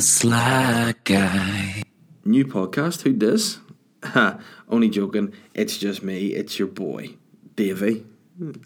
Sly 0.00 0.94
Guy. 1.02 1.82
New 2.24 2.44
podcast. 2.44 3.02
Who 3.02 3.12
dis? 3.12 3.58
Ha, 4.04 4.38
only 4.68 4.88
joking. 4.88 5.32
It's 5.54 5.76
just 5.76 6.04
me. 6.04 6.34
It's 6.34 6.56
your 6.56 6.68
boy, 6.68 7.16
Davey, 7.56 8.06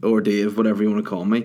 or 0.03 0.21
Dave, 0.21 0.59
whatever 0.59 0.83
you 0.83 0.91
want 0.91 1.03
to 1.03 1.09
call 1.09 1.25
me. 1.25 1.45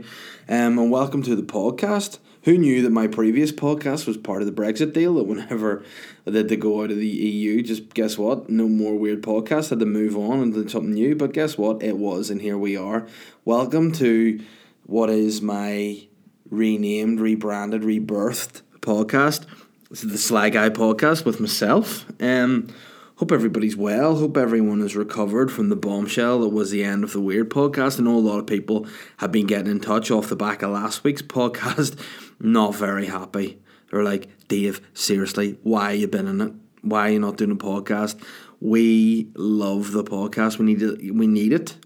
Um, 0.49 0.77
and 0.77 0.91
welcome 0.91 1.23
to 1.23 1.37
the 1.37 1.43
podcast. 1.43 2.19
Who 2.43 2.57
knew 2.57 2.81
that 2.81 2.89
my 2.89 3.07
previous 3.07 3.53
podcast 3.53 4.07
was 4.07 4.17
part 4.17 4.41
of 4.41 4.45
the 4.45 4.61
Brexit 4.61 4.91
deal? 4.91 5.15
That 5.15 5.23
whenever 5.23 5.85
did 6.25 6.49
to 6.49 6.57
go 6.57 6.83
out 6.83 6.91
of 6.91 6.97
the 6.97 7.07
EU, 7.07 7.61
just 7.61 7.93
guess 7.93 8.17
what? 8.17 8.49
No 8.49 8.67
more 8.67 8.95
weird 8.95 9.21
podcasts. 9.21 9.69
Had 9.69 9.79
to 9.79 9.85
move 9.85 10.17
on 10.17 10.41
and 10.41 10.53
do 10.53 10.67
something 10.67 10.93
new. 10.93 11.15
But 11.15 11.31
guess 11.31 11.57
what? 11.57 11.81
It 11.81 11.97
was, 11.97 12.29
and 12.29 12.41
here 12.41 12.57
we 12.57 12.75
are. 12.75 13.07
Welcome 13.45 13.93
to 13.93 14.43
what 14.85 15.09
is 15.09 15.41
my 15.41 16.07
renamed, 16.49 17.21
rebranded, 17.21 17.83
rebirthed 17.83 18.63
podcast. 18.81 19.45
This 19.89 20.03
is 20.03 20.11
the 20.11 20.17
Sly 20.17 20.49
Guy 20.49 20.69
podcast 20.69 21.23
with 21.23 21.39
myself. 21.39 22.05
Um, 22.21 22.67
hope 23.15 23.31
everybody's 23.31 23.77
well. 23.77 24.17
Hope 24.17 24.35
everyone 24.35 24.81
has 24.81 24.97
recovered 24.97 25.49
from 25.49 25.69
the 25.69 25.77
bombshell 25.77 26.41
that 26.41 26.49
was 26.49 26.71
the 26.71 26.83
end 26.83 27.05
of 27.05 27.13
the 27.13 27.21
Weird 27.21 27.49
podcast. 27.49 27.97
I 27.97 28.03
know 28.03 28.17
a 28.17 28.19
lot 28.19 28.39
of 28.39 28.47
people 28.47 28.85
have 29.15 29.31
been 29.31 29.47
getting 29.47 29.71
in 29.71 29.79
touch 29.79 30.11
off 30.11 30.27
the 30.27 30.35
back 30.35 30.61
of 30.61 30.71
last 30.71 31.05
week's 31.05 31.21
podcast. 31.21 31.97
Not 32.41 32.75
very 32.75 33.05
happy. 33.05 33.61
They're 33.89 34.03
like, 34.03 34.27
Dave, 34.49 34.81
seriously, 34.93 35.57
why 35.63 35.93
you 35.93 36.09
been 36.09 36.27
in 36.27 36.41
it? 36.41 36.53
Why 36.81 37.07
are 37.07 37.11
you 37.13 37.19
not 37.19 37.37
doing 37.37 37.51
a 37.51 37.55
podcast? 37.55 38.21
We 38.59 39.29
love 39.35 39.93
the 39.93 40.03
podcast. 40.03 40.57
We 40.59 40.65
need 40.65 40.81
it. 40.81 41.15
We 41.15 41.27
need 41.27 41.53
it. 41.53 41.77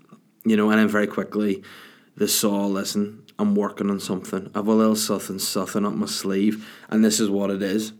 You 0.44 0.58
know, 0.58 0.72
and 0.72 0.80
then 0.80 0.88
very 0.88 1.06
quickly, 1.06 1.64
they 2.18 2.28
saw, 2.28 2.66
listen, 2.66 3.24
I'm 3.42 3.56
working 3.56 3.90
on 3.90 4.00
something. 4.00 4.52
I've 4.54 4.68
a 4.68 4.74
little 4.74 4.96
something, 4.96 5.40
something 5.40 5.86
up 5.86 5.94
my 5.94 6.06
sleeve, 6.06 6.68
and 6.90 7.04
this 7.04 7.20
is 7.20 7.30
what 7.30 7.50
it 7.50 7.64
is. 7.64 7.94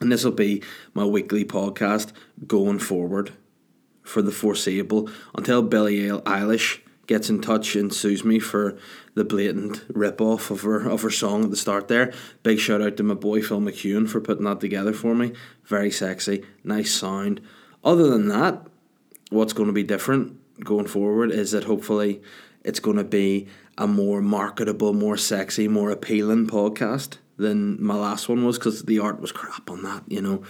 And 0.00 0.12
this 0.12 0.24
will 0.24 0.32
be 0.32 0.62
my 0.94 1.04
weekly 1.04 1.44
podcast 1.44 2.12
going 2.46 2.78
forward 2.78 3.32
for 4.02 4.22
the 4.22 4.32
foreseeable 4.32 5.10
until 5.34 5.62
Billie 5.62 6.08
Eilish 6.08 6.80
gets 7.06 7.30
in 7.30 7.40
touch 7.40 7.76
and 7.76 7.92
sues 7.92 8.24
me 8.24 8.38
for 8.38 8.76
the 9.14 9.24
blatant 9.24 9.84
rip 9.88 10.20
off 10.20 10.50
of 10.50 10.62
her 10.62 10.88
of 10.88 11.02
her 11.02 11.10
song 11.10 11.44
at 11.44 11.50
the 11.50 11.56
start 11.56 11.88
there. 11.88 12.12
Big 12.42 12.58
shout 12.58 12.82
out 12.82 12.96
to 12.96 13.02
my 13.02 13.14
boy 13.14 13.40
Phil 13.40 13.60
McEwen 13.60 14.08
for 14.08 14.20
putting 14.20 14.44
that 14.44 14.60
together 14.60 14.92
for 14.92 15.14
me. 15.14 15.32
Very 15.64 15.90
sexy, 15.90 16.44
nice 16.64 16.92
sound. 16.92 17.40
Other 17.84 18.08
than 18.08 18.28
that, 18.28 18.66
what's 19.30 19.52
going 19.52 19.68
to 19.68 19.72
be 19.72 19.84
different 19.84 20.38
going 20.64 20.86
forward 20.86 21.30
is 21.30 21.52
that 21.52 21.64
hopefully 21.64 22.22
it's 22.64 22.80
going 22.80 22.96
to 22.96 23.04
be 23.04 23.46
a 23.78 23.86
more 23.86 24.20
marketable, 24.20 24.92
more 24.92 25.16
sexy, 25.16 25.68
more 25.68 25.90
appealing 25.90 26.46
podcast 26.46 27.18
than 27.36 27.82
my 27.82 27.94
last 27.94 28.28
one 28.28 28.44
was 28.44 28.58
because 28.58 28.82
the 28.82 28.98
art 28.98 29.20
was 29.20 29.32
crap 29.32 29.70
on 29.70 29.82
that, 29.82 30.04
you 30.08 30.22
know. 30.22 30.42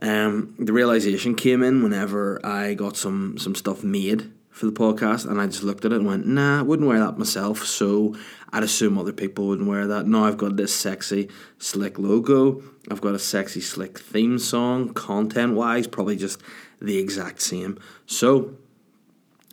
Um, 0.00 0.54
the 0.58 0.72
realization 0.72 1.34
came 1.34 1.62
in 1.62 1.82
whenever 1.82 2.44
I 2.44 2.74
got 2.74 2.96
some 2.96 3.38
some 3.38 3.54
stuff 3.54 3.84
made 3.84 4.32
for 4.50 4.66
the 4.66 4.72
podcast, 4.72 5.30
and 5.30 5.40
I 5.40 5.46
just 5.46 5.62
looked 5.62 5.84
at 5.84 5.92
it 5.92 5.96
and 5.96 6.06
went, 6.06 6.26
"Nah, 6.26 6.58
I 6.58 6.62
wouldn't 6.62 6.88
wear 6.88 6.98
that 6.98 7.18
myself." 7.18 7.64
So 7.64 8.16
I'd 8.52 8.64
assume 8.64 8.98
other 8.98 9.12
people 9.12 9.46
wouldn't 9.46 9.68
wear 9.68 9.86
that. 9.86 10.06
Now 10.06 10.24
I've 10.24 10.36
got 10.36 10.56
this 10.56 10.74
sexy, 10.74 11.28
slick 11.58 11.98
logo. 11.98 12.62
I've 12.90 13.00
got 13.00 13.14
a 13.14 13.18
sexy, 13.18 13.60
slick 13.60 13.98
theme 13.98 14.38
song. 14.38 14.92
Content 14.92 15.54
wise, 15.54 15.86
probably 15.86 16.16
just 16.16 16.42
the 16.80 16.98
exact 16.98 17.40
same. 17.40 17.78
So 18.06 18.56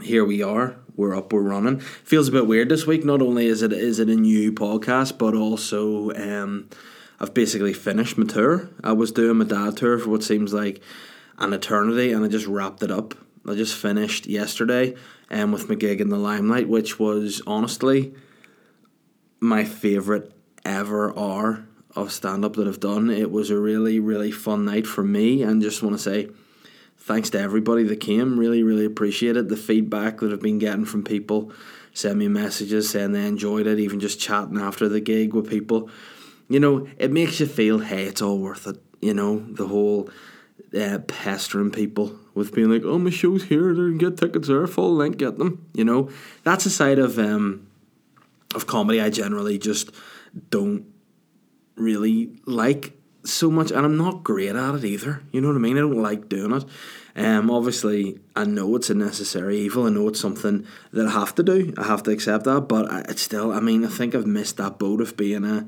here 0.01 0.25
we 0.25 0.41
are. 0.41 0.77
We're 0.99 1.15
up. 1.15 1.31
We're 1.31 1.43
running. 1.43 1.79
Feels 1.79 2.27
a 2.27 2.33
bit 2.33 2.45
weird 2.45 2.67
this 2.67 2.85
week. 2.85 3.05
Not 3.05 3.21
only 3.21 3.45
is 3.45 3.61
it 3.61 3.71
is 3.71 3.99
it 3.99 4.09
a 4.09 4.17
new 4.17 4.51
podcast, 4.51 5.17
but 5.17 5.33
also 5.33 6.11
um, 6.11 6.67
I've 7.21 7.33
basically 7.33 7.71
finished 7.71 8.17
my 8.17 8.25
tour. 8.25 8.69
I 8.83 8.91
was 8.91 9.13
doing 9.13 9.37
my 9.37 9.45
dad 9.45 9.77
tour 9.77 9.97
for 9.97 10.09
what 10.09 10.23
seems 10.23 10.53
like 10.53 10.81
an 11.37 11.53
eternity, 11.53 12.11
and 12.11 12.25
I 12.25 12.27
just 12.27 12.47
wrapped 12.47 12.83
it 12.83 12.91
up. 12.91 13.13
I 13.47 13.55
just 13.55 13.77
finished 13.77 14.27
yesterday, 14.27 14.93
um, 15.31 15.53
with 15.53 15.69
my 15.69 15.75
gig 15.75 16.01
in 16.01 16.09
the 16.09 16.17
Limelight, 16.17 16.67
which 16.67 16.99
was 16.99 17.41
honestly 17.47 18.13
my 19.39 19.63
favorite 19.63 20.33
ever 20.65 21.17
hour 21.17 21.65
of 21.95 22.11
stand 22.11 22.43
up 22.43 22.57
that 22.57 22.67
I've 22.67 22.81
done. 22.81 23.09
It 23.09 23.31
was 23.31 23.51
a 23.51 23.57
really 23.57 24.01
really 24.01 24.31
fun 24.31 24.65
night 24.65 24.85
for 24.85 25.05
me, 25.05 25.43
and 25.43 25.61
just 25.61 25.81
want 25.81 25.95
to 25.95 26.03
say 26.03 26.27
thanks 26.99 27.29
to 27.31 27.39
everybody 27.39 27.83
that 27.83 27.97
came. 27.97 28.39
Really, 28.39 28.63
really 28.63 28.85
appreciate 28.85 29.37
it. 29.37 29.49
The 29.49 29.57
feedback 29.57 30.19
that 30.19 30.31
I've 30.31 30.41
been 30.41 30.59
getting 30.59 30.85
from 30.85 31.03
people, 31.03 31.51
send 31.93 32.19
me 32.19 32.27
messages 32.27 32.89
saying 32.89 33.13
they 33.13 33.25
enjoyed 33.25 33.67
it, 33.67 33.79
even 33.79 33.99
just 33.99 34.19
chatting 34.19 34.57
after 34.57 34.87
the 34.87 34.99
gig 34.99 35.33
with 35.33 35.49
people. 35.49 35.89
You 36.47 36.59
know, 36.59 36.87
it 36.97 37.11
makes 37.11 37.39
you 37.39 37.45
feel, 37.45 37.79
hey, 37.79 38.03
it's 38.03 38.21
all 38.21 38.39
worth 38.39 38.67
it. 38.67 38.77
You 39.01 39.13
know, 39.13 39.39
the 39.39 39.67
whole 39.67 40.09
uh, 40.77 40.99
pestering 41.07 41.71
people 41.71 42.19
with 42.33 42.53
being 42.53 42.69
like, 42.69 42.83
oh, 42.85 42.97
my 42.97 43.09
show's 43.09 43.43
here, 43.43 43.73
they 43.73 43.97
get 43.97 44.17
tickets 44.17 44.47
there, 44.47 44.65
full 44.67 44.95
length, 44.95 45.17
get 45.17 45.37
them. 45.37 45.65
You 45.73 45.85
know, 45.85 46.09
that's 46.43 46.65
a 46.65 46.69
side 46.69 46.99
of 46.99 47.17
um, 47.17 47.67
of 48.55 48.67
comedy 48.67 49.01
I 49.01 49.09
generally 49.09 49.57
just 49.57 49.91
don't 50.49 50.85
really 51.75 52.31
like 52.45 52.98
so 53.31 53.49
much, 53.49 53.71
and 53.71 53.85
I'm 53.85 53.97
not 53.97 54.23
great 54.23 54.55
at 54.55 54.75
it 54.75 54.85
either. 54.85 55.21
You 55.31 55.41
know 55.41 55.49
what 55.49 55.55
I 55.55 55.59
mean? 55.59 55.77
I 55.77 55.81
don't 55.81 56.01
like 56.01 56.29
doing 56.29 56.53
it. 56.53 56.65
Um, 57.15 57.49
obviously, 57.49 58.19
I 58.35 58.45
know 58.45 58.75
it's 58.75 58.89
a 58.89 58.95
necessary 58.95 59.59
evil. 59.59 59.85
I 59.85 59.89
know 59.89 60.07
it's 60.07 60.19
something 60.19 60.65
that 60.93 61.07
I 61.07 61.11
have 61.11 61.35
to 61.35 61.43
do. 61.43 61.73
I 61.77 61.83
have 61.85 62.03
to 62.03 62.11
accept 62.11 62.45
that. 62.45 62.61
But 62.61 62.91
I, 62.91 63.01
it's 63.09 63.21
still. 63.21 63.51
I 63.51 63.59
mean, 63.59 63.83
I 63.83 63.89
think 63.89 64.15
I've 64.15 64.27
missed 64.27 64.57
that 64.57 64.79
boat 64.79 65.01
of 65.01 65.17
being 65.17 65.45
a 65.45 65.67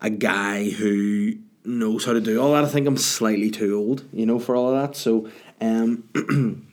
a 0.00 0.10
guy 0.10 0.70
who 0.70 1.34
knows 1.64 2.04
how 2.04 2.12
to 2.12 2.20
do 2.20 2.40
all 2.40 2.52
that. 2.52 2.64
I 2.64 2.68
think 2.68 2.86
I'm 2.86 2.96
slightly 2.96 3.50
too 3.50 3.76
old, 3.76 4.04
you 4.12 4.26
know, 4.26 4.38
for 4.38 4.56
all 4.56 4.74
of 4.74 4.80
that. 4.80 4.96
So, 4.96 5.28
um, 5.60 6.04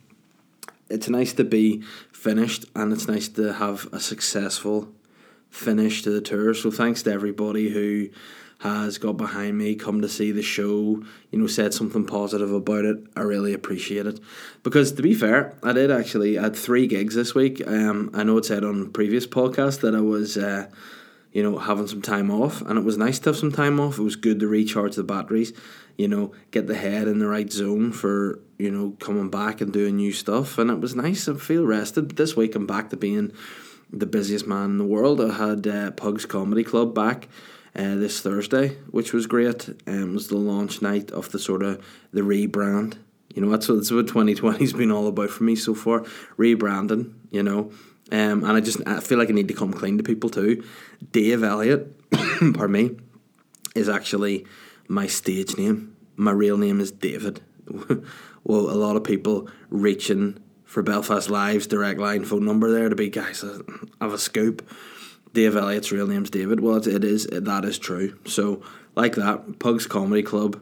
it's 0.90 1.10
nice 1.10 1.34
to 1.34 1.44
be 1.44 1.82
finished, 2.12 2.66
and 2.76 2.94
it's 2.94 3.08
nice 3.08 3.28
to 3.30 3.54
have 3.54 3.88
a 3.92 4.00
successful 4.00 4.90
finish 5.50 6.04
to 6.04 6.10
the 6.10 6.22
tour. 6.22 6.54
So, 6.54 6.72
thanks 6.72 7.04
to 7.04 7.12
everybody 7.12 7.70
who 7.70 8.10
has 8.60 8.98
got 8.98 9.18
behind 9.18 9.58
me, 9.58 9.76
come 9.76 10.02
to 10.02 10.10
see 10.10 10.32
the 10.32 10.42
show, 10.42 11.04
you 11.32 11.40
know, 11.40 11.48
said 11.48 11.74
something 11.74 12.06
positive 12.06 12.52
about 12.52 12.86
it. 12.86 12.98
I 13.16 13.22
really 13.22 13.54
appreciate 13.54 14.08
it. 14.08 14.20
Because 14.64 14.92
to 14.94 15.04
be 15.04 15.14
fair, 15.14 15.56
I 15.62 15.74
did 15.74 15.92
actually 15.92 16.40
I 16.40 16.44
had 16.44 16.56
three 16.56 16.88
gigs 16.88 17.16
this 17.16 17.36
week. 17.36 17.62
Um 17.68 18.10
I 18.14 18.24
know 18.24 18.38
it 18.38 18.46
said 18.46 18.64
on 18.64 18.92
previous 18.92 19.28
podcast 19.28 19.82
that 19.82 19.94
I 19.94 20.02
was 20.02 20.38
uh, 20.38 20.70
you 21.32 21.44
know, 21.44 21.60
having 21.60 21.88
some 21.88 22.02
time 22.02 22.32
off 22.32 22.62
and 22.62 22.80
it 22.80 22.84
was 22.84 22.98
nice 22.98 23.20
to 23.20 23.30
have 23.30 23.38
some 23.38 23.52
time 23.52 23.80
off. 23.80 24.00
It 24.00 24.04
was 24.04 24.16
good 24.16 24.40
to 24.40 24.48
recharge 24.48 24.96
the 24.96 25.04
batteries, 25.04 25.54
you 25.96 26.08
know, 26.08 26.32
get 26.50 26.66
the 26.66 26.76
head 26.76 27.08
in 27.08 27.20
the 27.20 27.28
right 27.28 27.52
zone 27.52 27.92
for, 27.92 28.40
you 28.58 28.72
know, 28.72 28.96
coming 29.00 29.30
back 29.30 29.62
and 29.62 29.72
doing 29.72 29.98
new 29.98 30.14
stuff 30.14 30.58
and 30.58 30.72
it 30.72 30.80
was 30.80 30.96
nice. 30.96 31.28
I 31.28 31.36
feel 31.36 31.64
rested. 31.64 32.08
But 32.08 32.18
this 32.18 32.36
week 32.36 32.56
I'm 32.56 32.66
back 32.66 32.90
to 32.90 32.98
being 32.98 33.34
the 33.92 34.06
busiest 34.06 34.48
man 34.48 34.72
in 34.72 34.78
the 34.78 34.86
world. 34.86 35.22
I 35.22 35.34
had 35.34 35.68
uh, 35.68 35.92
Pugs 35.92 36.26
Comedy 36.26 36.64
Club 36.64 36.94
back 36.94 37.28
uh, 37.76 37.96
this 37.96 38.20
Thursday, 38.22 38.70
which 38.92 39.14
was 39.14 39.28
great. 39.28 39.70
Um, 39.88 40.12
it 40.12 40.14
was 40.14 40.28
the 40.28 40.38
launch 40.38 40.82
night 40.82 41.12
of 41.12 41.32
the 41.32 41.40
sort 41.40 41.64
of 41.64 41.84
the 42.12 42.22
rebrand. 42.22 42.98
You 43.34 43.42
know, 43.44 43.52
that's 43.52 43.70
what, 43.70 43.76
that's 43.76 43.92
what 43.92 44.08
2020's 44.08 44.74
been 44.74 44.92
all 44.92 45.08
about 45.08 45.30
for 45.30 45.44
me 45.44 45.56
so 45.56 45.76
far. 45.76 46.02
Rebranding, 46.38 47.14
you 47.30 47.44
know. 47.44 47.72
Um, 48.12 48.44
and 48.44 48.48
I 48.48 48.62
just 48.62 48.80
I 48.88 49.00
feel 49.00 49.18
like 49.18 49.30
I 49.30 49.34
need 49.34 49.50
to 49.50 49.54
come 49.54 49.74
clean 49.74 49.98
to 49.98 50.04
people 50.04 50.30
too. 50.30 50.64
Dave 51.12 51.44
Elliott, 51.44 52.10
pardon 52.12 52.72
me, 52.72 52.92
is 53.76 53.90
actually 53.90 54.46
my 54.88 55.08
stage 55.08 55.58
name. 55.58 55.96
My 56.16 56.32
real 56.32 56.58
name 56.58 56.80
is 56.80 56.92
David. 56.92 57.42
well, 58.44 58.72
a 58.72 58.78
lot 58.80 58.96
of 58.96 59.04
people 59.04 59.50
reaching 59.70 60.40
for 60.68 60.84
Belfast 60.84 61.30
Live's 61.30 61.66
direct 61.66 62.00
line 62.00 62.26
phone 62.26 62.46
number 62.46 62.72
there 62.72 62.90
to 62.90 62.96
be 62.96 63.10
guys. 63.10 63.44
I 63.44 64.04
have 64.04 64.14
a 64.14 64.20
scoop. 64.20 64.70
Dave 65.34 65.56
Elliott's 65.56 65.92
real 65.92 66.08
name's 66.08 66.30
David. 66.30 66.60
Well, 66.60 66.76
it 66.76 67.04
is 67.04 67.26
that 67.32 67.66
is 67.66 67.80
true. 67.80 68.18
So, 68.26 68.62
like 68.96 69.16
that, 69.16 69.60
Pug's 69.60 69.88
Comedy 69.88 70.24
Club 70.24 70.62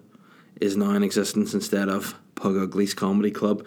is 0.61 0.77
now 0.77 0.91
in 0.91 1.03
existence 1.03 1.53
instead 1.53 1.89
of 1.89 2.15
Pug 2.35 2.55
Ugly's 2.55 2.93
Comedy 2.93 3.31
Club. 3.31 3.65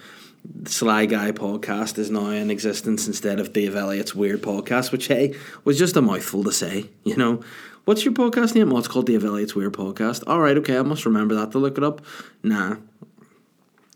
Sly 0.64 1.06
Guy 1.06 1.32
podcast 1.32 1.98
is 1.98 2.10
now 2.10 2.30
in 2.30 2.50
existence 2.50 3.06
instead 3.06 3.40
of 3.40 3.52
Dave 3.52 3.74
Elliott's 3.74 4.14
Weird 4.14 4.42
Podcast, 4.42 4.92
which 4.92 5.08
hey 5.08 5.34
was 5.64 5.78
just 5.78 5.96
a 5.96 6.02
mouthful 6.02 6.44
to 6.44 6.52
say. 6.52 6.88
You 7.04 7.16
know, 7.16 7.42
what's 7.84 8.04
your 8.04 8.14
podcast 8.14 8.54
name? 8.54 8.70
Well, 8.70 8.78
it's 8.78 8.88
called 8.88 9.06
Dave 9.06 9.24
Elliott's 9.24 9.54
Weird 9.54 9.72
Podcast. 9.72 10.22
All 10.26 10.40
right, 10.40 10.56
okay, 10.58 10.78
I 10.78 10.82
must 10.82 11.04
remember 11.04 11.34
that 11.34 11.52
to 11.52 11.58
look 11.58 11.78
it 11.78 11.84
up. 11.84 12.04
Nah, 12.42 12.76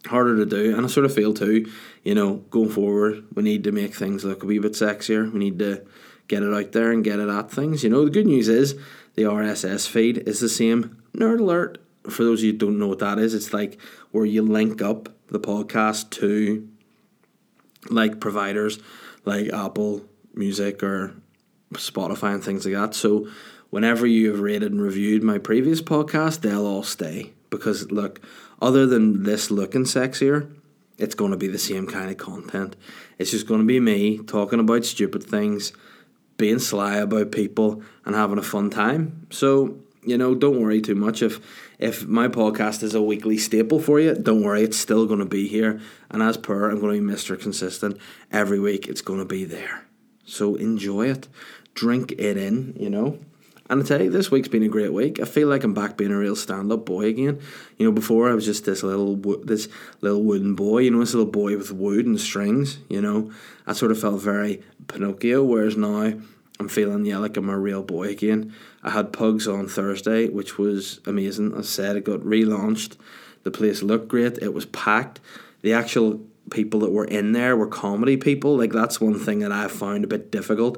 harder 0.07 0.37
to 0.37 0.47
do, 0.47 0.77
and 0.77 0.85
I 0.85 0.89
sort 0.89 1.07
of 1.07 1.15
feel 1.15 1.33
too. 1.33 1.71
You 2.03 2.15
know, 2.15 2.37
going 2.51 2.71
forward, 2.71 3.25
we 3.35 3.43
need 3.43 3.65
to 3.65 3.73
make 3.73 3.95
things 3.95 4.25
look 4.25 4.43
a 4.43 4.47
wee 4.47 4.59
bit 4.59 4.73
sexier. 4.73 5.31
We 5.33 5.39
need 5.39 5.59
to 5.61 5.85
get 6.29 6.43
it 6.43 6.53
out 6.53 6.73
there 6.73 6.91
and 6.91 7.05
get 7.05 7.21
it 7.21 7.29
at 7.29 7.51
things. 7.51 7.85
You 7.85 7.91
know, 7.91 8.05
the 8.05 8.11
good 8.11 8.27
news 8.27 8.49
is 8.49 8.77
the 9.15 9.23
RSS 9.23 9.89
feed 9.89 10.19
is 10.27 10.41
the 10.41 10.49
same. 10.49 11.03
Nerd 11.17 11.41
alert. 11.41 11.79
For 12.09 12.25
those 12.25 12.41
of 12.41 12.45
you 12.45 12.53
who 12.53 12.59
don't 12.59 12.79
know 12.79 12.89
what 12.89 12.99
that 12.99 13.19
is, 13.19 13.35
it's 13.35 13.53
like 13.53 13.79
where 14.11 14.25
you 14.25 14.43
link 14.43 14.83
up 14.83 15.09
the 15.29 15.39
podcast 15.39 16.11
to 16.11 16.69
like 17.91 18.21
providers 18.21 18.81
like 19.25 19.53
Apple 19.53 20.05
Music 20.35 20.83
or 20.83 21.15
Spotify 21.75 22.35
and 22.35 22.43
things 22.43 22.65
like 22.65 22.75
that. 22.75 22.95
So 22.95 23.29
whenever 23.71 24.07
you 24.07 24.31
have 24.31 24.41
rated 24.41 24.73
and 24.73 24.83
reviewed 24.83 25.23
my 25.23 25.39
previous 25.39 25.81
podcast, 25.81 26.41
they'll 26.41 26.67
all 26.67 26.83
stay. 26.83 27.33
Because, 27.51 27.91
look, 27.93 28.21
other 28.61 28.87
than 28.87 29.25
this 29.25 29.51
looking 29.51 29.85
sexier, 29.85 30.51
it's 30.99 31.15
going 31.15 31.31
to 31.31 31.37
be 31.37 31.49
the 31.49 31.59
same 31.59 31.87
kind 31.87 32.11
of 32.11 32.17
content. 32.17 32.77
It's 33.19 33.31
just 33.31 33.47
going 33.47 33.61
to 33.61 33.67
be 33.67 33.81
me 33.81 34.19
talking 34.19 34.61
about 34.61 34.85
stupid 34.85 35.23
things, 35.23 35.73
being 36.37 36.59
sly 36.59 36.97
about 36.97 37.33
people, 37.33 37.83
and 38.05 38.15
having 38.15 38.39
a 38.39 38.43
fun 38.43 38.71
time. 38.71 39.27
So, 39.31 39.79
you 40.05 40.19
know, 40.19 40.35
don't 40.35 40.61
worry 40.61 40.81
too 40.81 40.95
much 40.95 41.23
if 41.23 41.41
if 41.79 42.07
my 42.07 42.29
podcast 42.29 42.83
is 42.83 42.95
a 42.95 43.03
weekly 43.03 43.39
staple 43.39 43.81
for 43.81 43.99
you. 44.01 44.15
Don't 44.15 44.43
worry, 44.43 44.63
it's 44.63 44.79
still 44.79 45.07
going 45.07 45.21
to 45.21 45.27
be 45.27 45.49
here. 45.49 45.81
And 46.11 46.23
as 46.23 46.37
per, 46.37 46.71
I'm 46.71 46.81
going 46.81 46.95
to 46.95 47.01
be 47.01 47.07
Mister 47.07 47.37
Consistent 47.37 47.99
every 48.31 48.61
week. 48.61 48.87
It's 48.87 49.03
going 49.03 49.19
to 49.19 49.25
be 49.25 49.45
there. 49.45 49.87
So 50.25 50.55
enjoy 50.55 51.11
it, 51.11 51.29
drink 51.75 52.13
it 52.19 52.37
in. 52.37 52.77
You 52.79 52.91
know. 52.91 53.19
And 53.73 53.83
I 53.83 53.87
tell 53.87 54.03
you, 54.03 54.11
this 54.11 54.31
week's 54.31 54.49
been 54.49 54.63
a 54.65 54.69
great 54.69 54.93
week. 54.93 55.19
I 55.19 55.25
feel 55.25 55.49
like 55.49 55.65
I'm 55.65 55.73
back 55.73 55.97
being 55.97 56.13
a 56.13 56.19
real 56.19 56.37
stand-up 56.37 56.85
boy 56.85 57.07
again. 57.07 57.41
You 57.79 57.87
know, 57.87 57.93
before 57.93 58.29
I 58.31 58.35
was 58.35 58.45
just 58.45 58.67
this 58.67 58.83
little 58.83 59.17
this 59.17 59.67
little 60.03 60.23
wooden 60.23 60.55
boy. 60.55 60.81
You 60.81 60.91
know, 60.91 61.01
this 61.01 61.15
little 61.15 61.33
boy 61.33 61.57
with 61.57 61.73
wood 61.73 62.05
and 62.05 62.21
strings. 62.21 62.81
You 62.91 63.01
know, 63.01 63.33
I 63.67 63.73
sort 63.73 63.91
of 63.91 63.99
felt 63.99 64.21
very 64.21 64.63
Pinocchio. 64.89 65.43
Whereas 65.43 65.75
now 65.75 66.13
I'm 66.61 66.69
feeling 66.69 67.07
yeah 67.07 67.17
like 67.17 67.39
I'm 67.39 67.49
a 67.49 67.59
real 67.59 67.83
boy 67.83 68.09
again. 68.09 68.55
I 68.83 68.91
had 68.91 69.11
Pugs 69.11 69.49
on 69.49 69.69
Thursday, 69.69 70.29
which 70.29 70.59
was 70.59 71.01
amazing. 71.07 71.57
I 71.57 71.63
said, 71.63 71.97
it 71.97 72.05
got 72.05 72.21
relaunched. 72.21 72.99
The 73.43 73.51
place 73.51 73.83
looked 73.83 74.09
great. 74.09 74.37
It 74.43 74.53
was 74.53 74.67
packed. 74.67 75.19
The 75.63 75.73
actual 75.73 76.21
people 76.51 76.81
that 76.81 76.91
were 76.91 77.07
in 77.07 77.33
there 77.33 77.57
were 77.57 77.69
comedy 77.69 78.19
people. 78.19 78.55
Like 78.55 78.73
that's 78.73 79.01
one 79.01 79.19
thing 79.19 79.39
that 79.39 79.51
I 79.51 79.69
found 79.69 80.05
a 80.05 80.09
bit 80.09 80.31
difficult 80.31 80.77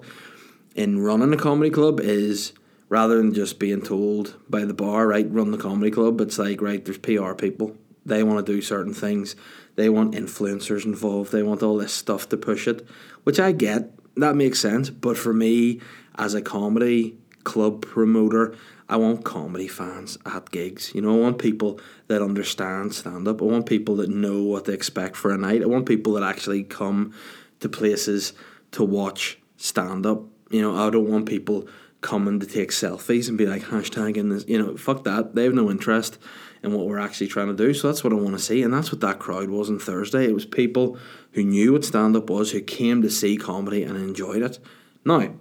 in 0.76 1.00
running 1.00 1.32
a 1.32 1.36
comedy 1.36 1.70
club 1.70 1.98
is 1.98 2.52
rather 2.88 3.16
than 3.16 3.34
just 3.34 3.58
being 3.58 3.82
told 3.82 4.36
by 4.48 4.64
the 4.64 4.74
bar, 4.74 5.06
right, 5.06 5.30
run 5.30 5.50
the 5.50 5.58
comedy 5.58 5.90
club, 5.90 6.20
it's 6.20 6.38
like, 6.38 6.60
right, 6.60 6.84
there's 6.84 6.98
PR 6.98 7.34
people. 7.34 7.76
They 8.06 8.22
want 8.22 8.44
to 8.44 8.52
do 8.52 8.60
certain 8.60 8.94
things. 8.94 9.34
They 9.76 9.88
want 9.88 10.14
influencers 10.14 10.84
involved. 10.84 11.32
They 11.32 11.42
want 11.42 11.62
all 11.62 11.78
this 11.78 11.92
stuff 11.92 12.28
to 12.28 12.36
push 12.36 12.68
it, 12.68 12.86
which 13.24 13.40
I 13.40 13.52
get 13.52 13.90
that 14.16 14.36
makes 14.36 14.60
sense. 14.60 14.90
But 14.90 15.16
for 15.16 15.32
me, 15.32 15.80
as 16.16 16.34
a 16.34 16.42
comedy 16.42 17.16
club 17.44 17.82
promoter, 17.82 18.54
I 18.88 18.96
want 18.96 19.24
comedy 19.24 19.68
fans 19.68 20.18
at 20.26 20.50
gigs. 20.50 20.94
You 20.94 21.00
know, 21.00 21.16
I 21.16 21.20
want 21.20 21.38
people 21.38 21.80
that 22.08 22.22
understand 22.22 22.94
stand 22.94 23.26
up. 23.26 23.40
I 23.40 23.44
want 23.44 23.66
people 23.66 23.96
that 23.96 24.10
know 24.10 24.42
what 24.42 24.66
they 24.66 24.74
expect 24.74 25.16
for 25.16 25.32
a 25.32 25.38
night. 25.38 25.62
I 25.62 25.66
want 25.66 25.86
people 25.86 26.14
that 26.14 26.22
actually 26.22 26.62
come 26.62 27.12
to 27.60 27.68
places 27.68 28.34
to 28.72 28.84
watch 28.84 29.38
stand 29.56 30.06
up. 30.06 30.22
You 30.50 30.62
know, 30.62 30.76
I 30.76 30.90
don't 30.90 31.08
want 31.08 31.26
people 31.26 31.66
coming 32.04 32.38
to 32.38 32.46
take 32.46 32.70
selfies 32.70 33.28
and 33.28 33.38
be 33.38 33.46
like 33.46 33.62
hashtag 33.62 34.16
in 34.16 34.28
this. 34.28 34.44
You 34.46 34.58
know, 34.58 34.76
fuck 34.76 35.02
that. 35.04 35.34
They 35.34 35.44
have 35.44 35.54
no 35.54 35.70
interest 35.70 36.18
in 36.62 36.72
what 36.72 36.86
we're 36.86 36.98
actually 36.98 37.28
trying 37.28 37.48
to 37.48 37.54
do. 37.54 37.74
So 37.74 37.88
that's 37.88 38.04
what 38.04 38.12
I 38.12 38.16
want 38.16 38.36
to 38.36 38.42
see, 38.42 38.62
and 38.62 38.72
that's 38.72 38.92
what 38.92 39.00
that 39.00 39.18
crowd 39.18 39.48
was 39.48 39.70
on 39.70 39.78
Thursday. 39.78 40.26
It 40.26 40.34
was 40.34 40.44
people 40.44 40.98
who 41.32 41.42
knew 41.42 41.72
what 41.72 41.84
stand 41.84 42.14
up 42.14 42.30
was, 42.30 42.52
who 42.52 42.60
came 42.60 43.02
to 43.02 43.10
see 43.10 43.36
comedy 43.36 43.82
and 43.82 43.96
enjoyed 43.96 44.42
it. 44.42 44.58
Now, 45.04 45.34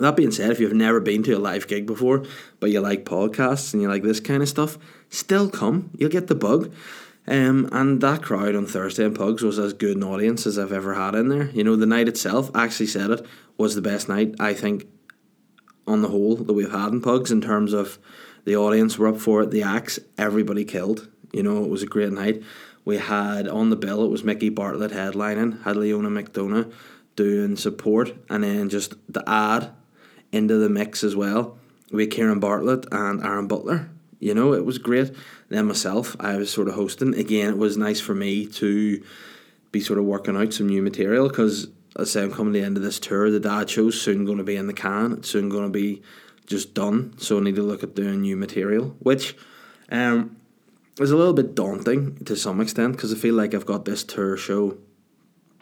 that 0.00 0.16
being 0.16 0.30
said, 0.30 0.50
if 0.50 0.60
you've 0.60 0.72
never 0.72 1.00
been 1.00 1.22
to 1.24 1.32
a 1.32 1.38
live 1.38 1.66
gig 1.66 1.86
before, 1.86 2.24
but 2.58 2.70
you 2.70 2.80
like 2.80 3.04
podcasts 3.04 3.72
and 3.72 3.82
you 3.82 3.88
like 3.88 4.02
this 4.02 4.20
kind 4.20 4.42
of 4.42 4.48
stuff, 4.48 4.78
still 5.08 5.50
come. 5.50 5.90
You'll 5.98 6.08
get 6.10 6.28
the 6.28 6.34
bug. 6.34 6.72
Um, 7.26 7.68
and 7.72 8.00
that 8.00 8.22
crowd 8.22 8.54
on 8.54 8.66
Thursday 8.66 9.04
in 9.04 9.14
Pugs 9.14 9.42
was 9.42 9.58
as 9.58 9.72
good 9.72 9.96
an 9.96 10.04
audience 10.04 10.46
as 10.46 10.58
I've 10.58 10.72
ever 10.72 10.94
had 10.94 11.14
in 11.14 11.28
there. 11.28 11.50
You 11.50 11.64
know, 11.64 11.76
the 11.76 11.86
night 11.86 12.08
itself, 12.08 12.50
I 12.54 12.64
actually 12.64 12.88
said 12.88 13.10
it, 13.10 13.26
was 13.56 13.74
the 13.74 13.82
best 13.82 14.08
night, 14.08 14.34
I 14.38 14.52
think, 14.52 14.86
on 15.86 16.02
the 16.02 16.08
whole, 16.08 16.36
that 16.36 16.52
we've 16.52 16.70
had 16.70 16.92
in 16.92 17.00
Pugs 17.00 17.30
in 17.30 17.40
terms 17.40 17.72
of 17.72 17.98
the 18.44 18.56
audience 18.56 18.98
were 18.98 19.08
up 19.08 19.18
for 19.18 19.42
it, 19.42 19.50
the 19.50 19.62
acts, 19.62 19.98
everybody 20.18 20.64
killed. 20.64 21.08
You 21.32 21.42
know, 21.42 21.64
it 21.64 21.70
was 21.70 21.82
a 21.82 21.86
great 21.86 22.12
night. 22.12 22.42
We 22.84 22.98
had 22.98 23.48
on 23.48 23.70
the 23.70 23.76
bill, 23.76 24.04
it 24.04 24.10
was 24.10 24.24
Mickey 24.24 24.50
Bartlett 24.50 24.92
headlining, 24.92 25.62
had 25.62 25.76
Leona 25.76 26.10
McDonough 26.10 26.72
doing 27.16 27.56
support, 27.56 28.14
and 28.28 28.44
then 28.44 28.68
just 28.68 28.94
the 29.08 29.28
ad 29.28 29.70
into 30.32 30.56
the 30.58 30.68
mix 30.68 31.02
as 31.02 31.16
well. 31.16 31.58
We 31.90 32.02
had 32.02 32.12
Kieran 32.12 32.40
Bartlett 32.40 32.86
and 32.92 33.24
Aaron 33.24 33.46
Butler. 33.46 33.90
You 34.18 34.34
know, 34.34 34.52
it 34.52 34.64
was 34.64 34.78
great. 34.78 35.12
Then 35.48 35.66
myself, 35.66 36.16
I 36.18 36.36
was 36.36 36.50
sort 36.50 36.68
of 36.68 36.74
hosting. 36.74 37.14
Again, 37.14 37.50
it 37.50 37.58
was 37.58 37.76
nice 37.76 38.00
for 38.00 38.14
me 38.14 38.46
to 38.46 39.02
be 39.70 39.80
sort 39.80 39.98
of 39.98 40.04
working 40.04 40.36
out 40.36 40.52
some 40.52 40.68
new 40.68 40.82
material 40.82 41.28
because 41.28 41.68
I 41.96 42.04
say 42.04 42.22
I'm 42.22 42.32
coming 42.32 42.52
to 42.52 42.58
the 42.58 42.64
end 42.64 42.76
of 42.76 42.82
this 42.82 42.98
tour. 42.98 43.30
The 43.30 43.40
dad 43.40 43.70
show's 43.70 44.00
soon 44.00 44.24
going 44.24 44.38
to 44.38 44.44
be 44.44 44.56
in 44.56 44.66
the 44.66 44.72
can. 44.72 45.12
It's 45.12 45.30
soon 45.30 45.48
going 45.48 45.64
to 45.64 45.70
be 45.70 46.02
just 46.46 46.74
done. 46.74 47.14
So 47.18 47.38
I 47.38 47.40
need 47.40 47.56
to 47.56 47.62
look 47.62 47.82
at 47.82 47.94
doing 47.94 48.22
new 48.22 48.36
material, 48.36 48.96
which 48.98 49.36
um, 49.90 50.36
is 50.98 51.10
a 51.10 51.16
little 51.16 51.32
bit 51.32 51.54
daunting 51.54 52.16
to 52.24 52.36
some 52.36 52.60
extent 52.60 52.92
because 52.96 53.12
I 53.12 53.16
feel 53.16 53.34
like 53.34 53.54
I've 53.54 53.66
got 53.66 53.84
this 53.84 54.02
tour 54.02 54.36
show 54.36 54.78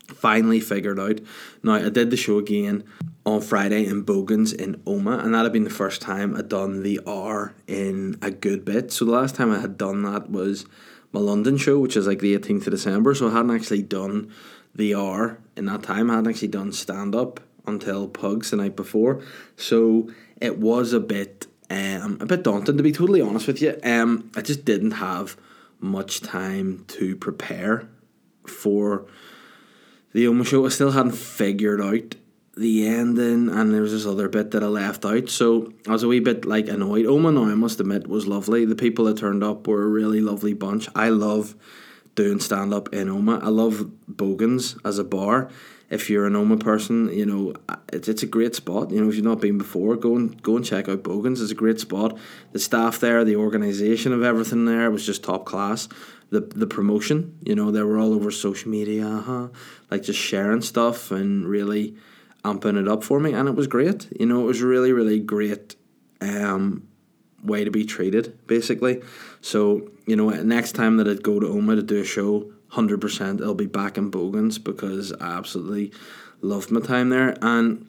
finally 0.08 0.60
figured 0.60 0.98
out. 0.98 1.20
Now 1.62 1.74
I 1.74 1.88
did 1.88 2.10
the 2.10 2.16
show 2.16 2.38
again 2.38 2.84
on 3.24 3.40
Friday 3.40 3.86
in 3.86 4.02
Bogans 4.02 4.52
in 4.52 4.76
Omagh, 4.78 5.24
and 5.24 5.34
that 5.34 5.44
had 5.44 5.52
been 5.52 5.64
the 5.64 5.70
first 5.70 6.02
time 6.02 6.36
I'd 6.36 6.48
done 6.48 6.82
the 6.82 7.00
R 7.06 7.54
in 7.66 8.18
a 8.20 8.30
good 8.30 8.64
bit. 8.64 8.92
So 8.92 9.04
the 9.04 9.12
last 9.12 9.34
time 9.34 9.50
I 9.52 9.60
had 9.60 9.78
done 9.78 10.02
that 10.02 10.30
was 10.30 10.66
my 11.12 11.20
London 11.20 11.56
show, 11.56 11.78
which 11.78 11.96
is 11.96 12.06
like 12.06 12.20
the 12.20 12.36
18th 12.36 12.66
of 12.66 12.72
December. 12.72 13.14
So 13.14 13.28
I 13.28 13.32
hadn't 13.32 13.54
actually 13.54 13.82
done 13.82 14.32
the 14.74 14.94
R 14.94 15.38
in 15.56 15.66
that 15.66 15.82
time. 15.82 16.10
I 16.10 16.14
hadn't 16.14 16.30
actually 16.30 16.48
done 16.48 16.72
stand 16.72 17.14
up 17.14 17.40
until 17.66 18.08
Pugs 18.08 18.50
the 18.50 18.56
night 18.56 18.76
before. 18.76 19.22
So 19.56 20.10
it 20.40 20.58
was 20.58 20.92
a 20.92 21.00
bit 21.00 21.46
um, 21.70 22.18
a 22.20 22.26
bit 22.26 22.42
daunting 22.42 22.76
to 22.76 22.82
be 22.82 22.92
totally 22.92 23.20
honest 23.20 23.46
with 23.46 23.62
you. 23.62 23.78
Um, 23.82 24.30
I 24.36 24.42
just 24.42 24.64
didn't 24.64 24.92
have 24.92 25.36
much 25.80 26.20
time 26.20 26.84
to 26.88 27.16
prepare 27.16 27.88
for 28.46 29.06
the 30.12 30.26
Omagh 30.26 30.46
show. 30.46 30.66
I 30.66 30.68
still 30.68 30.90
hadn't 30.90 31.12
figured 31.12 31.80
out 31.80 32.14
the 32.56 32.86
ending, 32.86 33.48
and 33.48 33.72
there 33.72 33.80
was 33.80 33.92
this 33.92 34.04
other 34.04 34.28
bit 34.28 34.50
that 34.50 34.62
I 34.62 34.66
left 34.66 35.06
out. 35.06 35.30
So 35.30 35.72
I 35.88 35.92
was 35.92 36.02
a 36.02 36.08
wee 36.08 36.20
bit 36.20 36.44
like 36.44 36.68
annoyed. 36.68 37.06
Omagh, 37.06 37.34
now 37.34 37.44
I 37.44 37.54
must 37.54 37.80
admit, 37.80 38.06
was 38.06 38.26
lovely. 38.26 38.64
The 38.64 38.76
people 38.76 39.06
that 39.06 39.16
turned 39.16 39.42
up 39.42 39.66
were 39.66 39.82
a 39.82 39.88
really 39.88 40.20
lovely 40.20 40.52
bunch. 40.52 40.88
I 40.94 41.08
love 41.08 41.54
doing 42.14 42.40
stand 42.40 42.74
up 42.74 42.92
in 42.92 43.08
Omagh. 43.08 43.42
I 43.42 43.48
love 43.48 43.90
Bogans 44.06 44.76
as 44.84 44.98
a 44.98 45.04
bar 45.04 45.50
if 45.92 46.08
you're 46.08 46.24
an 46.24 46.32
Omagh 46.32 46.60
person, 46.60 47.12
you 47.12 47.26
know 47.26 47.52
it's, 47.92 48.08
it's 48.08 48.22
a 48.22 48.26
great 48.26 48.54
spot. 48.54 48.90
You 48.90 49.02
know 49.02 49.10
if 49.10 49.14
you've 49.14 49.26
not 49.26 49.42
been 49.42 49.58
before, 49.58 49.94
go 49.94 50.16
and 50.16 50.42
go 50.42 50.56
and 50.56 50.64
check 50.64 50.88
out 50.88 51.02
Bogans. 51.02 51.40
It's 51.42 51.52
a 51.52 51.54
great 51.54 51.78
spot. 51.78 52.18
The 52.52 52.58
staff 52.58 52.98
there, 52.98 53.24
the 53.24 53.36
organisation 53.36 54.14
of 54.14 54.22
everything 54.22 54.64
there 54.64 54.90
was 54.90 55.04
just 55.04 55.22
top 55.22 55.44
class. 55.44 55.88
The 56.30 56.40
the 56.40 56.66
promotion, 56.66 57.38
you 57.44 57.54
know, 57.54 57.70
they 57.70 57.82
were 57.82 57.98
all 57.98 58.14
over 58.14 58.30
social 58.30 58.70
media, 58.70 59.06
uh-huh, 59.06 59.48
like 59.90 60.02
just 60.02 60.18
sharing 60.18 60.62
stuff 60.62 61.10
and 61.10 61.46
really 61.46 61.94
amping 62.42 62.80
it 62.80 62.88
up 62.88 63.04
for 63.04 63.20
me, 63.20 63.34
and 63.34 63.46
it 63.46 63.54
was 63.54 63.66
great. 63.66 64.08
You 64.18 64.24
know, 64.24 64.40
it 64.40 64.46
was 64.46 64.62
really 64.62 64.92
really 64.92 65.20
great. 65.20 65.76
Um, 66.22 66.88
way 67.42 67.64
to 67.64 67.70
be 67.70 67.84
treated 67.84 68.38
basically. 68.46 69.02
So 69.40 69.90
you 70.06 70.16
know, 70.16 70.30
next 70.30 70.72
time 70.72 70.96
that 70.98 71.08
I'd 71.08 71.22
go 71.22 71.40
to 71.40 71.46
Omagh 71.46 71.76
to 71.76 71.82
do 71.82 72.00
a 72.00 72.04
show, 72.04 72.50
hundred 72.68 73.00
percent 73.00 73.40
I'll 73.40 73.54
be 73.54 73.66
back 73.66 73.96
in 73.98 74.10
Bogans 74.10 74.58
because 74.58 75.12
I 75.12 75.36
absolutely 75.36 75.92
loved 76.40 76.70
my 76.70 76.80
time 76.80 77.10
there 77.10 77.36
and 77.40 77.86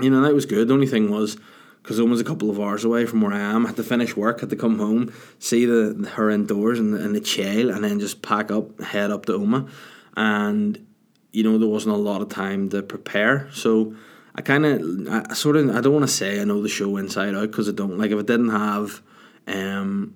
you 0.00 0.10
know 0.10 0.22
that 0.22 0.34
was 0.34 0.46
good. 0.46 0.68
The 0.68 0.74
only 0.74 0.86
thing 0.86 1.10
was 1.10 1.36
because 1.82 2.00
was 2.00 2.20
a 2.20 2.24
couple 2.24 2.50
of 2.50 2.60
hours 2.60 2.84
away 2.84 3.06
from 3.06 3.20
where 3.20 3.32
I 3.32 3.40
am. 3.40 3.64
I 3.64 3.70
had 3.70 3.76
to 3.76 3.82
finish 3.82 4.16
work, 4.16 4.40
had 4.40 4.50
to 4.50 4.56
come 4.56 4.78
home, 4.78 5.12
see 5.38 5.64
the 5.64 6.10
her 6.14 6.30
indoors 6.30 6.78
and 6.78 6.94
the, 6.94 7.02
and 7.02 7.14
the 7.14 7.20
chill, 7.20 7.70
and 7.70 7.82
then 7.82 8.00
just 8.00 8.22
pack 8.22 8.50
up, 8.50 8.80
head 8.80 9.10
up 9.10 9.26
to 9.26 9.32
Omagh, 9.32 9.68
and 10.16 10.86
you 11.32 11.42
know 11.42 11.58
there 11.58 11.68
wasn't 11.68 11.94
a 11.94 11.98
lot 11.98 12.22
of 12.22 12.28
time 12.28 12.68
to 12.70 12.82
prepare. 12.82 13.48
So 13.52 13.94
I 14.34 14.42
kind 14.42 14.64
of, 14.64 15.28
I 15.30 15.34
sort 15.34 15.56
of, 15.56 15.74
I 15.74 15.80
don't 15.80 15.92
want 15.92 16.06
to 16.06 16.12
say 16.12 16.40
I 16.40 16.44
know 16.44 16.62
the 16.62 16.68
show 16.68 16.96
inside 16.96 17.34
out 17.34 17.50
because 17.50 17.68
I 17.68 17.72
don't. 17.72 17.98
Like 17.98 18.10
if 18.10 18.18
I 18.18 18.22
didn't 18.22 18.50
have, 18.50 19.02
um, 19.46 20.14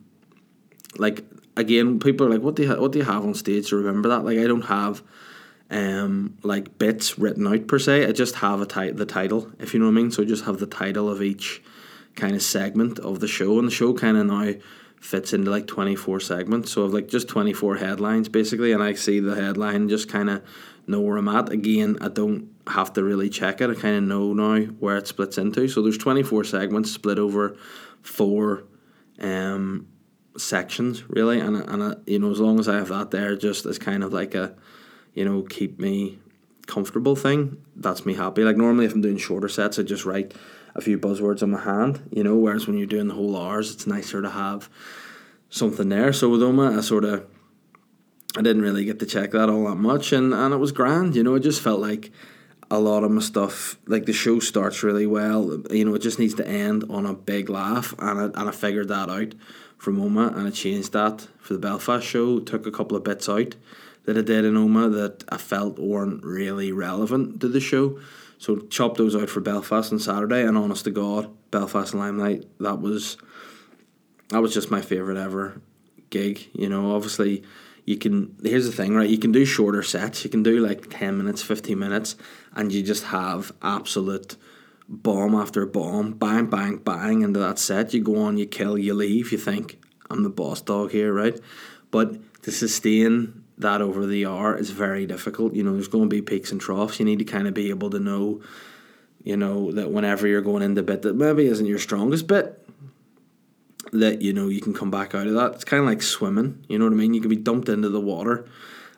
like 0.96 1.24
again, 1.56 1.98
people 1.98 2.26
are 2.26 2.30
like, 2.30 2.42
"What 2.42 2.56
do 2.56 2.62
you 2.62 2.68
ha- 2.68 2.80
what 2.80 2.92
do 2.92 2.98
you 2.98 3.04
have 3.04 3.24
on 3.24 3.34
stage 3.34 3.68
to 3.70 3.76
remember 3.76 4.08
that?" 4.08 4.24
Like, 4.24 4.38
I 4.38 4.46
don't 4.46 4.62
have 4.62 5.02
um 5.70 6.36
like 6.42 6.78
bits 6.78 7.18
written 7.18 7.46
out 7.46 7.66
per 7.66 7.78
se. 7.78 8.06
I 8.06 8.12
just 8.12 8.36
have 8.36 8.60
a 8.60 8.66
ti- 8.66 8.90
the 8.92 9.06
title, 9.06 9.50
if 9.58 9.74
you 9.74 9.80
know 9.80 9.86
what 9.86 9.92
I 9.92 9.94
mean. 9.94 10.10
So 10.10 10.22
I 10.22 10.26
just 10.26 10.44
have 10.44 10.58
the 10.58 10.66
title 10.66 11.08
of 11.10 11.22
each 11.22 11.62
kind 12.14 12.36
of 12.36 12.42
segment 12.42 12.98
of 13.00 13.20
the 13.20 13.28
show, 13.28 13.58
and 13.58 13.66
the 13.66 13.72
show 13.72 13.94
kind 13.94 14.16
of 14.16 14.26
now 14.26 14.52
fits 15.00 15.32
into 15.32 15.50
like 15.50 15.66
twenty 15.66 15.96
four 15.96 16.20
segments. 16.20 16.70
So 16.72 16.84
I've 16.84 16.92
like 16.92 17.08
just 17.08 17.28
twenty 17.28 17.52
four 17.52 17.76
headlines 17.76 18.28
basically, 18.28 18.72
and 18.72 18.82
I 18.82 18.94
see 18.94 19.20
the 19.20 19.34
headline, 19.34 19.88
just 19.88 20.08
kind 20.08 20.30
of 20.30 20.42
know 20.86 21.00
where 21.00 21.16
I'm 21.16 21.28
at. 21.28 21.50
Again, 21.50 21.98
I 22.00 22.08
don't 22.08 22.53
have 22.68 22.92
to 22.94 23.02
really 23.02 23.28
check 23.28 23.60
it. 23.60 23.70
I 23.70 23.74
kind 23.74 23.96
of 23.96 24.02
know 24.04 24.32
now 24.32 24.64
where 24.78 24.96
it 24.96 25.06
splits 25.06 25.38
into. 25.38 25.68
So 25.68 25.82
there's 25.82 25.98
twenty 25.98 26.22
four 26.22 26.44
segments 26.44 26.90
split 26.90 27.18
over 27.18 27.56
four 28.02 28.64
um 29.20 29.88
sections 30.36 31.08
really, 31.08 31.40
and 31.40 31.56
and 31.56 31.82
uh, 31.82 31.94
you 32.06 32.18
know 32.18 32.30
as 32.30 32.40
long 32.40 32.58
as 32.58 32.68
I 32.68 32.76
have 32.76 32.88
that 32.88 33.10
there, 33.10 33.36
just 33.36 33.66
as 33.66 33.78
kind 33.78 34.02
of 34.02 34.12
like 34.12 34.34
a, 34.34 34.54
you 35.12 35.24
know, 35.24 35.42
keep 35.42 35.78
me 35.78 36.18
comfortable 36.66 37.16
thing. 37.16 37.62
That's 37.76 38.06
me 38.06 38.14
happy. 38.14 38.42
Like 38.42 38.56
normally, 38.56 38.86
if 38.86 38.94
I'm 38.94 39.02
doing 39.02 39.18
shorter 39.18 39.48
sets, 39.48 39.78
I 39.78 39.82
just 39.82 40.04
write 40.04 40.34
a 40.74 40.80
few 40.80 40.98
buzzwords 40.98 41.42
on 41.42 41.50
my 41.50 41.60
hand, 41.60 42.08
you 42.10 42.24
know. 42.24 42.36
Whereas 42.36 42.66
when 42.66 42.76
you're 42.76 42.86
doing 42.86 43.08
the 43.08 43.14
whole 43.14 43.36
hours, 43.36 43.72
it's 43.72 43.86
nicer 43.86 44.22
to 44.22 44.30
have 44.30 44.68
something 45.50 45.88
there. 45.88 46.12
So 46.12 46.28
with 46.28 46.40
Omagh, 46.40 46.78
I 46.78 46.80
sort 46.80 47.04
of 47.04 47.26
I 48.36 48.42
didn't 48.42 48.62
really 48.62 48.84
get 48.84 48.98
to 49.00 49.06
check 49.06 49.30
that 49.32 49.48
all 49.48 49.68
that 49.68 49.76
much, 49.76 50.12
and 50.12 50.34
and 50.34 50.52
it 50.52 50.58
was 50.58 50.72
grand. 50.72 51.14
You 51.14 51.22
know, 51.22 51.34
it 51.34 51.40
just 51.40 51.62
felt 51.62 51.80
like 51.80 52.10
a 52.74 52.78
lot 52.78 53.04
of 53.04 53.10
my 53.10 53.20
stuff, 53.20 53.78
like 53.86 54.06
the 54.06 54.12
show 54.12 54.38
starts 54.40 54.82
really 54.82 55.06
well. 55.06 55.62
You 55.70 55.84
know, 55.84 55.94
it 55.94 56.02
just 56.02 56.18
needs 56.18 56.34
to 56.34 56.46
end 56.46 56.84
on 56.90 57.06
a 57.06 57.14
big 57.14 57.48
laugh, 57.48 57.94
and 57.98 58.20
I, 58.20 58.24
and 58.24 58.48
I 58.48 58.50
figured 58.50 58.88
that 58.88 59.08
out 59.08 59.34
from 59.78 59.98
Omagh, 59.98 60.36
and 60.36 60.46
I 60.46 60.50
changed 60.50 60.92
that 60.92 61.28
for 61.38 61.52
the 61.52 61.58
Belfast 61.58 62.06
show. 62.06 62.40
Took 62.40 62.66
a 62.66 62.72
couple 62.72 62.96
of 62.96 63.04
bits 63.04 63.28
out 63.28 63.56
that 64.04 64.18
I 64.18 64.22
did 64.22 64.44
in 64.44 64.54
Omagh 64.54 64.92
that 64.94 65.24
I 65.28 65.36
felt 65.36 65.78
weren't 65.78 66.24
really 66.24 66.72
relevant 66.72 67.40
to 67.40 67.48
the 67.48 67.60
show. 67.60 68.00
So 68.38 68.56
chopped 68.56 68.98
those 68.98 69.16
out 69.16 69.30
for 69.30 69.40
Belfast 69.40 69.92
on 69.92 69.98
Saturday, 69.98 70.42
and 70.42 70.56
honest 70.56 70.84
to 70.84 70.90
God, 70.90 71.30
Belfast 71.50 71.94
Limelight 71.94 72.46
that 72.60 72.80
was 72.80 73.16
that 74.28 74.42
was 74.42 74.52
just 74.52 74.70
my 74.70 74.80
favorite 74.80 75.16
ever 75.16 75.60
gig. 76.10 76.48
You 76.52 76.68
know, 76.68 76.94
obviously 76.94 77.44
you 77.84 77.98
can 77.98 78.36
here's 78.42 78.66
the 78.66 78.72
thing 78.72 78.94
right? 78.94 79.08
You 79.08 79.18
can 79.18 79.32
do 79.32 79.44
shorter 79.44 79.82
sets. 79.82 80.24
You 80.24 80.30
can 80.30 80.42
do 80.42 80.64
like 80.66 80.90
10 80.90 81.18
minutes 81.18 81.42
15 81.42 81.78
minutes 81.78 82.16
and 82.54 82.72
you 82.72 82.82
just 82.82 83.04
have 83.04 83.52
absolute 83.62 84.36
bomb 84.88 85.34
after 85.34 85.64
bomb 85.66 86.12
bang 86.12 86.46
bang 86.46 86.76
bang 86.78 87.22
into 87.22 87.40
that 87.40 87.58
set. 87.58 87.92
You 87.94 88.02
go 88.02 88.16
on 88.16 88.38
you 88.38 88.46
kill 88.46 88.78
you 88.78 88.94
leave. 88.94 89.32
You 89.32 89.38
think 89.38 89.80
i'm 90.10 90.22
the 90.22 90.30
boss 90.30 90.60
dog 90.60 90.92
here 90.92 91.12
right? 91.12 91.38
But 91.90 92.42
to 92.42 92.50
sustain 92.50 93.44
that 93.58 93.80
over 93.80 94.06
the 94.06 94.26
hour 94.26 94.56
is 94.56 94.70
very 94.70 95.06
difficult. 95.06 95.54
You 95.54 95.62
know 95.62 95.74
there's 95.74 95.88
going 95.88 96.08
to 96.08 96.16
be 96.16 96.22
peaks 96.22 96.52
and 96.52 96.60
troughs. 96.60 96.98
You 96.98 97.04
need 97.04 97.18
to 97.18 97.24
kind 97.24 97.46
of 97.46 97.54
be 97.54 97.70
able 97.70 97.90
to 97.90 98.00
know 98.00 98.40
you 99.22 99.36
know 99.36 99.72
that 99.72 99.90
whenever 99.90 100.26
you're 100.26 100.42
going 100.42 100.62
into 100.62 100.82
bit 100.82 101.02
that 101.02 101.16
maybe 101.16 101.46
isn't 101.46 101.66
your 101.66 101.78
strongest 101.78 102.26
bit 102.26 102.63
that 103.94 104.22
you 104.22 104.32
know 104.32 104.48
you 104.48 104.60
can 104.60 104.74
come 104.74 104.90
back 104.90 105.14
out 105.14 105.26
of 105.26 105.34
that. 105.34 105.54
It's 105.54 105.64
kind 105.64 105.80
of 105.80 105.86
like 105.86 106.02
swimming. 106.02 106.64
You 106.68 106.78
know 106.78 106.84
what 106.84 106.92
I 106.92 106.96
mean? 106.96 107.14
You 107.14 107.20
can 107.20 107.30
be 107.30 107.36
dumped 107.36 107.68
into 107.68 107.88
the 107.88 108.00
water, 108.00 108.46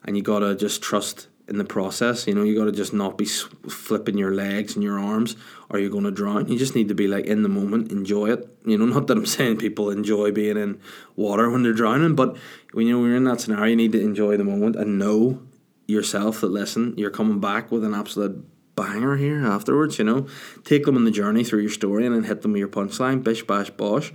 and 0.04 0.16
you 0.16 0.22
gotta 0.22 0.56
just 0.56 0.82
trust 0.82 1.28
in 1.48 1.58
the 1.58 1.64
process. 1.64 2.26
You 2.26 2.34
know, 2.34 2.42
you 2.42 2.56
gotta 2.56 2.72
just 2.72 2.92
not 2.92 3.18
be 3.18 3.26
flipping 3.26 4.18
your 4.18 4.32
legs 4.32 4.74
and 4.74 4.82
your 4.82 4.98
arms, 4.98 5.36
or 5.68 5.78
you're 5.78 5.90
gonna 5.90 6.10
drown. 6.10 6.48
You 6.48 6.58
just 6.58 6.74
need 6.74 6.88
to 6.88 6.94
be 6.94 7.06
like 7.06 7.26
in 7.26 7.42
the 7.42 7.48
moment, 7.48 7.92
enjoy 7.92 8.30
it. 8.30 8.48
You 8.64 8.78
know, 8.78 8.86
not 8.94 9.06
that 9.06 9.18
I'm 9.18 9.26
saying 9.26 9.58
people 9.58 9.90
enjoy 9.90 10.32
being 10.32 10.56
in 10.56 10.80
water 11.14 11.50
when 11.50 11.62
they're 11.62 11.72
drowning, 11.72 12.14
but 12.14 12.36
when 12.72 12.86
you're 12.86 13.14
in 13.14 13.24
that 13.24 13.40
scenario, 13.42 13.66
you 13.66 13.76
need 13.76 13.92
to 13.92 14.00
enjoy 14.00 14.36
the 14.36 14.44
moment 14.44 14.76
and 14.76 14.98
know 14.98 15.42
yourself 15.86 16.40
that 16.40 16.48
listen, 16.48 16.94
you're 16.96 17.10
coming 17.10 17.38
back 17.38 17.70
with 17.70 17.84
an 17.84 17.94
absolute 17.94 18.44
banger 18.74 19.16
here 19.16 19.46
afterwards. 19.46 19.98
You 19.98 20.04
know, 20.04 20.26
take 20.64 20.84
them 20.84 20.96
on 20.96 21.04
the 21.04 21.10
journey 21.10 21.44
through 21.44 21.60
your 21.60 21.70
story 21.70 22.06
and 22.06 22.14
then 22.14 22.24
hit 22.24 22.42
them 22.42 22.52
with 22.52 22.60
your 22.60 22.68
punchline, 22.68 23.22
bish 23.22 23.44
bash 23.44 23.70
bosh. 23.70 24.12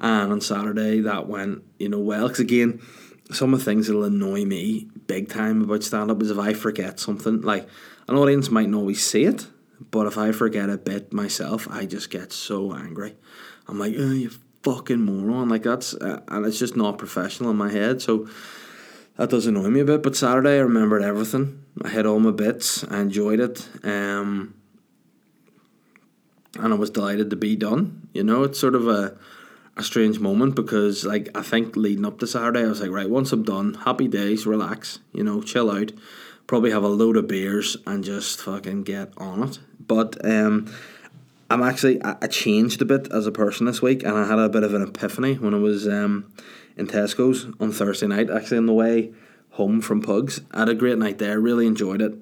And 0.00 0.32
on 0.32 0.40
Saturday, 0.40 1.00
that 1.00 1.28
went, 1.28 1.62
you 1.78 1.88
know, 1.88 1.98
well. 1.98 2.28
Because 2.28 2.40
again, 2.40 2.80
some 3.30 3.52
of 3.52 3.60
the 3.60 3.64
things 3.64 3.86
that'll 3.86 4.04
annoy 4.04 4.44
me 4.44 4.88
big 5.06 5.28
time 5.28 5.62
about 5.62 5.84
stand 5.84 6.10
up 6.10 6.22
is 6.22 6.30
if 6.30 6.38
I 6.38 6.54
forget 6.54 6.98
something. 6.98 7.42
Like, 7.42 7.68
an 8.08 8.16
audience 8.16 8.50
might 8.50 8.68
not 8.68 8.78
always 8.78 9.04
see 9.04 9.24
it, 9.24 9.46
but 9.90 10.06
if 10.06 10.16
I 10.16 10.32
forget 10.32 10.70
a 10.70 10.78
bit 10.78 11.12
myself, 11.12 11.68
I 11.70 11.86
just 11.86 12.10
get 12.10 12.32
so 12.32 12.74
angry. 12.74 13.14
I'm 13.68 13.78
like, 13.78 13.94
oh, 13.98 14.10
you 14.10 14.30
fucking 14.62 15.00
moron. 15.00 15.48
Like, 15.48 15.62
that's, 15.62 15.94
uh, 15.94 16.22
and 16.28 16.46
it's 16.46 16.58
just 16.58 16.76
not 16.76 16.98
professional 16.98 17.50
in 17.50 17.56
my 17.56 17.70
head. 17.70 18.00
So, 18.00 18.28
that 19.16 19.28
does 19.28 19.46
annoy 19.46 19.68
me 19.68 19.80
a 19.80 19.84
bit. 19.84 20.02
But 20.02 20.16
Saturday, 20.16 20.56
I 20.56 20.60
remembered 20.60 21.02
everything. 21.02 21.62
I 21.84 21.90
hit 21.90 22.06
all 22.06 22.20
my 22.20 22.30
bits. 22.30 22.84
I 22.84 23.00
enjoyed 23.00 23.38
it. 23.38 23.68
Um, 23.84 24.54
and 26.58 26.72
I 26.72 26.76
was 26.76 26.88
delighted 26.88 27.28
to 27.28 27.36
be 27.36 27.54
done. 27.54 28.08
You 28.14 28.24
know, 28.24 28.44
it's 28.44 28.58
sort 28.58 28.74
of 28.74 28.88
a 28.88 29.18
a 29.80 29.82
strange 29.82 30.20
moment 30.20 30.54
because 30.54 31.04
like 31.04 31.30
I 31.34 31.40
think 31.40 31.74
leading 31.74 32.04
up 32.04 32.18
to 32.18 32.26
Saturday 32.26 32.60
I 32.60 32.66
was 32.66 32.82
like 32.82 32.90
right 32.90 33.08
once 33.08 33.32
I'm 33.32 33.42
done 33.42 33.74
happy 33.74 34.08
days 34.08 34.46
relax 34.46 35.00
you 35.12 35.24
know 35.24 35.42
chill 35.42 35.70
out 35.70 35.90
probably 36.46 36.70
have 36.70 36.84
a 36.84 36.88
load 36.88 37.16
of 37.16 37.26
beers 37.26 37.78
and 37.86 38.04
just 38.04 38.40
fucking 38.42 38.82
get 38.82 39.12
on 39.16 39.42
it. 39.42 39.58
But 39.80 40.22
um 40.24 40.72
I'm 41.48 41.62
actually 41.62 42.00
I, 42.04 42.26
changed 42.26 42.82
a 42.82 42.84
bit 42.84 43.10
as 43.10 43.26
a 43.26 43.32
person 43.32 43.66
this 43.66 43.80
week 43.80 44.02
and 44.02 44.16
I 44.16 44.26
had 44.26 44.38
a 44.38 44.50
bit 44.50 44.62
of 44.62 44.74
an 44.74 44.82
epiphany 44.82 45.34
when 45.34 45.54
I 45.54 45.58
was 45.58 45.88
um 45.88 46.30
in 46.76 46.86
Tesco's 46.86 47.46
on 47.58 47.72
Thursday 47.72 48.06
night 48.06 48.30
actually 48.30 48.58
on 48.58 48.66
the 48.66 48.74
way 48.74 49.12
home 49.52 49.80
from 49.80 50.02
Pugs. 50.02 50.42
I 50.52 50.60
had 50.60 50.68
a 50.68 50.74
great 50.74 50.98
night 50.98 51.18
there 51.18 51.40
really 51.40 51.66
enjoyed 51.66 52.02
it. 52.02 52.14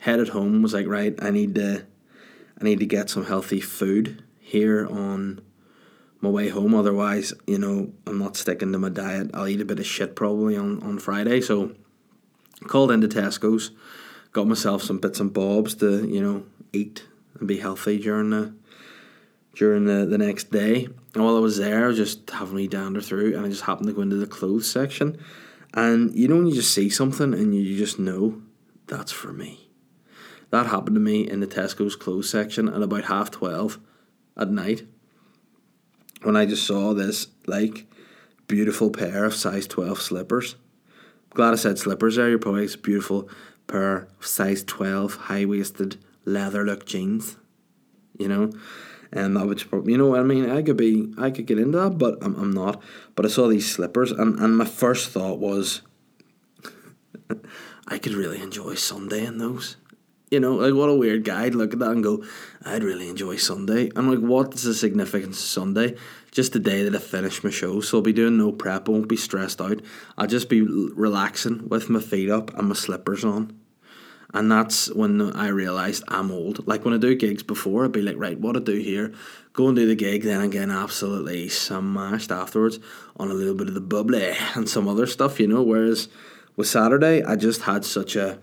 Headed 0.00 0.28
home 0.28 0.60
was 0.60 0.74
like 0.74 0.86
right 0.86 1.14
I 1.18 1.30
need 1.30 1.54
to 1.54 1.86
I 2.60 2.64
need 2.64 2.78
to 2.80 2.86
get 2.86 3.08
some 3.08 3.24
healthy 3.24 3.60
food 3.60 4.22
here 4.38 4.86
on 4.86 5.40
my 6.20 6.28
way 6.28 6.48
home. 6.48 6.74
Otherwise, 6.74 7.32
you 7.46 7.58
know, 7.58 7.92
I'm 8.06 8.18
not 8.18 8.36
sticking 8.36 8.72
to 8.72 8.78
my 8.78 8.88
diet. 8.88 9.30
I'll 9.34 9.48
eat 9.48 9.60
a 9.60 9.64
bit 9.64 9.78
of 9.78 9.86
shit 9.86 10.16
probably 10.16 10.56
on, 10.56 10.82
on 10.82 10.98
Friday. 10.98 11.40
So 11.40 11.72
called 12.66 12.90
into 12.90 13.08
Tesco's, 13.08 13.70
got 14.32 14.46
myself 14.46 14.82
some 14.82 14.98
bits 14.98 15.20
and 15.20 15.32
bobs 15.32 15.74
to, 15.76 16.06
you 16.06 16.20
know, 16.20 16.44
eat 16.72 17.06
and 17.38 17.48
be 17.48 17.58
healthy 17.58 17.98
during 17.98 18.30
the 18.30 18.54
during 19.54 19.86
the, 19.86 20.06
the 20.06 20.18
next 20.18 20.52
day. 20.52 20.84
And 21.14 21.24
while 21.24 21.36
I 21.36 21.40
was 21.40 21.56
there, 21.56 21.84
I 21.84 21.88
was 21.88 21.96
just 21.96 22.30
having 22.30 22.54
me 22.54 22.68
dander 22.68 23.00
through 23.00 23.36
and 23.36 23.44
I 23.44 23.48
just 23.48 23.64
happened 23.64 23.88
to 23.88 23.92
go 23.92 24.02
into 24.02 24.16
the 24.16 24.26
clothes 24.26 24.70
section. 24.70 25.18
And 25.74 26.14
you 26.14 26.28
know 26.28 26.36
when 26.36 26.46
you 26.46 26.54
just 26.54 26.72
see 26.72 26.88
something 26.90 27.34
and 27.34 27.54
you 27.54 27.76
just 27.76 27.98
know 27.98 28.40
that's 28.86 29.12
for 29.12 29.32
me. 29.32 29.68
That 30.50 30.66
happened 30.66 30.94
to 30.94 31.00
me 31.00 31.28
in 31.28 31.40
the 31.40 31.46
Tesco's 31.46 31.96
clothes 31.96 32.30
section 32.30 32.68
at 32.68 32.82
about 32.82 33.04
half 33.04 33.30
twelve 33.30 33.78
at 34.36 34.48
night 34.48 34.86
when 36.22 36.36
I 36.36 36.46
just 36.46 36.66
saw 36.66 36.94
this 36.94 37.28
like 37.46 37.86
beautiful 38.46 38.90
pair 38.90 39.24
of 39.24 39.34
size 39.34 39.66
12 39.66 40.00
slippers. 40.00 40.56
Glad 41.30 41.52
I 41.52 41.56
said 41.56 41.78
slippers 41.78 42.16
there. 42.16 42.28
You're 42.28 42.38
probably 42.38 42.66
a 42.66 42.78
beautiful 42.78 43.28
pair 43.66 44.08
of 44.18 44.26
size 44.26 44.64
12 44.64 45.14
high 45.14 45.44
waisted 45.44 45.98
leather 46.24 46.64
look 46.64 46.86
jeans. 46.86 47.36
You 48.18 48.28
know? 48.28 48.50
And 49.12 49.36
that 49.36 49.46
would, 49.46 49.64
you 49.88 49.96
know 49.96 50.08
what 50.08 50.20
I 50.20 50.24
mean? 50.24 50.50
I 50.50 50.62
could 50.62 50.76
be, 50.76 51.14
I 51.16 51.30
could 51.30 51.46
get 51.46 51.58
into 51.58 51.78
that, 51.78 51.98
but 51.98 52.18
I'm, 52.22 52.34
I'm 52.36 52.50
not. 52.50 52.82
But 53.14 53.24
I 53.24 53.28
saw 53.28 53.48
these 53.48 53.70
slippers, 53.70 54.12
and, 54.12 54.38
and 54.38 54.56
my 54.56 54.66
first 54.66 55.08
thought 55.10 55.38
was, 55.38 55.80
I 57.88 57.96
could 57.98 58.12
really 58.12 58.42
enjoy 58.42 58.74
Sunday 58.74 59.24
in 59.24 59.38
those. 59.38 59.76
You 60.30 60.40
know, 60.40 60.56
like 60.56 60.74
what 60.74 60.90
a 60.90 60.94
weird 60.94 61.24
guy. 61.24 61.44
I'd 61.44 61.54
look 61.54 61.72
at 61.72 61.78
that 61.78 61.92
and 61.92 62.02
go, 62.02 62.22
I'd 62.62 62.84
really 62.84 63.08
enjoy 63.08 63.36
Sunday. 63.36 63.90
I'm 63.96 64.10
like, 64.10 64.18
what's 64.18 64.62
the 64.62 64.74
significance 64.74 65.38
of 65.38 65.48
Sunday? 65.48 65.96
Just 66.32 66.52
the 66.52 66.58
day 66.58 66.82
that 66.82 66.94
I 66.94 66.98
finish 66.98 67.42
my 67.42 67.50
show. 67.50 67.80
So 67.80 67.98
I'll 67.98 68.02
be 68.02 68.12
doing 68.12 68.36
no 68.36 68.52
prep, 68.52 68.88
I 68.88 68.92
won't 68.92 69.08
be 69.08 69.16
stressed 69.16 69.60
out. 69.60 69.80
I'll 70.18 70.26
just 70.26 70.50
be 70.50 70.60
relaxing 70.60 71.68
with 71.68 71.88
my 71.88 72.00
feet 72.00 72.28
up 72.28 72.54
and 72.58 72.68
my 72.68 72.74
slippers 72.74 73.24
on. 73.24 73.58
And 74.34 74.52
that's 74.52 74.92
when 74.92 75.32
I 75.34 75.48
realised 75.48 76.04
I'm 76.08 76.30
old. 76.30 76.66
Like 76.68 76.84
when 76.84 76.92
I 76.92 76.98
do 76.98 77.14
gigs 77.14 77.42
before, 77.42 77.86
I'd 77.86 77.92
be 77.92 78.02
like, 78.02 78.18
right, 78.18 78.38
what 78.38 78.56
I 78.56 78.60
do 78.60 78.74
here, 78.74 79.14
go 79.54 79.68
and 79.68 79.76
do 79.76 79.86
the 79.86 79.94
gig, 79.94 80.24
then 80.24 80.42
again, 80.42 80.70
absolutely 80.70 81.48
smashed 81.48 82.30
afterwards 82.30 82.78
on 83.16 83.30
a 83.30 83.34
little 83.34 83.54
bit 83.54 83.68
of 83.68 83.74
the 83.74 83.80
bubbly 83.80 84.34
and 84.54 84.68
some 84.68 84.86
other 84.86 85.06
stuff, 85.06 85.40
you 85.40 85.46
know. 85.46 85.62
Whereas 85.62 86.10
with 86.56 86.68
Saturday, 86.68 87.22
I 87.22 87.36
just 87.36 87.62
had 87.62 87.86
such 87.86 88.14
a 88.16 88.38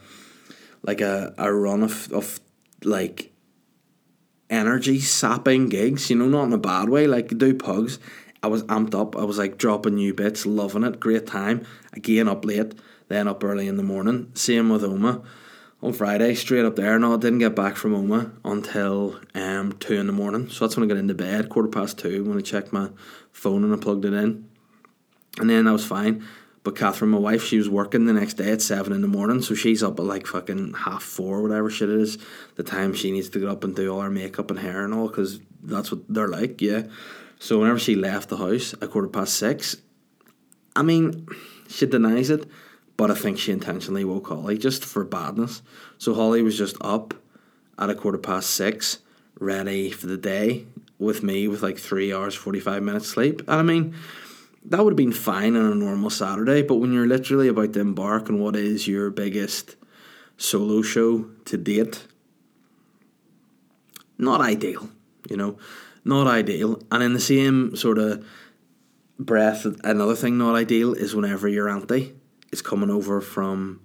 like 0.86 1.02
a, 1.02 1.34
a 1.38 1.52
run 1.52 1.84
of, 1.84 2.12
of 2.12 2.40
like 2.84 3.34
energy 4.50 5.00
sapping 5.00 5.68
gigs, 5.68 6.10
you 6.10 6.16
know, 6.16 6.28
not 6.28 6.44
in 6.46 6.54
a 6.54 6.58
bad 6.58 6.90
way, 6.90 7.08
like 7.08 7.38
do 7.38 7.54
pugs. 7.54 8.00
I 8.44 8.48
was 8.48 8.64
amped 8.66 8.94
up. 8.94 9.18
I 9.18 9.24
was 9.24 9.40
like 9.40 9.58
dropping 9.58 9.96
new 9.96 10.14
bits, 10.14 10.46
loving 10.46 10.84
it, 10.84 11.00
great 11.00 11.26
time. 11.26 11.66
Again 11.94 12.28
up 12.28 12.46
late, 12.46 12.76
then 13.08 13.28
up 13.28 13.44
early 13.44 13.68
in 13.68 13.78
the 13.78 13.84
morning. 13.84 14.32
Same 14.36 14.70
with 14.70 14.84
Omagh. 14.84 15.26
On 15.82 15.94
Friday, 15.94 16.34
straight 16.36 16.66
up 16.66 16.76
there. 16.76 16.98
No, 16.98 17.14
I 17.14 17.18
didn't 17.18 17.40
get 17.40 17.56
back 17.56 17.76
from 17.76 17.94
Omagh 17.94 18.32
until 18.46 19.20
um 19.34 19.74
two 19.74 19.96
in 19.96 20.06
the 20.06 20.14
morning. 20.14 20.50
So 20.50 20.66
that's 20.66 20.78
when 20.78 20.86
I 20.86 20.88
got 20.88 21.00
into 21.00 21.16
bed, 21.16 21.50
quarter 21.50 21.68
past 21.68 21.98
two, 21.98 22.24
when 22.24 22.38
I 22.38 22.42
checked 22.42 22.72
my 22.72 22.90
phone 23.32 23.64
and 23.64 23.74
I 23.74 23.78
plugged 23.78 24.06
it 24.06 24.14
in. 24.14 24.48
And 25.40 25.50
then 25.50 25.68
I 25.68 25.72
was 25.72 25.86
fine. 25.86 26.24
But 26.66 26.76
Catherine, 26.76 27.12
my 27.12 27.20
wife, 27.20 27.44
she 27.44 27.60
was 27.60 27.70
working 27.70 28.06
the 28.06 28.14
next 28.14 28.34
day 28.34 28.52
at 28.52 28.60
seven 28.60 28.92
in 28.92 29.02
the 29.02 29.08
morning, 29.08 29.44
so 29.44 29.54
she's 29.54 29.84
up 29.84 30.00
at 30.00 30.06
like 30.06 30.26
fucking 30.26 30.74
half 30.74 31.04
four, 31.04 31.44
whatever 31.44 31.70
shit 31.70 31.92
it 31.92 32.02
is. 32.02 32.18
The 32.56 32.64
time 32.64 32.96
she 32.96 33.12
needs 33.12 33.30
to 33.30 33.40
get 33.40 33.48
up 33.48 33.64
and 33.64 33.76
do 33.76 33.94
all 33.94 34.02
her 34.02 34.10
makeup 34.10 34.50
and 34.50 34.60
hair 34.60 34.84
and 34.84 34.92
all, 34.92 35.08
because 35.08 35.40
that's 35.62 35.92
what 35.92 36.02
they're 36.10 36.28
like, 36.28 36.60
yeah. 36.64 36.88
So 37.38 37.60
whenever 37.60 37.78
she 37.78 37.94
left 37.94 38.30
the 38.30 38.38
house 38.38 38.74
at 38.82 38.90
quarter 38.90 39.08
past 39.08 39.36
six, 39.36 39.78
I 40.76 40.82
mean, 40.82 41.28
she 41.70 41.86
denies 41.86 42.32
it, 42.32 42.50
but 42.98 43.12
I 43.12 43.14
think 43.14 43.38
she 43.38 43.52
intentionally 43.52 44.04
woke 44.04 44.28
Holly 44.28 44.58
just 44.58 44.84
for 44.84 45.06
badness. 45.06 45.62
So 46.00 46.16
Holly 46.16 46.42
was 46.42 46.58
just 46.58 46.78
up 46.82 47.14
at 47.78 47.92
a 47.92 47.96
quarter 47.96 48.18
past 48.18 48.50
six, 48.50 48.98
ready 49.40 49.92
for 49.92 50.08
the 50.08 50.18
day 50.18 50.66
with 50.98 51.22
me 51.22 51.48
with 51.48 51.62
like 51.62 51.78
three 51.78 52.12
hours, 52.12 52.34
45 52.34 52.82
minutes 52.82 53.08
sleep. 53.08 53.42
And 53.42 53.52
I 53.52 53.62
mean, 53.62 53.94
that 54.70 54.84
would 54.84 54.94
have 54.94 54.98
been 54.98 55.12
fine 55.12 55.56
on 55.56 55.72
a 55.72 55.76
normal 55.76 56.10
Saturday, 56.10 56.62
but 56.62 56.76
when 56.76 56.92
you're 56.92 57.08
literally 57.08 57.48
about 57.48 57.74
to 57.74 57.80
embark 57.80 58.30
on 58.30 58.40
what 58.40 58.56
is 58.56 58.88
your 58.88 59.10
biggest 59.10 59.76
solo 60.38 60.82
show 60.82 61.30
to 61.46 61.58
date, 61.58 62.08
not 64.18 64.42
ideal. 64.42 64.90
You 65.30 65.38
know, 65.38 65.58
not 66.04 66.28
ideal. 66.28 66.82
And 66.92 67.04
in 67.04 67.14
the 67.14 67.20
same 67.20 67.76
sort 67.76 67.98
of 67.98 68.26
breath, 69.20 69.66
another 69.84 70.16
thing 70.16 70.38
not 70.38 70.56
ideal 70.56 70.94
is 70.94 71.16
whenever 71.16 71.48
your 71.48 71.70
auntie 71.70 72.14
is 72.52 72.62
coming 72.62 72.90
over 72.90 73.22
from 73.22 73.82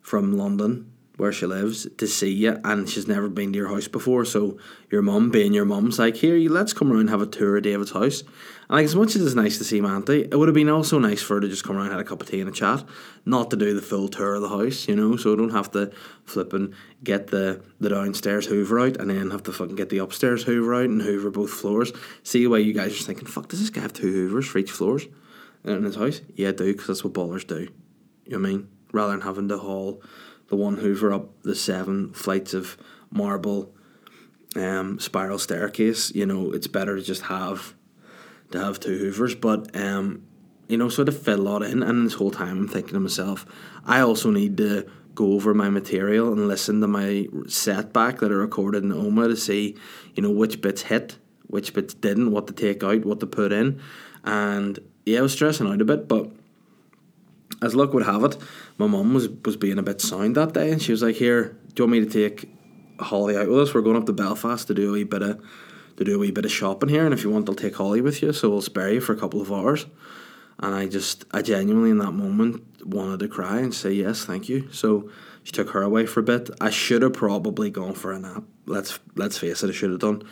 from 0.00 0.36
London 0.36 0.92
where 1.16 1.32
she 1.32 1.46
lives 1.46 1.86
to 1.96 2.06
see 2.08 2.32
you 2.32 2.58
and 2.64 2.88
she's 2.88 3.06
never 3.06 3.28
been 3.28 3.52
to 3.52 3.58
your 3.58 3.68
house 3.68 3.86
before. 3.86 4.24
So 4.24 4.58
your 4.90 5.02
mum 5.02 5.30
being 5.30 5.54
your 5.54 5.64
mum's 5.64 5.98
like 5.98 6.16
here 6.16 6.36
you 6.36 6.50
let's 6.50 6.72
come 6.72 6.90
around 6.90 7.02
and 7.02 7.10
have 7.10 7.22
a 7.22 7.26
tour 7.26 7.56
of 7.56 7.62
David's 7.62 7.92
house. 7.92 8.22
And 8.22 8.70
like 8.78 8.84
as 8.84 8.96
much 8.96 9.14
as 9.14 9.24
it's 9.24 9.34
nice 9.34 9.58
to 9.58 9.64
see 9.64 9.80
my 9.80 9.94
auntie 9.94 10.22
it 10.22 10.36
would 10.36 10.48
have 10.48 10.54
been 10.54 10.68
also 10.68 10.98
nice 10.98 11.22
for 11.22 11.34
her 11.34 11.40
to 11.40 11.48
just 11.48 11.62
come 11.62 11.76
around 11.76 11.86
and 11.86 11.92
have 11.92 12.00
a 12.00 12.08
cup 12.08 12.20
of 12.20 12.28
tea 12.28 12.40
and 12.40 12.48
a 12.48 12.52
chat. 12.52 12.84
Not 13.24 13.50
to 13.50 13.56
do 13.56 13.74
the 13.74 13.82
full 13.82 14.08
tour 14.08 14.34
of 14.34 14.42
the 14.42 14.48
house 14.48 14.88
you 14.88 14.96
know 14.96 15.16
so 15.16 15.32
I 15.32 15.36
don't 15.36 15.50
have 15.50 15.70
to 15.72 15.92
flip 16.24 16.52
and 16.52 16.74
get 17.04 17.28
the, 17.28 17.62
the 17.78 17.90
downstairs 17.90 18.46
hoover 18.46 18.80
out 18.80 18.96
and 18.96 19.10
then 19.10 19.30
have 19.30 19.44
to 19.44 19.52
fucking 19.52 19.76
get 19.76 19.90
the 19.90 19.98
upstairs 19.98 20.42
hoover 20.42 20.74
out 20.74 20.86
and 20.86 21.02
hoover 21.02 21.30
both 21.30 21.50
floors. 21.50 21.92
See 22.24 22.46
why 22.48 22.58
you 22.58 22.72
guys 22.72 22.98
are 23.00 23.04
thinking 23.04 23.26
fuck 23.26 23.48
does 23.48 23.60
this 23.60 23.70
guy 23.70 23.82
have 23.82 23.92
two 23.92 24.10
hoovers 24.10 24.48
for 24.48 24.58
each 24.58 24.72
floors? 24.72 25.06
In 25.62 25.84
his 25.84 25.94
house? 25.94 26.22
Yeah 26.34 26.48
I 26.48 26.52
do 26.52 26.72
because 26.72 26.88
that's 26.88 27.04
what 27.04 27.12
ballers 27.12 27.46
do. 27.46 27.68
You 28.26 28.32
know 28.32 28.38
what 28.40 28.48
I 28.48 28.52
mean? 28.52 28.68
Rather 28.92 29.12
than 29.12 29.20
having 29.20 29.48
to 29.48 29.58
haul 29.58 30.02
the 30.48 30.56
one 30.56 30.76
Hoover 30.76 31.12
up 31.12 31.42
the 31.42 31.54
seven 31.54 32.12
flights 32.12 32.54
of 32.54 32.76
marble 33.10 33.72
um, 34.56 34.98
spiral 34.98 35.38
staircase. 35.38 36.14
You 36.14 36.26
know, 36.26 36.52
it's 36.52 36.66
better 36.66 36.96
to 36.96 37.02
just 37.02 37.22
have 37.22 37.74
to 38.50 38.58
have 38.58 38.80
two 38.80 38.98
Hoovers. 38.98 39.34
But 39.34 39.74
um, 39.76 40.26
you 40.68 40.76
know, 40.76 40.88
sort 40.88 41.08
of 41.08 41.20
fit 41.20 41.38
a 41.38 41.42
lot 41.42 41.62
in. 41.62 41.82
And 41.82 42.06
this 42.06 42.14
whole 42.14 42.30
time, 42.30 42.58
I'm 42.58 42.68
thinking 42.68 42.94
to 42.94 43.00
myself, 43.00 43.46
I 43.84 44.00
also 44.00 44.30
need 44.30 44.56
to 44.58 44.88
go 45.14 45.32
over 45.32 45.54
my 45.54 45.70
material 45.70 46.32
and 46.32 46.48
listen 46.48 46.80
to 46.80 46.88
my 46.88 47.28
setback 47.46 48.20
that 48.20 48.32
I 48.32 48.34
recorded 48.34 48.82
in 48.82 48.90
Omagh 48.90 49.28
to 49.28 49.36
see, 49.36 49.76
you 50.14 50.22
know, 50.22 50.30
which 50.30 50.60
bits 50.60 50.82
hit, 50.82 51.18
which 51.46 51.72
bits 51.72 51.94
didn't, 51.94 52.32
what 52.32 52.46
to 52.48 52.52
take 52.52 52.82
out, 52.82 53.04
what 53.04 53.20
to 53.20 53.26
put 53.26 53.52
in. 53.52 53.80
And 54.24 54.78
yeah, 55.06 55.20
I 55.20 55.22
was 55.22 55.32
stressing 55.32 55.68
out 55.68 55.80
a 55.80 55.84
bit, 55.84 56.08
but 56.08 56.30
as 57.64 57.74
luck 57.74 57.94
would 57.94 58.04
have 58.04 58.24
it, 58.24 58.36
my 58.78 58.86
mum 58.86 59.14
was 59.14 59.28
was 59.44 59.56
being 59.56 59.78
a 59.78 59.82
bit 59.82 60.00
sound 60.00 60.36
that 60.36 60.52
day, 60.52 60.70
and 60.70 60.82
she 60.82 60.92
was 60.92 61.02
like, 61.02 61.16
"Here, 61.16 61.56
do 61.74 61.82
you 61.82 61.84
want 61.84 61.92
me 61.92 62.04
to 62.04 62.10
take 62.10 62.50
Holly 63.00 63.36
out 63.36 63.48
with 63.48 63.58
us? 63.58 63.74
We're 63.74 63.82
going 63.82 63.96
up 63.96 64.06
to 64.06 64.12
Belfast 64.12 64.66
to 64.68 64.74
do 64.74 64.90
a 64.90 64.92
wee 64.92 65.04
bit 65.04 65.22
of 65.22 65.40
to 65.96 66.04
do 66.04 66.16
a 66.16 66.18
wee 66.18 66.30
bit 66.30 66.44
of 66.44 66.52
shopping 66.52 66.88
here, 66.88 67.04
and 67.04 67.14
if 67.14 67.24
you 67.24 67.30
want, 67.30 67.48
I'll 67.48 67.54
take 67.54 67.76
Holly 67.76 68.00
with 68.00 68.22
you, 68.22 68.32
so 68.32 68.50
we'll 68.50 68.60
spare 68.60 68.92
you 68.92 69.00
for 69.00 69.12
a 69.12 69.18
couple 69.18 69.40
of 69.40 69.52
hours." 69.52 69.86
And 70.58 70.74
I 70.74 70.86
just, 70.86 71.24
I 71.32 71.42
genuinely 71.42 71.90
in 71.90 71.98
that 71.98 72.12
moment 72.12 72.62
wanted 72.86 73.18
to 73.20 73.28
cry 73.28 73.58
and 73.58 73.74
say 73.74 73.92
yes, 73.92 74.24
thank 74.24 74.48
you. 74.48 74.68
So 74.70 75.10
she 75.42 75.52
took 75.52 75.70
her 75.70 75.82
away 75.82 76.06
for 76.06 76.20
a 76.20 76.22
bit. 76.22 76.48
I 76.60 76.70
should 76.70 77.02
have 77.02 77.12
probably 77.12 77.70
gone 77.70 77.94
for 77.94 78.12
a 78.12 78.18
nap. 78.18 78.44
Let's 78.66 78.98
let's 79.16 79.38
face 79.38 79.62
it, 79.62 79.70
I 79.70 79.72
should 79.72 79.90
have 79.90 80.00
done, 80.00 80.22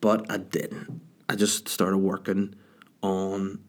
but 0.00 0.30
I 0.30 0.36
didn't. 0.36 1.00
I 1.28 1.36
just 1.36 1.68
started 1.68 1.98
working 1.98 2.54
on 3.02 3.60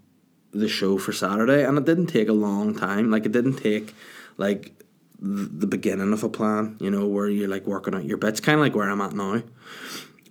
the 0.52 0.68
show 0.68 0.98
for 0.98 1.12
Saturday, 1.12 1.64
and 1.64 1.78
it 1.78 1.86
didn't 1.86 2.08
take 2.08 2.30
a 2.30 2.34
long 2.34 2.76
time. 2.76 3.10
Like 3.10 3.26
it 3.26 3.32
didn't 3.32 3.58
take 3.58 3.94
like 4.38 4.74
the 5.20 5.68
beginning 5.68 6.14
of 6.14 6.24
a 6.24 6.30
plan, 6.30 6.78
you 6.80 6.90
know, 6.90 7.08
where 7.08 7.30
you're 7.30 7.48
like 7.48 7.66
working 7.66 7.94
out 7.94 8.06
your 8.06 8.18
bits, 8.18 8.40
kind 8.40 8.56
of 8.56 8.62
like 8.62 8.76
where 8.76 8.90
I'm 8.90 9.02
at 9.02 9.14
now 9.14 9.44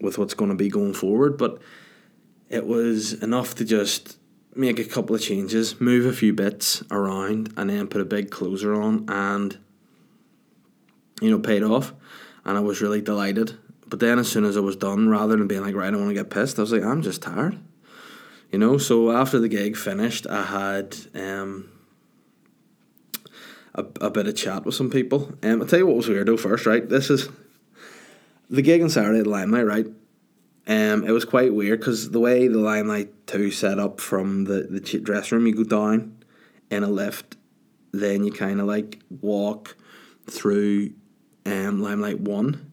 with 0.01 0.19
what's 0.19 0.35
going 0.35 0.51
to 0.51 0.57
be 0.57 0.69
going 0.69 0.95
forward. 0.95 1.37
But 1.37 1.61
it 2.49 2.67
was 2.67 3.13
enough 3.15 3.55
to 3.57 3.65
just 3.65 4.19
make 4.55 4.79
a 4.79 4.85
couple 4.85 5.15
of 5.15 5.23
changes, 5.23 5.81
move 5.81 6.07
a 6.07 6.13
few 6.13 6.33
bits 6.33 6.83
around, 6.91 7.53
and 7.57 7.71
then 7.71 7.87
put 7.87 8.01
a 8.01 8.05
big 8.05 8.31
closer 8.31 8.75
on, 8.75 9.05
and 9.09 9.59
you 11.21 11.31
know, 11.31 11.39
paid 11.39 11.63
off. 11.63 11.93
And 12.45 12.57
I 12.57 12.61
was 12.61 12.81
really 12.81 13.01
delighted. 13.01 13.59
But 13.87 14.01
then, 14.01 14.19
as 14.19 14.31
soon 14.31 14.45
as 14.45 14.57
I 14.57 14.61
was 14.61 14.77
done, 14.77 15.09
rather 15.09 15.37
than 15.37 15.49
being 15.49 15.63
like, 15.63 15.75
right, 15.75 15.89
I 15.89 15.91
don't 15.91 16.01
want 16.01 16.11
to 16.11 16.15
get 16.15 16.31
pissed, 16.31 16.59
I 16.59 16.63
was 16.63 16.73
like, 16.73 16.83
I'm 16.83 17.03
just 17.03 17.23
tired. 17.23 17.59
You 18.51 18.59
know, 18.59 18.79
so 18.79 19.13
after 19.13 19.39
the 19.39 19.49
gig 19.49 19.77
finished, 19.77 20.27
I 20.27 20.43
had 20.43 20.97
um, 21.15 21.71
a, 23.75 23.85
a 24.01 24.11
bit 24.11 24.27
of 24.27 24.35
chat 24.35 24.65
with 24.65 24.75
some 24.75 24.91
people. 24.91 25.33
Um, 25.43 25.63
I'll 25.63 25.69
tell 25.69 25.79
you 25.79 25.87
what 25.87 25.97
was 25.97 26.09
weird 26.09 26.27
though 26.27 26.37
first, 26.37 26.67
right? 26.67 26.89
This 26.89 27.11
is 27.11 27.29
the 28.49 28.63
gig 28.63 28.83
on 28.83 28.91
Saturday 28.91 29.21
at 29.21 29.27
Limelight, 29.29 29.67
right? 29.67 29.87
Um, 30.67 31.05
it 31.05 31.13
was 31.13 31.25
quite 31.25 31.55
weird 31.55 31.79
because 31.79 32.11
the 32.11 32.19
way 32.19 32.49
the 32.49 32.59
Limelight 32.59 33.27
2 33.29 33.53
set 33.53 33.79
up 33.79 34.01
from 34.01 34.45
the, 34.45 34.67
the 34.69 34.81
dressing 34.81 35.39
room, 35.39 35.47
you 35.47 35.55
go 35.55 35.65
down 35.65 36.25
in 36.71 36.83
a 36.83 36.89
lift, 36.89 37.37
then 37.93 38.25
you 38.25 38.33
kind 38.33 38.61
of 38.61 38.67
like 38.67 38.99
walk 39.21 39.77
through 40.29 40.91
um, 41.47 41.83
Limelight 41.83 42.21
1 42.21 42.70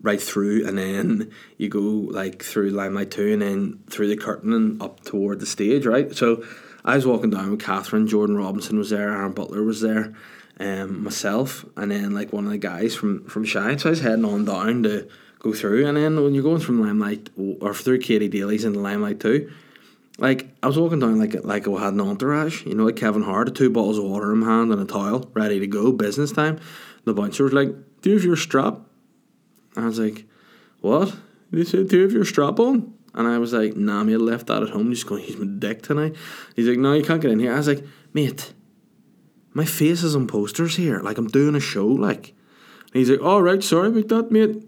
right 0.00 0.20
through 0.20 0.66
and 0.66 0.78
then 0.78 1.30
you 1.56 1.68
go 1.68 1.80
like 1.80 2.42
through 2.42 2.70
Limelight 2.70 3.10
2 3.10 3.32
and 3.32 3.42
then 3.42 3.80
through 3.90 4.08
the 4.08 4.16
curtain 4.16 4.52
and 4.52 4.80
up 4.80 5.00
toward 5.04 5.40
the 5.40 5.46
stage, 5.46 5.86
right? 5.86 6.14
So 6.14 6.44
I 6.84 6.96
was 6.96 7.06
walking 7.06 7.30
down 7.30 7.50
with 7.50 7.60
Catherine, 7.60 8.06
Jordan 8.06 8.36
Robinson 8.36 8.78
was 8.78 8.90
there, 8.90 9.10
Aaron 9.10 9.32
Butler 9.32 9.62
was 9.62 9.80
there, 9.80 10.14
um, 10.60 11.04
myself, 11.04 11.64
and 11.76 11.90
then 11.90 12.14
like 12.14 12.32
one 12.32 12.44
of 12.44 12.50
the 12.50 12.58
guys 12.58 12.94
from 12.94 13.24
from 13.24 13.44
Shine. 13.44 13.78
So 13.78 13.88
I 13.88 13.90
was 13.90 14.00
heading 14.00 14.24
on 14.24 14.44
down 14.44 14.84
to 14.84 15.08
go 15.38 15.52
through, 15.52 15.86
and 15.86 15.96
then 15.96 16.22
when 16.22 16.34
you're 16.34 16.42
going 16.42 16.60
from 16.60 16.80
Limelight 16.80 17.30
or 17.36 17.74
through 17.74 17.98
Katy 18.00 18.28
Daly's 18.28 18.64
into 18.64 18.80
Limelight 18.80 19.20
too, 19.20 19.52
like 20.18 20.48
I 20.62 20.66
was 20.66 20.78
walking 20.78 21.00
down 21.00 21.18
like 21.18 21.34
like 21.44 21.68
I 21.68 21.70
had 21.80 21.94
an 21.94 22.00
entourage, 22.00 22.64
you 22.64 22.74
know, 22.74 22.86
like 22.86 22.96
Kevin 22.96 23.22
Hart, 23.22 23.54
two 23.54 23.70
bottles 23.70 23.98
of 23.98 24.04
water 24.04 24.32
in 24.32 24.38
my 24.38 24.46
hand 24.46 24.72
and 24.72 24.80
a 24.80 24.84
towel, 24.84 25.30
ready 25.34 25.60
to 25.60 25.66
go, 25.66 25.92
business 25.92 26.32
time. 26.32 26.58
The 27.04 27.14
bouncer 27.14 27.44
was 27.44 27.52
like, 27.52 27.68
"Do 28.02 28.10
you 28.10 28.16
have 28.16 28.24
your 28.24 28.36
strap?" 28.36 28.80
I 29.76 29.86
was 29.86 29.98
like, 29.98 30.26
"What?" 30.80 31.14
They 31.50 31.64
said, 31.64 31.88
"Do 31.88 31.96
you 31.96 32.02
have 32.02 32.12
your 32.12 32.24
strap 32.24 32.58
on?" 32.58 32.94
And 33.14 33.26
I 33.26 33.38
was 33.38 33.52
like, 33.52 33.76
nah, 33.76 34.04
mate, 34.04 34.18
left 34.18 34.46
that 34.46 34.62
at 34.62 34.70
home. 34.70 34.92
Just 34.92 35.06
going 35.06 35.24
use 35.24 35.36
my 35.36 35.46
dick 35.46 35.82
tonight. 35.82 36.14
He's 36.54 36.68
like, 36.68 36.78
no, 36.78 36.92
you 36.92 37.02
can't 37.02 37.20
get 37.20 37.32
in 37.32 37.40
here. 37.40 37.52
I 37.52 37.56
was 37.56 37.66
like, 37.66 37.84
mate, 38.12 38.52
my 39.54 39.64
face 39.64 40.04
is 40.04 40.14
on 40.14 40.28
posters 40.28 40.76
here. 40.76 41.00
Like, 41.00 41.18
I'm 41.18 41.26
doing 41.26 41.56
a 41.56 41.60
show. 41.60 41.86
Like, 41.86 42.28
and 42.28 42.94
he's 42.94 43.10
like, 43.10 43.20
all 43.20 43.42
right, 43.42 43.62
sorry 43.62 43.88
about 43.88 44.08
that, 44.08 44.30
mate. 44.30 44.64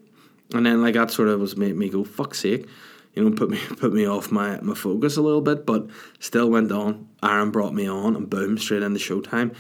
And 0.53 0.67
then, 0.67 0.83
like, 0.83 0.95
that 0.95 1.13
sort 1.13 1.29
of 1.29 1.39
was 1.39 1.57
made 1.57 1.77
me 1.77 1.91
go, 1.91 2.03
fuck's 2.03 2.41
sake. 2.41 2.67
You 3.15 3.23
know, 3.23 3.37
put 3.37 3.51
me 3.51 3.59
put 3.77 3.93
me 3.93 4.07
off 4.07 4.33
my, 4.33 4.61
my 4.61 4.75
focus 4.75 5.17
a 5.17 5.23
little 5.23 5.41
bit, 5.41 5.65
but 5.65 5.89
still 6.19 6.51
went 6.51 6.73
on. 6.73 7.09
Aaron 7.23 7.53
brought 7.53 7.75
me 7.75 7.89
on, 7.89 8.17
and 8.17 8.29
boom, 8.29 8.59
straight 8.59 8.83
into 8.83 8.99
showtime. 8.99 9.55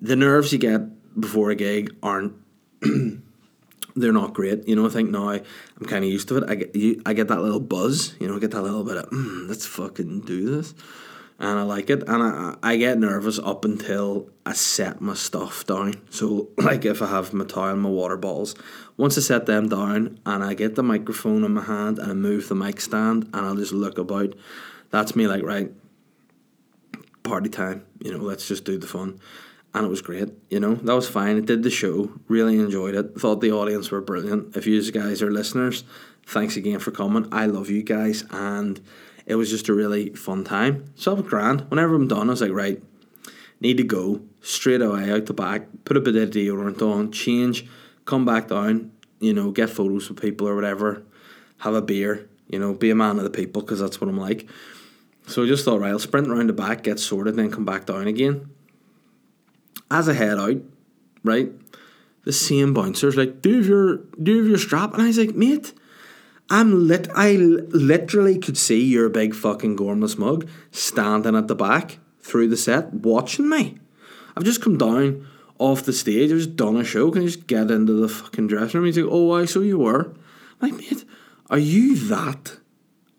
The 0.00 0.16
nerves 0.16 0.52
you 0.52 0.58
get 0.58 0.82
before 1.18 1.50
a 1.50 1.56
gig 1.56 1.94
aren't 2.02 2.34
they're 4.00 4.12
not 4.12 4.34
great. 4.34 4.66
You 4.66 4.76
know, 4.76 4.86
I 4.86 4.90
think 4.90 5.10
now 5.10 5.28
I'm 5.28 5.86
kind 5.86 6.04
of 6.04 6.10
used 6.10 6.28
to 6.28 6.38
it. 6.38 6.44
I 6.48 6.54
get 6.54 6.74
you, 6.74 7.02
I 7.06 7.12
get 7.12 7.28
that 7.28 7.40
little 7.40 7.60
buzz. 7.60 8.14
You 8.20 8.28
know, 8.28 8.36
I 8.36 8.38
get 8.38 8.52
that 8.52 8.62
little 8.62 8.84
bit 8.84 8.96
of 8.96 9.10
mm, 9.10 9.48
let's 9.48 9.66
fucking 9.66 10.20
do 10.22 10.56
this, 10.56 10.74
and 11.38 11.58
I 11.58 11.62
like 11.62 11.90
it. 11.90 12.02
And 12.08 12.22
I 12.22 12.56
I 12.62 12.76
get 12.76 12.98
nervous 12.98 13.38
up 13.38 13.64
until 13.64 14.30
I 14.46 14.52
set 14.52 15.00
my 15.00 15.14
stuff 15.14 15.66
down. 15.66 15.94
So 16.10 16.48
like 16.58 16.84
if 16.84 17.02
I 17.02 17.06
have 17.06 17.32
my 17.32 17.44
towel 17.44 17.68
and 17.68 17.80
my 17.80 17.90
water 17.90 18.16
bottles, 18.16 18.54
once 18.96 19.18
I 19.18 19.20
set 19.20 19.46
them 19.46 19.68
down 19.68 20.20
and 20.26 20.44
I 20.44 20.54
get 20.54 20.74
the 20.74 20.82
microphone 20.82 21.44
in 21.44 21.52
my 21.52 21.64
hand 21.64 21.98
and 21.98 22.10
I 22.10 22.14
move 22.14 22.48
the 22.48 22.54
mic 22.54 22.80
stand 22.80 23.24
and 23.32 23.46
I'll 23.46 23.56
just 23.56 23.72
look 23.72 23.98
about, 23.98 24.34
that's 24.90 25.16
me 25.16 25.26
like 25.26 25.42
right. 25.42 25.72
Party 27.22 27.50
time. 27.50 27.84
You 28.00 28.12
know, 28.12 28.24
let's 28.24 28.48
just 28.48 28.64
do 28.64 28.78
the 28.78 28.86
fun 28.86 29.20
and 29.74 29.84
it 29.84 29.88
was 29.88 30.02
great. 30.02 30.30
You 30.48 30.60
know, 30.60 30.74
that 30.74 30.94
was 30.94 31.08
fine. 31.08 31.36
It 31.36 31.46
did 31.46 31.62
the 31.62 31.70
show. 31.70 32.10
Really 32.28 32.58
enjoyed 32.58 32.94
it. 32.94 33.18
Thought 33.18 33.40
the 33.40 33.52
audience 33.52 33.90
were 33.90 34.00
brilliant. 34.00 34.56
If 34.56 34.66
you 34.66 34.90
guys 34.90 35.22
are 35.22 35.30
listeners, 35.30 35.84
thanks 36.26 36.56
again 36.56 36.78
for 36.78 36.90
coming. 36.90 37.28
I 37.32 37.46
love 37.46 37.68
you 37.68 37.82
guys, 37.82 38.24
and 38.30 38.80
it 39.26 39.34
was 39.34 39.50
just 39.50 39.68
a 39.68 39.74
really 39.74 40.10
fun 40.10 40.44
time. 40.44 40.92
So 40.94 41.12
it 41.12 41.18
was 41.18 41.26
grand. 41.28 41.70
Whenever 41.70 41.94
I'm 41.94 42.08
done, 42.08 42.28
I 42.28 42.32
was 42.32 42.40
like, 42.40 42.52
right, 42.52 42.82
need 43.60 43.76
to 43.76 43.84
go 43.84 44.22
straight 44.40 44.80
away 44.80 45.10
out 45.10 45.26
the 45.26 45.34
back, 45.34 45.66
put 45.84 45.96
a 45.96 46.00
bit 46.00 46.16
of 46.16 46.30
deodorant 46.30 46.80
on, 46.80 47.12
change, 47.12 47.66
come 48.04 48.24
back 48.24 48.48
down. 48.48 48.92
You 49.20 49.34
know, 49.34 49.50
get 49.50 49.68
photos 49.68 50.08
with 50.08 50.20
people 50.20 50.48
or 50.48 50.54
whatever, 50.54 51.02
have 51.58 51.74
a 51.74 51.82
beer. 51.82 52.28
You 52.48 52.58
know, 52.58 52.72
be 52.72 52.88
a 52.88 52.94
man 52.94 53.18
of 53.18 53.24
the 53.24 53.30
people 53.30 53.62
because 53.62 53.80
that's 53.80 54.00
what 54.00 54.08
I'm 54.08 54.18
like. 54.18 54.48
So 55.26 55.42
I 55.42 55.46
just 55.46 55.64
thought, 55.64 55.80
right, 55.80 55.90
I'll 55.90 55.98
sprint 55.98 56.28
around 56.28 56.46
the 56.46 56.54
back, 56.54 56.84
get 56.84 56.98
sorted, 56.98 57.36
then 57.36 57.50
come 57.50 57.66
back 57.66 57.84
down 57.84 58.06
again 58.06 58.48
as 59.90 60.08
I 60.08 60.14
head 60.14 60.38
out, 60.38 60.56
right, 61.24 61.50
the 62.24 62.32
same 62.32 62.74
bouncer's 62.74 63.16
like, 63.16 63.40
do 63.40 63.62
your, 63.62 63.96
do 64.22 64.46
your 64.46 64.58
strap? 64.58 64.92
And 64.92 65.02
I 65.02 65.06
was 65.06 65.18
like, 65.18 65.34
mate, 65.34 65.72
I'm 66.50 66.88
lit. 66.88 67.08
I 67.14 67.32
literally 67.32 68.38
could 68.38 68.56
see 68.56 68.84
your 68.84 69.08
big 69.08 69.34
fucking 69.34 69.76
gormless 69.76 70.18
mug 70.18 70.48
standing 70.70 71.36
at 71.36 71.48
the 71.48 71.54
back 71.54 71.98
through 72.20 72.48
the 72.48 72.56
set 72.56 72.92
watching 72.92 73.48
me. 73.48 73.78
I've 74.36 74.44
just 74.44 74.62
come 74.62 74.78
down 74.78 75.26
off 75.58 75.82
the 75.82 75.92
stage. 75.92 76.30
I've 76.30 76.38
just 76.38 76.56
done 76.56 76.76
a 76.76 76.84
show. 76.84 77.10
Can 77.10 77.22
I 77.22 77.26
just 77.26 77.46
get 77.46 77.70
into 77.70 77.92
the 77.94 78.08
fucking 78.08 78.46
dressing 78.46 78.80
room? 78.80 78.86
He's 78.86 78.98
like, 78.98 79.10
oh, 79.10 79.32
I 79.32 79.44
so 79.44 79.60
you 79.60 79.78
were. 79.78 80.14
I'm 80.60 80.70
like, 80.70 80.74
mate, 80.74 81.04
are 81.50 81.58
you 81.58 81.96
that 82.08 82.58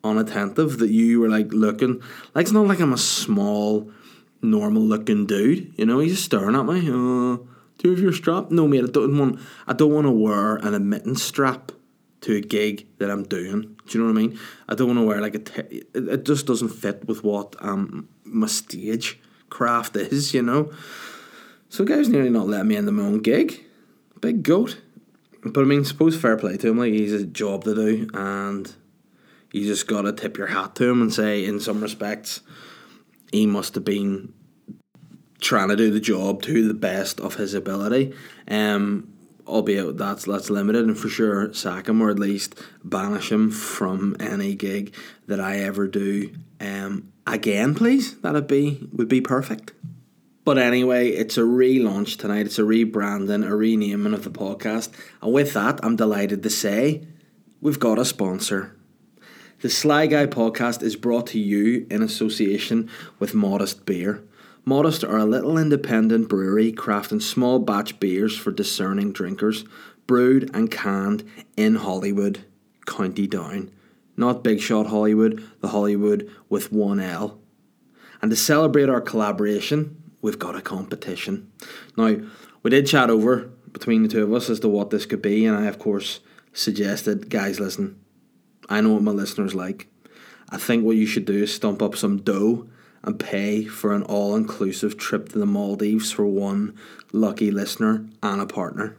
unattentive 0.03 0.77
that 0.79 0.89
you 0.89 1.19
were 1.19 1.29
like 1.29 1.51
looking? 1.51 2.01
Like, 2.33 2.43
it's 2.43 2.51
not 2.51 2.67
like 2.67 2.79
I'm 2.79 2.93
a 2.93 2.97
small 2.97 3.91
normal 4.41 4.81
looking 4.81 5.25
dude. 5.25 5.73
You 5.77 5.85
know, 5.85 5.99
he's 5.99 6.13
just 6.13 6.25
staring 6.25 6.55
at 6.55 6.65
me. 6.65 6.79
Uh, 6.79 7.37
do 7.77 7.87
you 7.87 7.91
have 7.91 7.99
your 7.99 8.13
strap? 8.13 8.51
No, 8.51 8.67
mate. 8.67 8.83
I 8.83 8.87
don't 8.87 9.17
want. 9.17 9.39
I 9.67 9.73
don't 9.73 9.93
want 9.93 10.05
to 10.05 10.11
wear 10.11 10.57
an 10.57 10.73
admittance 10.73 11.23
strap 11.23 11.71
to 12.21 12.35
a 12.35 12.41
gig 12.41 12.87
that 12.97 13.09
I'm 13.09 13.23
doing. 13.23 13.77
Do 13.87 13.97
you 13.97 14.03
know 14.03 14.11
what 14.11 14.19
I 14.19 14.27
mean? 14.27 14.39
I 14.67 14.75
don't 14.75 14.87
want 14.87 14.99
to 14.99 15.05
wear 15.05 15.21
like 15.21 15.35
a. 15.35 15.39
T- 15.39 15.83
it, 15.93 16.25
just 16.25 16.45
doesn't 16.45 16.69
fit 16.69 17.07
with 17.07 17.23
what 17.23 17.55
um 17.59 18.09
my 18.23 18.47
stage 18.47 19.19
craft 19.49 19.95
is. 19.95 20.33
You 20.33 20.41
know. 20.41 20.71
So 21.69 21.85
guy's 21.85 22.09
nearly 22.09 22.29
not 22.29 22.47
letting 22.47 22.67
me 22.67 22.75
into 22.75 22.91
my 22.91 23.03
own 23.03 23.19
gig. 23.19 23.63
Big 24.19 24.43
goat. 24.43 24.81
But 25.43 25.61
I 25.61 25.63
mean, 25.63 25.85
suppose 25.85 26.19
fair 26.19 26.35
play 26.35 26.57
to 26.57 26.69
him. 26.69 26.77
Like 26.77 26.93
he's 26.93 27.13
a 27.13 27.25
job 27.25 27.63
to 27.63 27.75
do, 27.75 28.09
and 28.13 28.73
you 29.53 29.65
just 29.65 29.87
gotta 29.87 30.11
tip 30.11 30.37
your 30.37 30.47
hat 30.47 30.75
to 30.75 30.89
him 30.89 31.01
and 31.01 31.13
say, 31.13 31.45
in 31.45 31.59
some 31.59 31.81
respects, 31.81 32.41
he 33.31 33.45
must 33.45 33.75
have 33.75 33.85
been 33.85 34.33
trying 35.39 35.69
to 35.69 35.75
do 35.75 35.91
the 35.91 35.99
job 35.99 36.41
to 36.43 36.67
the 36.67 36.73
best 36.73 37.19
of 37.19 37.35
his 37.35 37.53
ability. 37.53 38.13
Um, 38.47 39.13
albeit 39.47 39.97
that's 39.97 40.25
that's 40.25 40.49
limited, 40.49 40.85
and 40.85 40.97
for 40.97 41.09
sure 41.09 41.53
sack 41.53 41.89
him 41.89 42.01
or 42.01 42.09
at 42.09 42.19
least 42.19 42.55
banish 42.83 43.31
him 43.31 43.51
from 43.51 44.15
any 44.19 44.53
gig 44.55 44.93
that 45.27 45.39
I 45.39 45.59
ever 45.59 45.87
do. 45.87 46.33
Um, 46.59 47.11
again, 47.25 47.75
please. 47.75 48.17
That'd 48.19 48.47
be 48.47 48.87
would 48.93 49.09
be 49.09 49.21
perfect. 49.21 49.73
But 50.45 50.57
anyway, 50.57 51.09
it's 51.09 51.37
a 51.37 51.41
relaunch 51.41 52.17
tonight. 52.17 52.47
It's 52.47 52.57
a 52.57 52.63
rebranding, 52.63 53.47
a 53.47 53.55
renaming 53.55 54.13
of 54.13 54.23
the 54.23 54.31
podcast. 54.31 54.89
And 55.21 55.31
with 55.31 55.53
that, 55.53 55.79
I'm 55.83 55.95
delighted 55.95 56.41
to 56.43 56.49
say 56.49 57.05
we've 57.61 57.79
got 57.79 57.99
a 57.99 58.05
sponsor. 58.05 58.75
The 59.61 59.69
Sly 59.69 60.07
Guy 60.07 60.25
podcast 60.25 60.81
is 60.81 60.95
brought 60.95 61.27
to 61.27 61.37
you 61.37 61.85
in 61.89 62.01
association 62.01 62.89
with 63.19 63.33
Modest 63.33 63.85
Beer. 63.85 64.23
Modest 64.63 65.03
are 65.03 65.17
a 65.17 65.25
little 65.25 65.57
independent 65.57 66.29
brewery 66.29 66.71
crafting 66.71 67.21
small 67.21 67.59
batch 67.59 67.99
beers 67.99 68.37
for 68.37 68.51
discerning 68.51 69.11
drinkers, 69.11 69.65
brewed 70.07 70.49
and 70.53 70.71
canned 70.71 71.25
in 71.57 71.75
Holywood, 71.75 72.45
County 72.85 73.27
Down. 73.27 73.69
Not 74.15 74.45
Big 74.45 74.61
Shot 74.61 74.87
Hollywood, 74.87 75.43
the 75.59 75.67
Holywood 75.67 76.33
with 76.47 76.71
one 76.71 77.01
L. 77.01 77.37
And 78.21 78.31
to 78.31 78.37
celebrate 78.37 78.87
our 78.87 79.01
collaboration, 79.01 80.01
we've 80.21 80.39
got 80.39 80.55
a 80.55 80.61
competition. 80.61 81.51
Now, 81.97 82.15
we 82.63 82.71
did 82.71 82.87
chat 82.87 83.09
over 83.09 83.49
between 83.73 84.03
the 84.03 84.07
two 84.07 84.23
of 84.23 84.31
us 84.31 84.49
as 84.49 84.61
to 84.61 84.69
what 84.69 84.89
this 84.89 85.05
could 85.05 85.21
be, 85.21 85.45
and 85.45 85.57
I, 85.57 85.65
of 85.65 85.79
course, 85.79 86.21
suggested, 86.53 87.29
guys, 87.29 87.59
listen, 87.59 87.99
I 88.69 88.81
know 88.81 88.93
what 88.93 89.03
my 89.03 89.11
listeners 89.11 89.53
like. 89.53 89.87
I 90.49 90.57
think 90.57 90.85
what 90.85 90.95
you 90.95 91.05
should 91.05 91.25
do 91.25 91.43
is 91.43 91.53
stump 91.53 91.81
up 91.81 91.95
some 91.95 92.17
dough 92.21 92.67
and 93.03 93.19
pay 93.19 93.65
for 93.65 93.93
an 93.93 94.03
all 94.03 94.35
inclusive 94.35 94.97
trip 94.97 95.29
to 95.29 95.39
the 95.39 95.45
Maldives 95.45 96.11
for 96.11 96.25
one 96.25 96.77
lucky 97.11 97.51
listener 97.51 98.05
and 98.21 98.41
a 98.41 98.45
partner. 98.45 98.95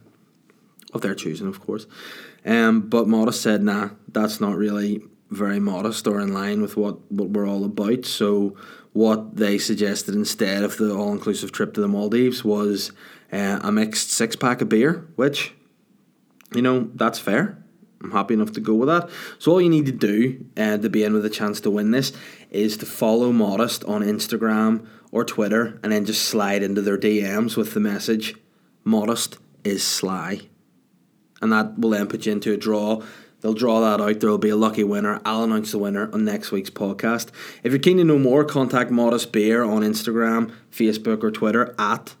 Of 0.93 1.01
their 1.01 1.15
choosing, 1.15 1.47
of 1.47 1.61
course. 1.61 1.87
Um, 2.45 2.81
but 2.81 3.07
Modest 3.07 3.41
said, 3.41 3.63
nah, 3.63 3.91
that's 4.09 4.41
not 4.41 4.57
really 4.57 5.01
very 5.29 5.59
modest 5.59 6.05
or 6.05 6.19
in 6.19 6.33
line 6.33 6.61
with 6.61 6.75
what, 6.75 7.09
what 7.09 7.29
we're 7.29 7.47
all 7.47 7.63
about. 7.63 8.05
So 8.05 8.57
what 8.91 9.37
they 9.37 9.57
suggested 9.57 10.15
instead 10.15 10.63
of 10.63 10.77
the 10.77 10.93
all 10.93 11.13
inclusive 11.13 11.53
trip 11.53 11.73
to 11.75 11.81
the 11.81 11.87
Maldives 11.87 12.43
was 12.43 12.91
uh, 13.31 13.59
a 13.61 13.71
mixed 13.71 14.11
six 14.11 14.35
pack 14.35 14.61
of 14.61 14.67
beer, 14.67 15.07
which, 15.15 15.53
you 16.53 16.61
know, 16.61 16.89
that's 16.95 17.19
fair. 17.19 17.60
I'm 18.03 18.11
happy 18.11 18.33
enough 18.33 18.51
to 18.53 18.59
go 18.59 18.73
with 18.73 18.87
that. 18.87 19.09
So 19.39 19.51
all 19.51 19.61
you 19.61 19.69
need 19.69 19.85
to 19.85 19.91
do 19.91 20.45
uh, 20.57 20.77
to 20.77 20.89
be 20.89 21.03
in 21.03 21.13
with 21.13 21.25
a 21.25 21.29
chance 21.29 21.61
to 21.61 21.69
win 21.69 21.91
this 21.91 22.13
is 22.49 22.77
to 22.77 22.85
follow 22.85 23.31
Modest 23.31 23.83
on 23.85 24.01
Instagram 24.01 24.87
or 25.11 25.25
Twitter, 25.25 25.79
and 25.83 25.91
then 25.91 26.05
just 26.05 26.25
slide 26.25 26.63
into 26.63 26.81
their 26.81 26.97
DMs 26.97 27.57
with 27.57 27.73
the 27.73 27.79
message 27.79 28.35
"Modest 28.83 29.37
is 29.63 29.83
sly," 29.83 30.41
and 31.41 31.51
that 31.51 31.77
will 31.77 31.91
then 31.91 32.07
put 32.07 32.25
you 32.25 32.31
into 32.31 32.53
a 32.53 32.57
draw 32.57 33.01
They'll 33.41 33.53
draw 33.53 33.81
that 33.81 34.01
out. 34.01 34.19
There 34.19 34.29
will 34.29 34.37
be 34.37 34.49
a 34.49 34.55
lucky 34.55 34.83
winner. 34.83 35.19
I'll 35.25 35.43
announce 35.43 35.71
the 35.71 35.79
winner 35.79 36.09
on 36.13 36.23
next 36.23 36.51
week's 36.51 36.69
podcast. 36.69 37.29
If 37.63 37.71
you're 37.71 37.79
keen 37.79 37.97
to 37.97 38.03
know 38.03 38.19
more, 38.19 38.45
contact 38.45 38.91
Modest 38.91 39.31
Beer 39.31 39.63
on 39.63 39.81
Instagram, 39.81 40.53
Facebook, 40.71 41.23
or 41.23 41.31
Twitter 41.31 41.75
at, 41.77 42.15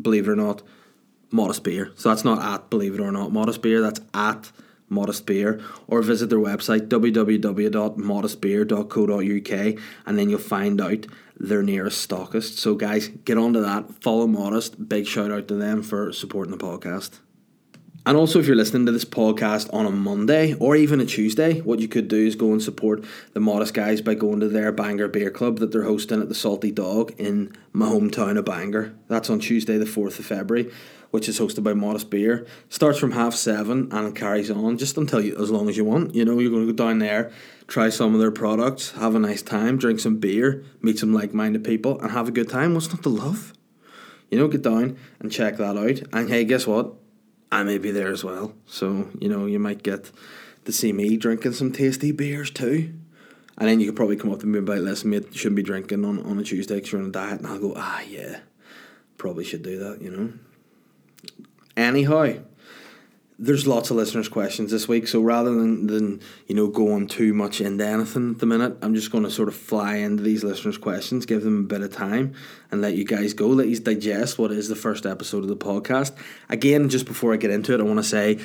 believe 0.00 0.28
it 0.28 0.30
or 0.30 0.36
not, 0.36 0.62
Modest 1.30 1.64
Beer. 1.64 1.92
So 1.96 2.10
that's 2.10 2.24
not 2.24 2.42
at, 2.42 2.68
believe 2.68 2.94
it 2.94 3.00
or 3.00 3.10
not, 3.10 3.32
Modest 3.32 3.62
Beer. 3.62 3.80
That's 3.80 4.00
at 4.12 4.52
Modest 4.88 5.26
Beer. 5.26 5.60
Or 5.86 6.00
visit 6.02 6.30
their 6.30 6.38
website, 6.38 6.88
www.modestbeer.co.uk, 6.88 9.82
and 10.06 10.18
then 10.18 10.30
you'll 10.30 10.38
find 10.38 10.80
out 10.80 11.06
their 11.36 11.62
nearest 11.62 12.08
stockist. 12.08 12.58
So, 12.58 12.74
guys, 12.74 13.08
get 13.08 13.36
onto 13.38 13.60
that. 13.60 14.02
Follow 14.02 14.26
Modest. 14.26 14.88
Big 14.88 15.06
shout 15.06 15.32
out 15.32 15.48
to 15.48 15.54
them 15.54 15.82
for 15.82 16.12
supporting 16.12 16.56
the 16.56 16.64
podcast. 16.64 17.18
And 18.06 18.18
also, 18.18 18.38
if 18.38 18.46
you're 18.46 18.54
listening 18.54 18.84
to 18.84 18.92
this 18.92 19.06
podcast 19.06 19.72
on 19.72 19.86
a 19.86 19.90
Monday 19.90 20.52
or 20.60 20.76
even 20.76 21.00
a 21.00 21.06
Tuesday, 21.06 21.62
what 21.62 21.78
you 21.78 21.88
could 21.88 22.06
do 22.06 22.26
is 22.26 22.36
go 22.36 22.52
and 22.52 22.62
support 22.62 23.02
the 23.32 23.40
Modest 23.40 23.72
Guys 23.72 24.02
by 24.02 24.12
going 24.12 24.40
to 24.40 24.48
their 24.48 24.72
Bangor 24.72 25.08
Beer 25.08 25.30
Club 25.30 25.58
that 25.60 25.72
they're 25.72 25.84
hosting 25.84 26.20
at 26.20 26.28
the 26.28 26.34
Salty 26.34 26.70
Dog 26.70 27.14
in 27.16 27.56
my 27.72 27.86
hometown 27.86 28.36
of 28.36 28.44
Bangor. 28.44 28.92
That's 29.08 29.30
on 29.30 29.38
Tuesday, 29.38 29.78
the 29.78 29.86
4th 29.86 30.18
of 30.18 30.26
February, 30.26 30.70
which 31.14 31.28
is 31.28 31.38
hosted 31.38 31.62
by 31.62 31.72
Modest 31.72 32.10
Beer. 32.10 32.44
Starts 32.68 32.98
from 32.98 33.12
half 33.12 33.34
seven 33.34 33.88
and 33.92 34.16
carries 34.16 34.50
on 34.50 34.76
just 34.76 34.96
until 34.96 35.20
you, 35.20 35.40
as 35.40 35.48
long 35.48 35.68
as 35.68 35.76
you 35.76 35.84
want. 35.84 36.12
You 36.12 36.24
know, 36.24 36.40
you're 36.40 36.50
going 36.50 36.66
to 36.66 36.72
go 36.72 36.86
down 36.86 36.98
there, 36.98 37.30
try 37.68 37.88
some 37.88 38.14
of 38.14 38.20
their 38.20 38.32
products, 38.32 38.90
have 38.90 39.14
a 39.14 39.20
nice 39.20 39.40
time, 39.40 39.78
drink 39.78 40.00
some 40.00 40.16
beer, 40.16 40.64
meet 40.82 40.98
some 40.98 41.14
like 41.14 41.32
minded 41.32 41.62
people, 41.62 42.00
and 42.00 42.10
have 42.10 42.26
a 42.26 42.32
good 42.32 42.48
time. 42.48 42.74
What's 42.74 42.88
not 42.88 43.04
to 43.04 43.10
love? 43.10 43.52
You 44.28 44.38
know, 44.38 44.48
get 44.48 44.62
down 44.62 44.98
and 45.20 45.30
check 45.30 45.56
that 45.58 45.76
out. 45.76 46.02
And 46.12 46.28
hey, 46.28 46.44
guess 46.44 46.66
what? 46.66 46.94
I 47.52 47.62
may 47.62 47.78
be 47.78 47.92
there 47.92 48.10
as 48.10 48.24
well. 48.24 48.52
So, 48.66 49.08
you 49.20 49.28
know, 49.28 49.46
you 49.46 49.60
might 49.60 49.84
get 49.84 50.10
to 50.64 50.72
see 50.72 50.92
me 50.92 51.16
drinking 51.16 51.52
some 51.52 51.70
tasty 51.70 52.10
beers 52.10 52.50
too. 52.50 52.92
And 53.56 53.68
then 53.68 53.78
you 53.78 53.86
could 53.86 53.94
probably 53.94 54.16
come 54.16 54.32
up 54.32 54.40
to 54.40 54.46
me 54.46 54.58
about, 54.58 54.78
listen, 54.78 55.10
mate, 55.10 55.28
you 55.30 55.38
shouldn't 55.38 55.54
be 55.54 55.62
drinking 55.62 56.04
on, 56.04 56.18
on 56.26 56.40
a 56.40 56.42
Tuesday 56.42 56.74
because 56.74 56.90
you're 56.90 57.00
on 57.00 57.10
a 57.10 57.12
diet. 57.12 57.38
And 57.38 57.46
I'll 57.46 57.60
go, 57.60 57.72
ah, 57.76 58.00
yeah, 58.00 58.40
probably 59.16 59.44
should 59.44 59.62
do 59.62 59.78
that, 59.78 60.02
you 60.02 60.10
know. 60.10 60.32
Anyhow, 61.76 62.34
there's 63.38 63.66
lots 63.66 63.90
of 63.90 63.96
listeners' 63.96 64.28
questions 64.28 64.70
this 64.70 64.86
week, 64.86 65.08
so 65.08 65.20
rather 65.20 65.52
than, 65.52 65.88
than 65.88 66.20
you 66.46 66.54
know 66.54 66.68
going 66.68 67.08
too 67.08 67.34
much 67.34 67.60
into 67.60 67.84
anything 67.84 68.30
at 68.30 68.38
the 68.38 68.46
minute, 68.46 68.76
I'm 68.80 68.94
just 68.94 69.10
going 69.10 69.24
to 69.24 69.30
sort 69.30 69.48
of 69.48 69.56
fly 69.56 69.96
into 69.96 70.22
these 70.22 70.44
listeners' 70.44 70.78
questions, 70.78 71.26
give 71.26 71.42
them 71.42 71.64
a 71.64 71.66
bit 71.66 71.82
of 71.82 71.92
time, 71.92 72.34
and 72.70 72.80
let 72.80 72.94
you 72.94 73.04
guys 73.04 73.34
go, 73.34 73.48
let 73.48 73.66
you 73.66 73.78
digest 73.78 74.38
what 74.38 74.52
is 74.52 74.68
the 74.68 74.76
first 74.76 75.04
episode 75.04 75.42
of 75.42 75.48
the 75.48 75.56
podcast. 75.56 76.16
Again, 76.48 76.88
just 76.88 77.06
before 77.06 77.34
I 77.34 77.36
get 77.36 77.50
into 77.50 77.74
it, 77.74 77.80
I 77.80 77.84
want 77.84 77.98
to 77.98 78.04
say, 78.04 78.38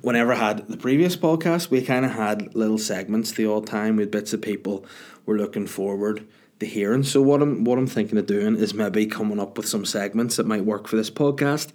whenever 0.00 0.32
I 0.32 0.36
had 0.36 0.66
the 0.66 0.76
previous 0.76 1.16
podcast, 1.16 1.70
we 1.70 1.80
kind 1.82 2.04
of 2.04 2.10
had 2.10 2.54
little 2.56 2.78
segments 2.78 3.30
the 3.30 3.46
old 3.46 3.68
time 3.68 3.96
with 3.96 4.10
bits 4.10 4.32
of 4.32 4.42
people 4.42 4.84
we're 5.24 5.36
looking 5.36 5.68
forward 5.68 6.26
to 6.62 6.66
hearing. 6.66 7.02
So 7.02 7.20
what 7.20 7.42
I'm 7.42 7.64
what 7.64 7.78
I'm 7.78 7.86
thinking 7.86 8.18
of 8.18 8.26
doing 8.26 8.56
is 8.56 8.74
maybe 8.74 9.06
coming 9.06 9.38
up 9.38 9.56
with 9.56 9.68
some 9.68 9.84
segments 9.84 10.36
that 10.36 10.46
might 10.46 10.64
work 10.64 10.88
for 10.88 10.96
this 10.96 11.10
podcast 11.10 11.72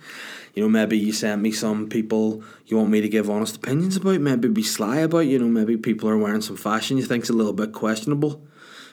you 0.57 0.63
know, 0.63 0.69
maybe 0.69 0.97
you 0.97 1.13
sent 1.13 1.39
me 1.39 1.51
some 1.51 1.87
people 1.87 2.41
you 2.65 2.77
want 2.77 2.89
me 2.89 2.99
to 2.99 3.07
give 3.07 3.29
honest 3.29 3.57
opinions 3.57 3.95
about, 3.95 4.19
maybe 4.19 4.47
be 4.47 4.63
sly 4.63 4.97
about, 4.97 5.27
you 5.27 5.37
know, 5.37 5.45
maybe 5.45 5.77
people 5.77 6.09
are 6.09 6.17
wearing 6.17 6.41
some 6.41 6.57
fashion 6.57 6.97
you 6.97 7.05
think's 7.05 7.29
a 7.29 7.33
little 7.33 7.53
bit 7.53 7.73
questionable. 7.73 8.41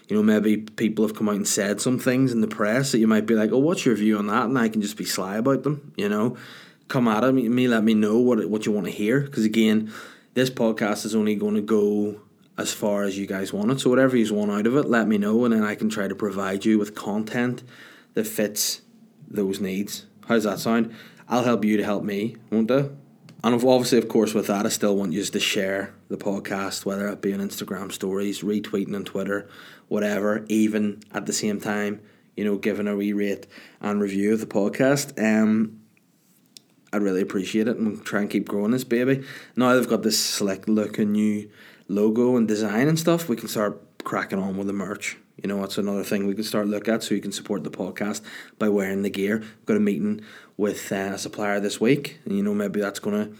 You 0.06 0.16
know, 0.16 0.22
maybe 0.22 0.58
people 0.58 1.06
have 1.06 1.16
come 1.16 1.30
out 1.30 1.36
and 1.36 1.48
said 1.48 1.80
some 1.80 1.98
things 1.98 2.32
in 2.32 2.42
the 2.42 2.48
press 2.48 2.92
that 2.92 2.98
you 2.98 3.06
might 3.06 3.24
be 3.24 3.34
like, 3.34 3.50
oh, 3.50 3.60
what's 3.60 3.86
your 3.86 3.94
view 3.94 4.18
on 4.18 4.26
that? 4.26 4.44
And 4.44 4.58
I 4.58 4.68
can 4.68 4.82
just 4.82 4.98
be 4.98 5.06
sly 5.06 5.38
about 5.38 5.62
them, 5.62 5.94
you 5.96 6.06
know. 6.06 6.36
Come 6.88 7.08
at 7.08 7.32
me 7.32 7.66
let 7.66 7.82
me 7.82 7.94
know 7.94 8.18
what 8.18 8.46
what 8.50 8.66
you 8.66 8.72
want 8.72 8.84
to 8.84 8.92
hear. 8.92 9.22
Because 9.22 9.46
again, 9.46 9.90
this 10.34 10.50
podcast 10.50 11.06
is 11.06 11.14
only 11.14 11.34
going 11.34 11.54
to 11.54 11.62
go 11.62 12.20
as 12.56 12.72
far 12.72 13.02
as 13.02 13.18
you 13.18 13.26
guys 13.26 13.52
want 13.52 13.70
it. 13.70 13.80
So 13.80 13.90
whatever 13.90 14.16
you 14.16 14.32
want 14.34 14.50
out 14.50 14.66
of 14.66 14.76
it, 14.76 14.86
let 14.86 15.08
me 15.08 15.18
know, 15.18 15.44
and 15.44 15.52
then 15.52 15.64
I 15.64 15.74
can 15.74 15.88
try 15.88 16.08
to 16.08 16.14
provide 16.14 16.64
you 16.64 16.78
with 16.78 16.94
content 16.94 17.62
that 18.14 18.26
fits 18.26 18.82
those 19.28 19.60
needs. 19.60 20.06
How's 20.28 20.44
that 20.44 20.60
sound? 20.60 20.94
I'll 21.28 21.44
help 21.44 21.64
you 21.64 21.76
to 21.76 21.84
help 21.84 22.04
me, 22.04 22.36
won't 22.50 22.70
I? 22.70 22.88
And 23.42 23.54
obviously, 23.54 23.98
of 23.98 24.08
course, 24.08 24.32
with 24.32 24.46
that, 24.46 24.64
I 24.64 24.70
still 24.70 24.96
want 24.96 25.12
you 25.12 25.22
to 25.22 25.40
share 25.40 25.94
the 26.08 26.16
podcast, 26.16 26.86
whether 26.86 27.08
it 27.08 27.20
be 27.20 27.34
on 27.34 27.40
Instagram 27.40 27.92
stories, 27.92 28.40
retweeting 28.40 28.94
on 28.94 29.04
Twitter, 29.04 29.48
whatever, 29.88 30.46
even 30.48 31.02
at 31.12 31.26
the 31.26 31.32
same 31.32 31.60
time, 31.60 32.00
you 32.36 32.44
know, 32.44 32.56
giving 32.56 32.88
a 32.88 32.96
wee 32.96 33.12
rate 33.12 33.46
and 33.82 34.00
review 34.00 34.32
of 34.32 34.40
the 34.40 34.46
podcast. 34.46 35.22
Um, 35.22 35.80
I'd 36.90 37.02
really 37.02 37.20
appreciate 37.20 37.68
it 37.68 37.76
and 37.76 38.02
try 38.04 38.20
and 38.20 38.30
keep 38.30 38.48
growing 38.48 38.70
this 38.70 38.84
baby. 38.84 39.24
Now 39.56 39.74
they've 39.74 39.88
got 39.88 40.02
this 40.02 40.18
slick 40.18 40.66
looking 40.66 41.12
new 41.12 41.50
logo 41.88 42.36
and 42.36 42.48
design 42.48 42.88
and 42.88 42.98
stuff, 42.98 43.28
we 43.28 43.36
can 43.36 43.48
start 43.48 43.80
cracking 44.04 44.38
on 44.38 44.56
with 44.56 44.66
the 44.66 44.72
merch. 44.72 45.16
You 45.42 45.48
know, 45.48 45.60
that's 45.60 45.78
another 45.78 46.04
thing 46.04 46.26
we 46.26 46.34
can 46.34 46.44
start 46.44 46.68
look 46.68 46.88
at 46.88 47.02
so 47.02 47.14
you 47.14 47.20
can 47.20 47.32
support 47.32 47.64
the 47.64 47.70
podcast 47.70 48.22
by 48.58 48.68
wearing 48.68 49.02
the 49.02 49.10
gear. 49.10 49.38
We've 49.38 49.66
got 49.66 49.76
a 49.76 49.80
meeting 49.80 50.20
with 50.56 50.92
uh, 50.92 51.12
a 51.14 51.18
supplier 51.18 51.60
this 51.60 51.80
week, 51.80 52.20
and 52.24 52.36
you 52.36 52.42
know 52.42 52.54
maybe 52.54 52.80
that's 52.80 53.00
gonna 53.00 53.30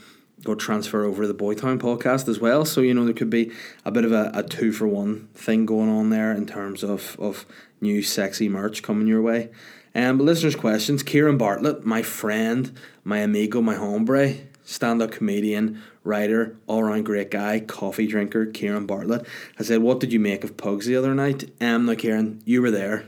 go 0.43 0.55
transfer 0.55 1.05
over 1.05 1.23
to 1.23 1.29
the 1.29 1.35
Boytown 1.35 1.79
podcast 1.79 2.29
as 2.29 2.41
well. 2.41 2.65
So 2.65 2.81
you 2.81 2.95
know 2.95 3.05
there 3.05 3.15
could 3.15 3.31
be 3.31 3.53
a 3.85 3.93
bit 3.93 4.05
of 4.05 4.13
a, 4.13 4.33
a 4.35 4.43
two 4.43 4.73
for 4.73 4.89
one 4.89 5.29
thing 5.35 5.67
going 5.67 5.89
on 5.89 6.11
there 6.11 6.33
in 6.33 6.47
terms 6.47 6.83
of 6.83 7.17
of 7.21 7.47
new 7.81 8.03
sexy 8.03 8.49
merch 8.49 8.83
coming 8.83 9.07
your 9.07 9.23
way. 9.23 9.51
Um, 9.95 10.19
but 10.19 10.25
listeners' 10.25 10.57
questions. 10.57 11.05
Kieran 11.05 11.39
Bartlett, 11.39 11.87
my 11.87 12.03
friend, 12.03 12.77
my 13.05 13.19
amigo, 13.19 13.63
my 13.63 13.77
hombre, 13.77 14.35
stand 14.65 15.01
up 15.01 15.13
comedian, 15.13 15.81
writer, 16.05 16.57
all 16.67 16.81
around 16.81 17.05
great 17.05 17.31
guy, 17.31 17.61
coffee 17.61 18.07
drinker, 18.07 18.47
Kieran 18.47 18.87
Bartlett, 18.87 19.27
has 19.57 19.67
said, 19.69 19.83
What 19.83 20.01
did 20.01 20.13
you 20.13 20.21
make 20.21 20.45
of 20.45 20.57
Pugs 20.57 20.87
the 20.87 20.97
other 20.97 21.15
night? 21.15 21.51
Um, 21.61 21.87
now, 21.87 21.95
Kieran, 21.95 22.43
you 22.45 22.63
were 22.63 22.71
there 22.71 23.07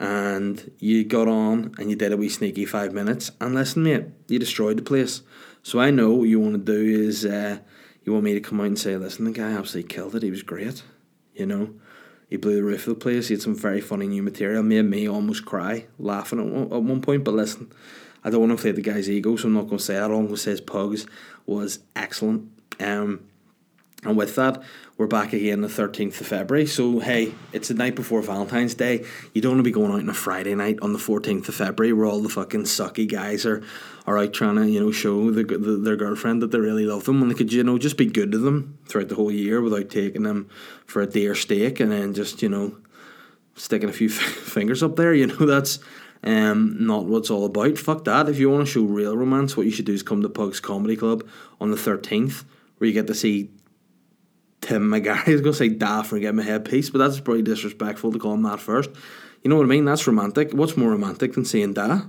and 0.00 0.72
you 0.78 1.04
got 1.04 1.28
on 1.28 1.74
and 1.78 1.90
you 1.90 1.94
did 1.94 2.10
a 2.10 2.16
wee 2.16 2.30
sneaky 2.30 2.64
five 2.64 2.92
minutes. 2.92 3.30
And 3.40 3.54
listen, 3.54 3.82
mate, 3.82 4.06
you 4.28 4.38
destroyed 4.38 4.78
the 4.78 4.82
place. 4.82 5.22
So 5.62 5.78
I 5.78 5.90
know 5.90 6.10
what 6.12 6.28
you 6.28 6.40
want 6.40 6.54
to 6.54 6.58
do 6.58 7.02
is 7.06 7.26
uh, 7.26 7.58
you 8.02 8.12
want 8.12 8.24
me 8.24 8.32
to 8.32 8.40
come 8.40 8.60
out 8.60 8.66
and 8.66 8.78
say, 8.78 8.96
Listen, 8.96 9.26
the 9.26 9.32
guy 9.32 9.52
absolutely 9.52 9.94
killed 9.94 10.16
it. 10.16 10.22
He 10.22 10.30
was 10.30 10.42
great. 10.42 10.82
You 11.34 11.46
know, 11.46 11.74
he 12.28 12.36
blew 12.36 12.56
the 12.56 12.64
roof 12.64 12.86
of 12.86 12.94
the 12.94 13.00
place. 13.00 13.28
He 13.28 13.34
had 13.34 13.42
some 13.42 13.54
very 13.54 13.80
funny 13.80 14.06
new 14.06 14.22
material. 14.22 14.62
Made 14.62 14.82
me 14.82 15.06
almost 15.06 15.44
cry 15.44 15.86
laughing 15.98 16.40
at 16.40 16.46
one, 16.46 16.72
at 16.72 16.82
one 16.82 17.02
point. 17.02 17.24
But 17.24 17.34
listen, 17.34 17.70
I 18.22 18.30
don't 18.30 18.40
want 18.40 18.50
to 18.50 18.54
inflate 18.54 18.76
the 18.76 18.82
guy's 18.82 19.08
ego, 19.08 19.36
so 19.36 19.48
I'm 19.48 19.54
not 19.54 19.66
going 19.66 19.78
to 19.78 19.84
say 19.84 19.94
that. 19.94 20.10
All 20.10 20.18
I'm 20.18 20.26
going 20.26 20.36
to 20.36 20.40
say 20.40 20.52
is 20.52 20.60
Pugs 20.60 21.06
was 21.46 21.80
excellent. 21.96 22.50
Um, 22.78 23.26
and 24.02 24.16
with 24.16 24.34
that, 24.36 24.62
we're 24.96 25.06
back 25.06 25.32
again 25.34 25.60
the 25.60 25.68
13th 25.68 26.20
of 26.20 26.26
February. 26.26 26.66
So, 26.66 27.00
hey, 27.00 27.34
it's 27.52 27.68
the 27.68 27.74
night 27.74 27.94
before 27.94 28.22
Valentine's 28.22 28.74
Day. 28.74 29.04
You 29.34 29.42
don't 29.42 29.52
want 29.52 29.60
to 29.60 29.64
be 29.64 29.70
going 29.70 29.92
out 29.92 30.00
on 30.00 30.08
a 30.08 30.14
Friday 30.14 30.54
night 30.54 30.78
on 30.80 30.94
the 30.94 30.98
14th 30.98 31.48
of 31.48 31.54
February 31.54 31.92
where 31.92 32.06
all 32.06 32.22
the 32.22 32.30
fucking 32.30 32.62
sucky 32.62 33.10
guys 33.10 33.44
are, 33.44 33.62
are 34.06 34.18
out 34.18 34.32
trying 34.32 34.56
to, 34.56 34.68
you 34.68 34.80
know, 34.80 34.90
show 34.90 35.30
the, 35.30 35.44
the, 35.44 35.76
their 35.76 35.96
girlfriend 35.96 36.40
that 36.40 36.50
they 36.50 36.58
really 36.58 36.86
love 36.86 37.04
them 37.04 37.20
and 37.20 37.30
they 37.30 37.34
could, 37.34 37.52
you 37.52 37.62
know, 37.62 37.76
just 37.76 37.98
be 37.98 38.06
good 38.06 38.32
to 38.32 38.38
them 38.38 38.78
throughout 38.86 39.08
the 39.08 39.14
whole 39.14 39.30
year 39.30 39.60
without 39.60 39.90
taking 39.90 40.22
them 40.22 40.48
for 40.86 41.02
a 41.02 41.06
deer 41.06 41.34
steak 41.34 41.78
and 41.78 41.92
then 41.92 42.14
just, 42.14 42.40
you 42.40 42.48
know, 42.48 42.76
sticking 43.54 43.90
a 43.90 43.92
few 43.92 44.08
fingers 44.08 44.82
up 44.82 44.96
there. 44.96 45.12
You 45.12 45.26
know, 45.26 45.46
that's 45.46 45.78
um, 46.22 46.76
not 46.86 47.06
what 47.06 47.18
it's 47.18 47.30
all 47.30 47.46
about. 47.46 47.78
Fuck 47.78 48.04
that. 48.04 48.28
If 48.28 48.38
you 48.38 48.50
want 48.50 48.66
to 48.66 48.72
show 48.72 48.82
real 48.82 49.16
romance, 49.16 49.56
what 49.56 49.66
you 49.66 49.72
should 49.72 49.86
do 49.86 49.94
is 49.94 50.02
come 50.02 50.22
to 50.22 50.28
Pugs 50.28 50.60
Comedy 50.60 50.96
Club 50.96 51.26
on 51.60 51.70
the 51.70 51.76
13th 51.76 52.44
where 52.78 52.88
you 52.88 52.94
get 52.94 53.06
to 53.06 53.14
see 53.14 53.50
Tim 54.60 54.90
McGarry. 54.90 55.22
I 55.28 55.32
was 55.32 55.40
going 55.40 55.52
to 55.52 55.58
say 55.58 55.68
Daft 55.68 56.12
and 56.12 56.20
Give 56.20 56.34
My 56.34 56.42
Head 56.42 56.64
Peace, 56.64 56.90
but 56.90 56.98
that's 56.98 57.20
probably 57.20 57.42
disrespectful 57.42 58.12
to 58.12 58.18
call 58.18 58.34
him 58.34 58.42
that 58.42 58.60
first. 58.60 58.90
You 59.42 59.48
know 59.48 59.56
what 59.56 59.64
I 59.64 59.68
mean? 59.68 59.84
That's 59.84 60.06
romantic. 60.06 60.52
What's 60.52 60.76
more 60.76 60.90
romantic 60.90 61.34
than 61.34 61.44
seeing 61.44 61.72
Da 61.72 62.02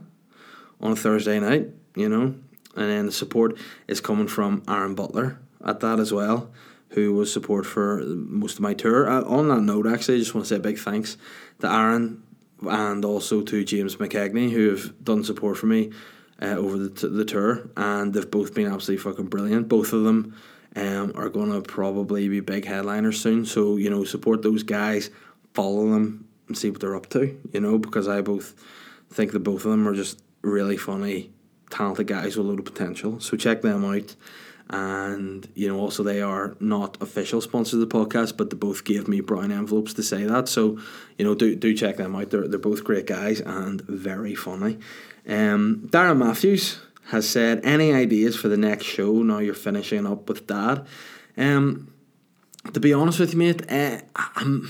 on 0.81 0.91
a 0.91 0.95
Thursday 0.95 1.39
night, 1.39 1.69
you 1.95 2.09
know? 2.09 2.35
And 2.75 2.89
then 2.89 3.05
the 3.05 3.11
support 3.11 3.57
is 3.87 4.01
coming 4.01 4.27
from 4.27 4.63
Aaron 4.67 4.95
Butler 4.95 5.39
at 5.65 5.81
that 5.81 5.99
as 5.99 6.11
well, 6.11 6.51
who 6.89 7.13
was 7.13 7.31
support 7.31 7.65
for 7.65 8.01
most 8.05 8.55
of 8.55 8.61
my 8.61 8.73
tour. 8.73 9.09
Uh, 9.09 9.23
on 9.23 9.49
that 9.49 9.61
note, 9.61 9.87
actually, 9.87 10.15
I 10.15 10.19
just 10.19 10.33
want 10.33 10.45
to 10.45 10.49
say 10.49 10.55
a 10.57 10.59
big 10.59 10.77
thanks 10.77 11.17
to 11.59 11.71
Aaron 11.71 12.23
and 12.61 13.03
also 13.05 13.41
to 13.41 13.63
James 13.63 13.95
McKegney, 13.95 14.51
who 14.51 14.69
have 14.69 15.03
done 15.03 15.23
support 15.23 15.57
for 15.57 15.67
me 15.67 15.91
uh, 16.41 16.55
over 16.55 16.77
the, 16.77 16.89
t- 16.89 17.07
the 17.07 17.25
tour. 17.25 17.69
And 17.77 18.13
they've 18.13 18.29
both 18.29 18.53
been 18.53 18.71
absolutely 18.71 19.03
fucking 19.03 19.27
brilliant. 19.27 19.67
Both 19.67 19.93
of 19.93 20.03
them 20.03 20.35
um, 20.75 21.13
are 21.15 21.29
going 21.29 21.51
to 21.51 21.61
probably 21.61 22.27
be 22.29 22.39
big 22.39 22.65
headliners 22.65 23.19
soon. 23.19 23.45
So, 23.45 23.77
you 23.77 23.89
know, 23.89 24.03
support 24.03 24.41
those 24.41 24.63
guys, 24.63 25.09
follow 25.53 25.89
them, 25.89 26.27
and 26.47 26.57
see 26.57 26.69
what 26.69 26.81
they're 26.81 26.95
up 26.95 27.09
to, 27.09 27.39
you 27.53 27.59
know, 27.59 27.77
because 27.77 28.07
I 28.07 28.21
both 28.21 28.53
think 29.09 29.31
that 29.31 29.39
both 29.39 29.65
of 29.65 29.71
them 29.71 29.87
are 29.87 29.95
just 29.95 30.21
really 30.41 30.77
funny, 30.77 31.31
talented 31.69 32.07
guys 32.07 32.37
with 32.37 32.45
a 32.45 32.49
load 32.49 32.59
of 32.59 32.65
potential. 32.65 33.19
So, 33.19 33.37
check 33.37 33.61
them 33.61 33.85
out. 33.85 34.15
And, 34.71 35.49
you 35.53 35.67
know, 35.67 35.77
also 35.79 36.01
they 36.01 36.21
are 36.21 36.55
not 36.61 36.97
official 37.01 37.41
sponsors 37.41 37.73
of 37.73 37.89
the 37.89 37.93
podcast, 37.93 38.37
but 38.37 38.49
they 38.49 38.55
both 38.55 38.85
gave 38.85 39.05
me 39.05 39.19
brown 39.19 39.51
envelopes 39.51 39.93
to 39.95 40.03
say 40.03 40.23
that. 40.23 40.47
So, 40.47 40.79
you 41.17 41.25
know, 41.25 41.35
do, 41.35 41.57
do 41.57 41.73
check 41.73 41.97
them 41.97 42.15
out. 42.15 42.29
They're, 42.29 42.47
they're 42.47 42.57
both 42.57 42.85
great 42.85 43.05
guys 43.05 43.41
and 43.41 43.81
very 43.81 44.33
funny. 44.33 44.79
Um, 45.27 45.89
Darren 45.91 46.19
Matthews 46.19 46.79
has 47.07 47.29
said, 47.29 47.65
Any 47.65 47.91
ideas 47.91 48.37
for 48.37 48.47
the 48.47 48.55
next 48.55 48.85
show 48.85 49.11
now 49.23 49.39
you're 49.39 49.53
finishing 49.53 50.07
up 50.07 50.29
with 50.29 50.47
dad? 50.47 50.87
Um, 51.35 51.93
to 52.71 52.79
be 52.79 52.93
honest 52.93 53.19
with 53.19 53.33
you, 53.33 53.39
mate, 53.39 53.69
uh, 53.69 53.99
I'm 54.15 54.69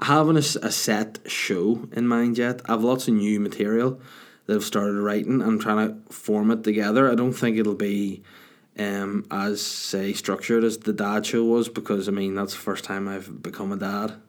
having 0.00 0.36
a, 0.36 0.40
a 0.40 0.72
set 0.72 1.20
show 1.26 1.88
in 1.92 2.08
mind 2.08 2.36
yet. 2.36 2.62
I 2.68 2.72
have 2.72 2.82
lots 2.82 3.06
of 3.06 3.14
new 3.14 3.38
material 3.38 4.00
that 4.46 4.56
I've 4.56 4.64
started 4.64 5.00
writing. 5.00 5.40
I'm 5.40 5.60
trying 5.60 5.88
to 5.88 6.12
form 6.12 6.50
it 6.50 6.64
together. 6.64 7.10
I 7.10 7.14
don't 7.14 7.32
think 7.32 7.56
it'll 7.56 7.74
be 7.76 8.24
um, 8.78 9.26
as 9.30 9.62
say 9.62 10.12
structured 10.12 10.64
as 10.64 10.78
the 10.78 10.92
dad 10.92 11.24
show 11.26 11.44
was 11.44 11.68
because 11.68 12.08
I 12.08 12.12
mean 12.12 12.34
that's 12.34 12.52
the 12.52 12.60
first 12.60 12.84
time 12.84 13.08
I've 13.08 13.42
become 13.42 13.72
a 13.72 13.76
dad 13.76 14.20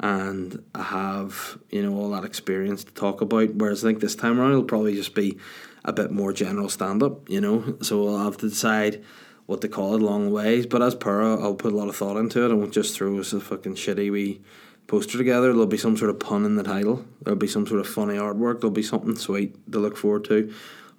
and 0.00 0.62
I 0.74 0.82
have 0.82 1.58
you 1.70 1.82
know 1.82 1.96
all 1.96 2.10
that 2.10 2.24
experience 2.24 2.84
to 2.84 2.92
talk 2.92 3.20
about. 3.20 3.54
Whereas 3.54 3.84
I 3.84 3.88
think 3.88 4.00
this 4.00 4.16
time 4.16 4.40
around 4.40 4.52
it'll 4.52 4.64
probably 4.64 4.94
just 4.94 5.14
be 5.14 5.38
a 5.84 5.92
bit 5.92 6.10
more 6.10 6.32
general 6.32 6.68
stand 6.68 7.02
up, 7.02 7.28
you 7.28 7.40
know. 7.40 7.76
So 7.82 8.08
I'll 8.08 8.24
have 8.24 8.36
to 8.38 8.48
decide 8.48 9.04
what 9.46 9.60
to 9.60 9.68
call 9.68 9.94
it 9.94 10.02
along 10.02 10.26
the 10.26 10.30
ways. 10.30 10.66
But 10.66 10.82
as 10.82 10.94
per, 10.94 11.22
I'll 11.22 11.54
put 11.54 11.72
a 11.72 11.76
lot 11.76 11.88
of 11.88 11.96
thought 11.96 12.16
into 12.16 12.44
it. 12.44 12.50
I 12.50 12.54
won't 12.54 12.72
just 12.72 12.96
throw 12.96 13.18
us 13.18 13.32
a 13.32 13.40
fucking 13.40 13.74
shitty 13.74 14.10
wee 14.10 14.40
poster 14.86 15.18
together. 15.18 15.48
There'll 15.48 15.66
be 15.66 15.76
some 15.76 15.96
sort 15.96 16.10
of 16.10 16.18
pun 16.18 16.44
in 16.44 16.56
the 16.56 16.62
title. 16.62 17.04
There'll 17.22 17.38
be 17.38 17.46
some 17.46 17.66
sort 17.66 17.80
of 17.80 17.88
funny 17.88 18.14
artwork. 18.14 18.60
There'll 18.60 18.70
be 18.70 18.82
something 18.82 19.16
sweet 19.16 19.72
to 19.72 19.78
look 19.78 19.96
forward 19.96 20.24
to. 20.24 20.52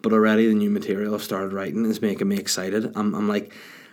But 0.05 0.13
already 0.13 0.47
the 0.47 0.53
new 0.53 0.69
material 0.69 1.15
I've 1.15 1.23
started 1.23 1.51
writing 1.51 1.83
is 1.83 1.99
making 1.99 2.27
me 2.27 2.37
excited. 2.37 2.91
I'm, 2.95 3.15
I'm 3.15 3.27
like, 3.27 3.51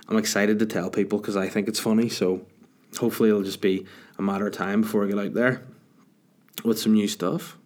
I'm 0.09 0.19
excited 0.19 0.59
to 0.59 0.67
tell 0.67 0.91
people 0.91 1.19
because 1.19 1.39
I 1.39 1.49
think 1.49 1.69
it's 1.69 1.81
funny. 1.81 2.11
So 2.11 2.45
hopefully 3.01 3.31
it'll 3.31 3.43
just 3.43 3.63
be 3.63 3.87
a 4.19 4.23
matter 4.23 4.47
of 4.47 4.53
time 4.53 4.83
before 4.83 5.05
I 5.05 5.07
get 5.07 5.19
out 5.19 5.33
there 5.33 5.63
with 6.65 6.79
some 6.79 6.93
new 6.93 7.09
stuff. 7.09 7.57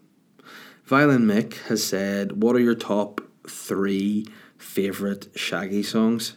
Violin 0.85 1.27
Mick 1.27 1.55
has 1.67 1.83
said, 1.83 2.41
What 2.41 2.55
are 2.55 2.61
your 2.61 2.77
top 2.77 3.21
three 3.49 4.29
favourite 4.59 5.27
Shaggy 5.35 5.83
songs? 5.83 6.37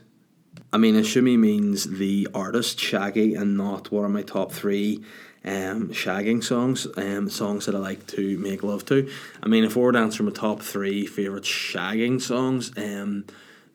I 0.74 0.80
mean, 0.80 0.96
assume 0.96 1.28
he 1.28 1.38
means 1.38 2.00
the 2.00 2.28
artist 2.34 2.80
Shaggy 2.80 3.36
and 3.36 3.56
not 3.56 3.92
what 3.92 4.04
are 4.04 4.10
my 4.10 4.24
top 4.24 4.52
three 4.52 5.04
um, 5.46 5.90
shagging 5.90 6.44
songs, 6.44 6.88
um, 6.98 7.30
songs 7.30 7.66
that 7.66 7.76
I 7.76 7.80
like 7.80 8.08
to 8.08 8.38
make 8.38 8.64
love 8.64 8.86
to. 8.86 9.10
I 9.42 9.48
mean, 9.48 9.64
if 9.64 9.78
I 9.78 9.80
were 9.80 9.92
to 9.92 10.00
answer 10.00 10.24
my 10.24 10.32
top 10.32 10.62
three 10.62 11.06
favourite 11.06 11.44
shagging 11.44 12.22
songs, 12.22 12.72
um, 12.78 13.26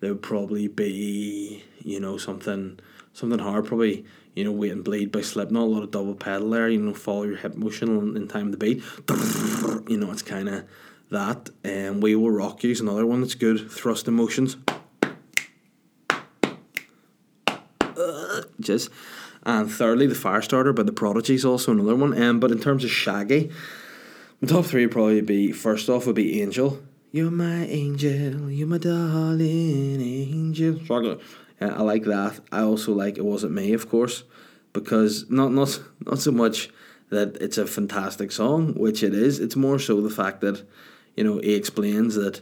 there 0.00 0.12
would 0.12 0.22
probably 0.22 0.68
be, 0.68 1.64
you 1.82 2.00
know, 2.00 2.18
something 2.18 2.78
something 3.12 3.38
hard, 3.38 3.66
probably 3.66 4.04
you 4.34 4.42
know, 4.42 4.52
Wait 4.52 4.72
and 4.72 4.82
Bleed 4.82 5.12
by 5.12 5.20
Slipknot, 5.20 5.62
a 5.62 5.66
lot 5.66 5.82
of 5.84 5.90
double 5.92 6.14
pedal 6.14 6.50
there, 6.50 6.68
you 6.68 6.80
know, 6.80 6.92
follow 6.92 7.22
your 7.22 7.36
hip 7.36 7.54
motion 7.54 8.16
in 8.16 8.28
time 8.28 8.50
to 8.50 8.58
beat. 8.58 8.82
You 9.86 9.98
know, 9.98 10.10
it's 10.10 10.22
kind 10.22 10.48
of 10.48 10.64
that. 11.10 11.50
And 11.62 11.96
um, 11.96 12.00
We 12.00 12.16
Will 12.16 12.30
Rock 12.30 12.64
You 12.64 12.70
is 12.70 12.80
another 12.80 13.04
one 13.04 13.20
that's 13.20 13.34
good. 13.34 13.70
Thrust 13.70 14.08
emotions. 14.08 14.56
Uh, 17.80 18.42
just. 18.60 18.88
And 19.46 19.70
thirdly, 19.70 20.06
The 20.06 20.14
Firestarter 20.14 20.74
by 20.74 20.84
The 20.84 20.92
Prodigy 20.92 21.34
is 21.34 21.44
also 21.44 21.72
another 21.72 21.96
one. 21.96 22.20
Um, 22.20 22.40
but 22.40 22.50
in 22.50 22.60
terms 22.60 22.84
of 22.84 22.90
Shaggy, 22.90 23.50
the 24.40 24.46
top 24.46 24.64
three 24.64 24.86
would 24.86 24.92
probably 24.92 25.20
be, 25.20 25.52
first 25.52 25.88
off, 25.88 26.06
would 26.06 26.16
be 26.16 26.40
Angel. 26.40 26.82
You're 27.12 27.30
my 27.30 27.64
angel, 27.66 28.50
you're 28.50 28.66
my 28.66 28.78
darling 28.78 30.00
angel. 30.00 30.80
Struggling. 30.82 31.20
Uh, 31.60 31.66
I 31.66 31.82
like 31.82 32.02
that. 32.06 32.40
I 32.50 32.62
also 32.62 32.92
like 32.92 33.18
It 33.18 33.24
Wasn't 33.24 33.52
Me, 33.52 33.72
of 33.72 33.88
course, 33.88 34.24
because 34.72 35.30
not 35.30 35.52
not 35.52 35.80
not 36.04 36.18
so 36.18 36.32
much 36.32 36.70
that 37.10 37.36
it's 37.40 37.56
a 37.56 37.66
fantastic 37.66 38.32
song, 38.32 38.74
which 38.74 39.04
it 39.04 39.14
is. 39.14 39.38
It's 39.38 39.54
more 39.54 39.78
so 39.78 40.00
the 40.00 40.10
fact 40.10 40.40
that, 40.40 40.66
you 41.16 41.22
know, 41.22 41.38
he 41.38 41.54
explains 41.54 42.16
that 42.16 42.40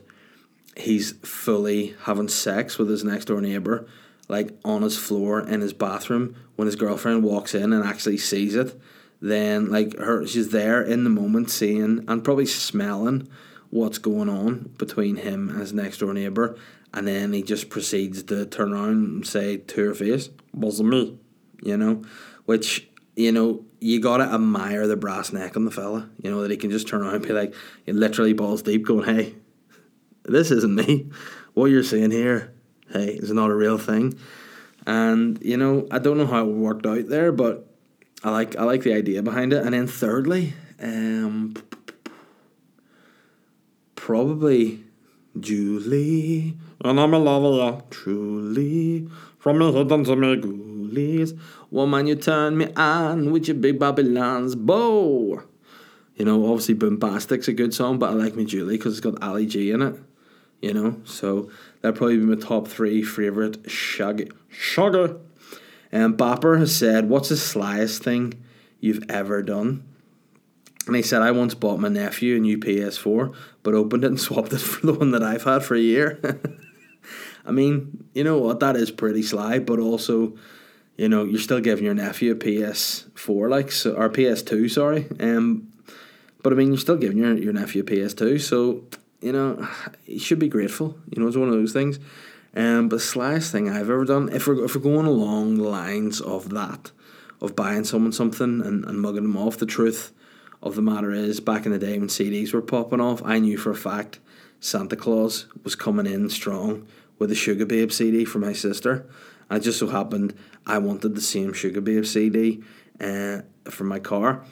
he's 0.75 1.13
fully 1.21 1.95
having 2.05 2.29
sex 2.29 2.79
with 2.79 2.89
his 2.89 3.05
next 3.05 3.27
door 3.27 3.43
neighbor, 3.43 3.87
like 4.29 4.57
on 4.65 4.83
his 4.83 4.97
floor 4.97 5.41
in 5.41 5.61
his 5.61 5.73
bathroom 5.73 6.35
when 6.57 6.67
his 6.67 6.77
girlfriend 6.77 7.23
walks 7.23 7.55
in 7.55 7.73
and 7.73 7.85
actually 7.85 8.19
sees 8.19 8.55
it. 8.55 8.79
Then 9.21 9.71
like 9.71 9.97
her, 9.99 10.27
she's 10.27 10.51
there 10.51 10.83
in 10.83 11.05
the 11.05 11.11
moment, 11.11 11.51
seeing 11.51 12.05
and 12.09 12.25
probably 12.25 12.47
smelling 12.47 13.29
what's 13.71 13.99
going 13.99 14.29
on 14.29 14.71
between 14.79 15.17
him 15.17 15.49
and 15.49 15.61
his 15.61 15.73
next 15.73 15.99
door 15.99 16.13
neighbor, 16.13 16.57
and 16.93 17.07
then 17.07 17.33
he 17.33 17.43
just 17.43 17.71
proceeds 17.71 18.23
to 18.25 18.45
turn 18.47 18.73
around 18.73 18.91
and 18.91 19.27
say 19.27 19.59
to 19.59 19.85
her 19.87 19.95
face, 19.95 20.29
"Wasn't 20.53 20.89
me," 20.89 21.19
you 21.63 21.77
know, 21.77 22.03
which 22.47 22.89
you 23.15 23.31
know 23.31 23.65
you 23.81 24.01
gotta 24.01 24.25
admire 24.25 24.87
the 24.87 24.97
brass 24.97 25.33
neck 25.33 25.57
on 25.57 25.65
the 25.65 25.71
fella, 25.71 26.11
you 26.21 26.31
know 26.31 26.43
that 26.43 26.51
he 26.51 26.57
can 26.57 26.71
just 26.71 26.89
turn 26.89 27.03
around 27.03 27.15
and 27.15 27.27
be 27.27 27.33
like, 27.33 27.55
literally 27.87 28.33
balls 28.33 28.63
deep, 28.63 28.85
going, 28.85 29.05
"Hey, 29.05 29.37
this 30.25 30.51
isn't 30.51 30.75
me. 30.75 31.11
What 31.55 31.67
you're 31.67 31.83
saying 31.83 32.11
here, 32.11 32.53
hey, 32.93 33.19
it's 33.21 33.31
not 33.31 33.51
a 33.51 33.55
real 33.55 33.79
thing." 33.79 34.19
And 34.87 35.39
you 35.43 35.57
know, 35.57 35.87
I 35.91 35.99
don't 35.99 36.19
know 36.19 36.27
how 36.27 36.45
it 36.45 36.53
worked 36.53 36.87
out 36.87 37.09
there, 37.09 37.33
but 37.33 37.67
I 38.25 38.31
like 38.31 38.57
I 38.57 38.65
like 38.65 38.83
the 38.83 38.95
idea 38.95 39.23
behind 39.23 39.53
it. 39.53 39.65
And 39.65 39.75
then 39.75 39.87
thirdly, 39.87 40.55
um, 40.81 41.55
probably 43.95 44.85
Julie, 45.39 46.57
and 46.85 47.01
I'm 47.01 47.15
a 47.15 47.19
lover, 47.19 47.83
truly. 47.91 49.09
From 49.39 49.59
me 49.59 49.73
hidden 49.73 50.05
to 50.05 50.15
me 50.15 50.37
ghoulies. 50.37 51.39
Woman, 51.71 52.07
you 52.07 52.15
turn 52.15 52.59
me 52.59 52.69
on 52.77 53.33
with 53.33 53.49
your 53.49 53.57
big 53.57 53.79
Babylon's 53.79 54.55
bow. 54.55 55.43
You 56.17 56.25
know, 56.25 56.47
obviously 56.47 56.75
Boombastic's 56.75 57.49
a 57.49 57.53
good 57.53 57.75
song, 57.75 57.99
but 57.99 58.11
I 58.11 58.13
like 58.13 58.37
me 58.37 58.45
Julie 58.45 58.77
because 58.77 58.99
it's 58.99 59.01
got 59.01 59.21
Ali 59.23 59.47
G 59.47 59.71
in 59.71 59.83
it. 59.83 59.97
You 60.61 60.75
know, 60.75 61.01
so 61.05 61.51
that'd 61.83 61.97
probably 61.97 62.17
be 62.17 62.25
my 62.25 62.37
top 62.37 62.69
three 62.69 63.03
favorite 63.03 63.71
shaggy 63.71 64.31
shaggy. 64.49 65.15
And 65.91 66.17
Bopper 66.17 66.59
has 66.59 66.75
said, 66.75 67.09
"What's 67.09 67.29
the 67.29 67.35
slyest 67.35 67.99
thing 67.99 68.35
you've 68.81 69.05
ever 69.11 69.43
done?" 69.43 69.83
And 70.87 70.97
he 70.97 71.03
said, 71.03 71.21
"I 71.23 71.31
once 71.33 71.55
bought 71.55 71.81
my 71.81 71.89
nephew 71.89 72.37
a 72.37 72.41
new 72.41 72.59
PS4, 72.59 73.33
but 73.63 73.75
opened 73.75 74.05
it 74.05 74.09
and 74.09 74.21
swapped 74.27 74.53
it 74.53 74.61
for 74.61 74.87
the 74.87 74.95
one 74.95 75.11
that 75.11 75.23
I've 75.23 75.45
had 75.45 75.65
for 75.65 75.75
a 75.75 75.81
year." 75.81 76.19
I 77.45 77.51
mean, 77.51 78.05
you 78.15 78.25
know 78.25 78.39
what? 78.39 78.61
That 78.61 78.77
is 78.77 78.91
pretty 78.91 79.23
sly, 79.23 79.59
but 79.59 79.81
also, 79.81 80.35
you 80.97 81.09
know, 81.09 81.25
you're 81.25 81.41
still 81.41 81.61
giving 81.61 81.85
your 81.85 81.95
nephew 81.95 82.33
a 82.33 82.35
PS4, 82.37 83.51
like 83.51 83.73
so, 83.73 83.95
or 83.95 84.09
PS2, 84.09 84.71
sorry. 84.71 85.09
Um, 85.19 85.69
but 86.43 86.53
I 86.53 86.57
mean, 86.57 86.69
you're 86.69 86.79
still 86.79 86.97
giving 86.97 87.19
your 87.19 87.37
your 87.37 87.53
nephew 87.53 87.83
a 87.83 87.85
PS2, 87.85 88.41
so 88.41 88.85
you 89.23 89.33
know, 89.33 89.67
you 90.07 90.19
should 90.19 90.39
be 90.39 90.49
grateful. 90.49 90.99
You 91.11 91.23
know, 91.23 91.29
it's 91.29 91.37
one 91.37 91.49
of 91.49 91.55
those 91.55 91.73
things. 91.73 91.99
Um, 92.55 92.89
but 92.89 92.97
the 92.97 93.03
slyest 93.03 93.51
thing 93.51 93.71
I've 93.71 93.89
ever 93.89 94.05
done, 94.05 94.29
if 94.31 94.47
we're 94.47 94.65
if 94.65 94.75
we're 94.75 94.83
going 94.83 95.07
along 95.07 95.57
the 95.57 95.69
lines 95.69 96.21
of 96.21 96.51
that, 96.51 96.91
of 97.41 97.57
buying 97.57 97.85
someone 97.85 98.13
something 98.13 98.61
and, 98.61 98.85
and 98.85 99.01
mugging 99.01 99.23
them 99.23 99.37
off, 99.37 99.57
the 99.57 99.67
truth 99.67 100.13
of 100.63 100.75
the 100.75 100.83
matter 100.83 101.11
is, 101.13 101.41
back 101.41 101.67
in 101.67 101.73
the 101.73 101.79
day 101.79 101.99
when 101.99 102.09
CDs 102.09 102.53
were 102.53 102.63
popping 102.63 103.01
off, 103.01 103.23
I 103.25 103.39
knew 103.39 103.57
for 103.57 103.71
a 103.71 103.77
fact 103.77 104.21
Santa 104.61 104.97
Claus 104.97 105.47
was 105.65 105.75
coming 105.75 106.07
in 106.07 106.29
strong 106.29 106.87
with 107.19 107.33
a 107.33 107.35
Sugababe 107.35 107.93
CD 107.93 108.25
for 108.25 108.39
my 108.39 108.53
sister. 108.53 109.07
And 109.49 109.61
it 109.61 109.65
just 109.65 109.79
so 109.79 109.89
happened 109.89 110.35
I 110.67 110.79
wanted 110.79 111.15
the 111.15 111.21
same 111.21 111.53
Sugababe 111.53 112.07
CD 112.07 112.63
uh, 113.01 113.43
for 113.71 113.85
my 113.85 113.99
car. 113.99 114.45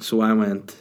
So 0.00 0.20
I 0.20 0.32
went 0.32 0.76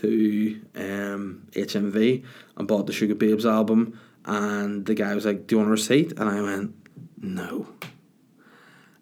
to 0.00 0.60
um, 0.74 1.46
HMV 1.52 2.24
and 2.56 2.68
bought 2.68 2.86
the 2.86 2.92
Sugababes 2.92 3.44
album. 3.44 3.98
And 4.24 4.84
the 4.84 4.94
guy 4.94 5.14
was 5.14 5.24
like, 5.24 5.46
Do 5.46 5.54
you 5.54 5.58
want 5.58 5.68
a 5.68 5.72
receipt? 5.72 6.12
And 6.12 6.28
I 6.28 6.40
went, 6.40 6.74
No. 7.16 7.66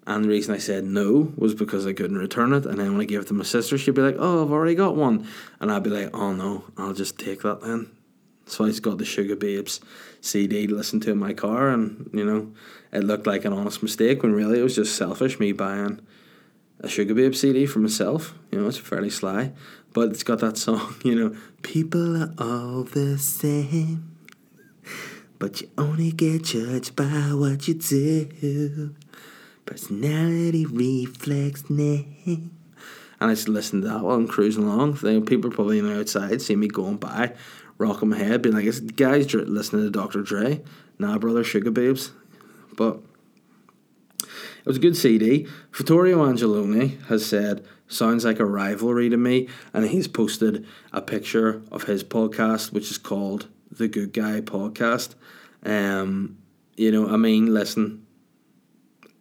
And 0.07 0.25
the 0.25 0.29
reason 0.29 0.55
I 0.55 0.59
said 0.59 0.85
no 0.85 1.33
was 1.37 1.55
because 1.55 1.85
I 1.85 1.93
couldn't 1.93 2.19
return 2.19 2.53
it. 2.53 2.65
And 2.65 2.79
then 2.79 2.93
when 2.93 3.01
I 3.01 3.07
gave 3.07 3.21
it 3.21 3.29
to 3.29 3.35
my 3.35 3.43
sister, 3.43 3.77
she'd 3.77 3.95
be 3.95 4.03
like, 4.03 4.17
Oh, 4.19 4.45
I've 4.45 4.53
already 4.53 4.75
got 4.75 4.95
one. 4.95 5.27
And 5.61 5.73
I'd 5.73 5.83
be 5.83 5.91
like, 5.91 6.11
Oh 6.15 6.33
no, 6.33 6.65
I'll 6.77 6.95
just 6.95 7.19
take 7.19 7.43
that 7.43 7.61
then. 7.63 7.91
So 8.47 8.65
I 8.65 8.69
just 8.69 8.83
got 8.83 8.99
the 8.99 9.05
Sugababes 9.05 9.81
CD 10.21 10.69
to 10.69 10.75
listen 10.75 11.01
to 11.01 11.11
in 11.11 11.19
my 11.19 11.33
car, 11.33 11.69
and 11.69 12.09
you 12.13 12.25
know, 12.25 12.53
it 12.93 13.03
looked 13.03 13.27
like 13.27 13.45
an 13.45 13.53
honest 13.53 13.83
mistake 13.83 14.23
when 14.23 14.33
really 14.33 14.61
it 14.61 14.63
was 14.63 14.77
just 14.77 14.95
selfish 14.95 15.41
me 15.41 15.51
buying 15.51 16.01
a 16.81 16.87
Sugababes 16.87 17.37
CD 17.37 17.67
for 17.67 17.79
myself. 17.79 18.35
You 18.51 18.61
know, 18.61 18.69
it's 18.69 18.79
fairly 18.79 19.11
sly, 19.11 19.53
but 19.93 20.11
it's 20.11 20.23
got 20.23 20.41
that 20.41 20.57
song. 20.57 20.95
You 21.05 21.15
know, 21.15 21.37
people 21.63 22.23
are 22.23 22.35
all 22.39 22.85
the 22.85 23.19
same, 23.19 24.17
but 25.39 25.61
you 25.61 25.71
only 25.79 26.13
get 26.13 26.45
judged 26.45 26.97
by 26.97 27.33
what 27.33 27.69
you 27.69 27.75
do. 27.75 28.95
Personality 29.65 30.65
reflects 30.67 31.69
name. 31.69 32.53
And 33.19 33.31
I 33.31 33.35
just 33.35 33.49
listened 33.49 33.83
to 33.83 33.89
that 33.89 34.03
while 34.03 34.17
I'm 34.17 34.29
cruising 34.29 34.65
along. 34.65 34.99
People 35.25 35.51
probably 35.51 35.81
on 35.81 35.87
the 35.87 36.01
outside 36.01 36.43
see 36.43 36.55
me 36.55 36.69
going 36.69 36.99
by, 36.99 37.33
rocking 37.79 38.11
my 38.11 38.19
head, 38.19 38.43
being 38.43 38.55
like, 38.55 38.67
"Is 38.67 38.81
guys 38.81 39.33
listening 39.33 39.85
to 39.85 39.91
Dr. 39.91 40.23
Dre?" 40.23 40.63
Nah, 40.99 41.19
brother, 41.19 41.43
Sugababes. 41.43 42.11
But 42.77 43.01
it 44.67 44.71
was 44.71 44.79
a 44.79 44.81
good 44.81 44.97
CD. 44.97 45.47
Vittorio 45.73 46.27
Angeloni 46.27 47.01
has 47.07 47.25
said, 47.25 47.65
sounds 47.87 48.25
like 48.25 48.41
a 48.41 48.45
rivalry 48.45 49.09
to 49.09 49.17
me, 49.17 49.49
and 49.73 49.87
he's 49.87 50.09
posted 50.09 50.67
a 50.93 51.01
picture 51.01 51.63
of 51.71 51.85
his 51.85 52.03
podcast, 52.03 52.73
which 52.73 52.91
is 52.91 52.99
called 52.99 53.47
The 53.71 53.87
Good 53.87 54.13
Guy 54.13 54.41
Podcast. 54.41 55.15
Um, 55.65 56.39
you 56.77 56.91
know, 56.91 57.09
I 57.09 57.17
mean, 57.17 57.55
listen, 57.55 58.05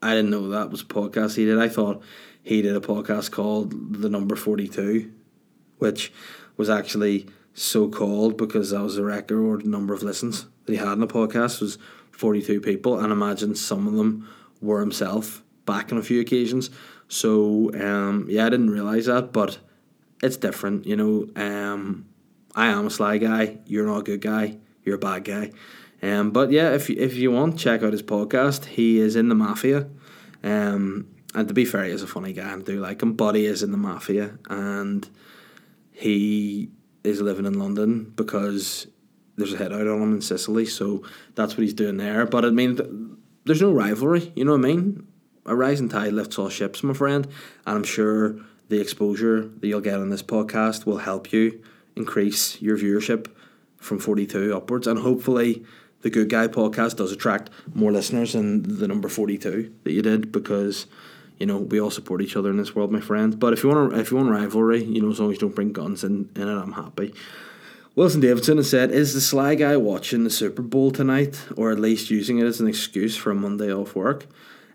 I 0.01 0.15
didn't 0.15 0.31
know 0.31 0.49
that 0.49 0.71
was 0.71 0.81
a 0.81 0.85
podcast 0.85 1.35
he 1.35 1.45
did. 1.45 1.59
I 1.59 1.69
thought 1.69 2.01
he 2.41 2.63
did 2.63 2.75
a 2.75 2.79
podcast 2.81 3.29
called 3.29 4.01
The 4.01 4.09
Number 4.09 4.35
42, 4.35 5.13
which 5.77 6.11
was 6.57 6.71
actually 6.71 7.27
so 7.53 7.87
called 7.87 8.35
because 8.35 8.71
that 8.71 8.81
was 8.81 8.95
the 8.95 9.05
record 9.05 9.63
number 9.63 9.93
of 9.93 10.01
listens 10.01 10.47
that 10.65 10.71
he 10.71 10.79
had 10.79 10.93
in 10.93 11.01
the 11.01 11.07
podcast 11.07 11.61
was 11.61 11.77
42 12.09 12.61
people 12.61 12.99
and 12.99 13.11
imagine 13.11 13.53
some 13.53 13.87
of 13.87 13.93
them 13.93 14.27
were 14.61 14.79
himself 14.79 15.43
back 15.65 15.91
on 15.91 15.97
a 15.97 16.03
few 16.03 16.21
occasions. 16.21 16.69
So 17.07 17.71
um, 17.73 18.27
yeah 18.29 18.45
I 18.45 18.49
didn't 18.49 18.69
realise 18.69 19.05
that 19.05 19.31
but 19.33 19.59
it's 20.21 20.37
different 20.37 20.85
you 20.85 20.95
know. 20.95 21.27
Um, 21.35 22.05
I 22.55 22.67
am 22.67 22.87
a 22.87 22.89
sly 22.89 23.17
guy. 23.17 23.57
You're 23.65 23.85
not 23.85 23.99
a 23.99 24.03
good 24.03 24.21
guy. 24.21 24.57
You're 24.83 24.95
a 24.95 24.99
bad 24.99 25.23
guy. 25.23 25.51
Um, 26.01 26.31
but 26.31 26.51
yeah 26.51 26.73
if, 26.73 26.89
if 26.89 27.15
you 27.15 27.31
want 27.31 27.59
check 27.59 27.83
out 27.83 27.93
his 27.93 28.03
podcast. 28.03 28.65
He 28.65 28.99
is 28.99 29.15
in 29.15 29.29
the 29.29 29.35
mafia. 29.35 29.87
Um, 30.43 31.07
and 31.33 31.47
to 31.47 31.53
be 31.53 31.65
fair 31.65 31.83
he 31.85 31.91
is 31.91 32.03
a 32.03 32.07
funny 32.07 32.33
guy. 32.33 32.53
I 32.53 32.59
do 32.59 32.79
like 32.79 33.01
him 33.01 33.13
but 33.13 33.35
he 33.35 33.45
is 33.45 33.63
in 33.63 33.71
the 33.71 33.77
mafia 33.77 34.37
and 34.49 35.07
he 35.91 36.69
is 37.05 37.21
living 37.21 37.45
in 37.45 37.57
London 37.57 38.11
because 38.15 38.87
there's 39.37 39.53
a 39.53 39.57
head 39.57 39.73
out 39.73 39.87
on 39.87 40.01
him 40.01 40.13
in 40.13 40.21
Sicily, 40.21 40.65
so 40.65 41.03
that's 41.35 41.55
what 41.55 41.63
he's 41.63 41.73
doing 41.73 41.97
there. 41.97 42.25
But 42.25 42.45
I 42.45 42.49
mean, 42.49 43.04
there's 43.45 43.61
no 43.61 43.71
rivalry, 43.71 44.31
you 44.35 44.45
know 44.45 44.51
what 44.51 44.65
I 44.65 44.73
mean? 44.73 45.07
A 45.45 45.55
rising 45.55 45.89
tide 45.89 46.13
lifts 46.13 46.39
all 46.39 46.49
ships, 46.49 46.83
my 46.83 46.93
friend, 46.93 47.25
and 47.65 47.77
I'm 47.77 47.83
sure 47.83 48.37
the 48.69 48.81
exposure 48.81 49.47
that 49.59 49.67
you'll 49.67 49.81
get 49.81 49.99
on 49.99 50.09
this 50.09 50.23
podcast 50.23 50.85
will 50.85 50.97
help 50.97 51.31
you 51.31 51.61
increase 51.95 52.61
your 52.61 52.77
viewership 52.77 53.27
from 53.77 53.99
42 53.99 54.55
upwards, 54.55 54.87
and 54.87 54.99
hopefully 54.99 55.63
the 56.01 56.09
Good 56.09 56.29
Guy 56.29 56.47
podcast 56.47 56.97
does 56.97 57.11
attract 57.11 57.49
more 57.73 57.91
listeners 57.91 58.33
than 58.33 58.79
the 58.79 58.87
number 58.87 59.09
42 59.09 59.73
that 59.83 59.91
you 59.91 60.01
did 60.01 60.31
because 60.31 60.87
you 61.39 61.45
know, 61.45 61.57
we 61.57 61.79
all 61.79 61.91
support 61.91 62.21
each 62.21 62.35
other 62.35 62.49
in 62.49 62.57
this 62.57 62.75
world, 62.75 62.91
my 62.91 63.01
friend. 63.01 63.39
But 63.39 63.53
if 63.53 63.63
you 63.63 63.69
want, 63.69 63.93
if 63.93 64.11
you 64.11 64.17
want 64.17 64.29
rivalry, 64.29 64.83
you 64.83 65.01
know, 65.01 65.11
as 65.11 65.19
long 65.19 65.31
as 65.31 65.35
you 65.35 65.41
don't 65.41 65.55
bring 65.55 65.73
guns 65.73 66.03
in, 66.03 66.29
in 66.35 66.47
it, 66.47 66.57
I'm 66.57 66.71
happy. 66.73 67.13
Wilson 67.95 68.19
Davidson 68.19 68.57
has 68.57 68.69
said, 68.69 68.91
"Is 68.91 69.13
the 69.13 69.21
sly 69.21 69.55
guy 69.55 69.77
watching 69.77 70.23
the 70.25 70.29
Super 70.29 70.61
Bowl 70.61 70.91
tonight, 70.91 71.39
or 71.55 71.71
at 71.71 71.79
least 71.79 72.09
using 72.09 72.39
it 72.39 72.45
as 72.45 72.59
an 72.59 72.67
excuse 72.67 73.15
for 73.15 73.31
a 73.31 73.35
Monday 73.35 73.71
off 73.71 73.95
work?" 73.95 74.27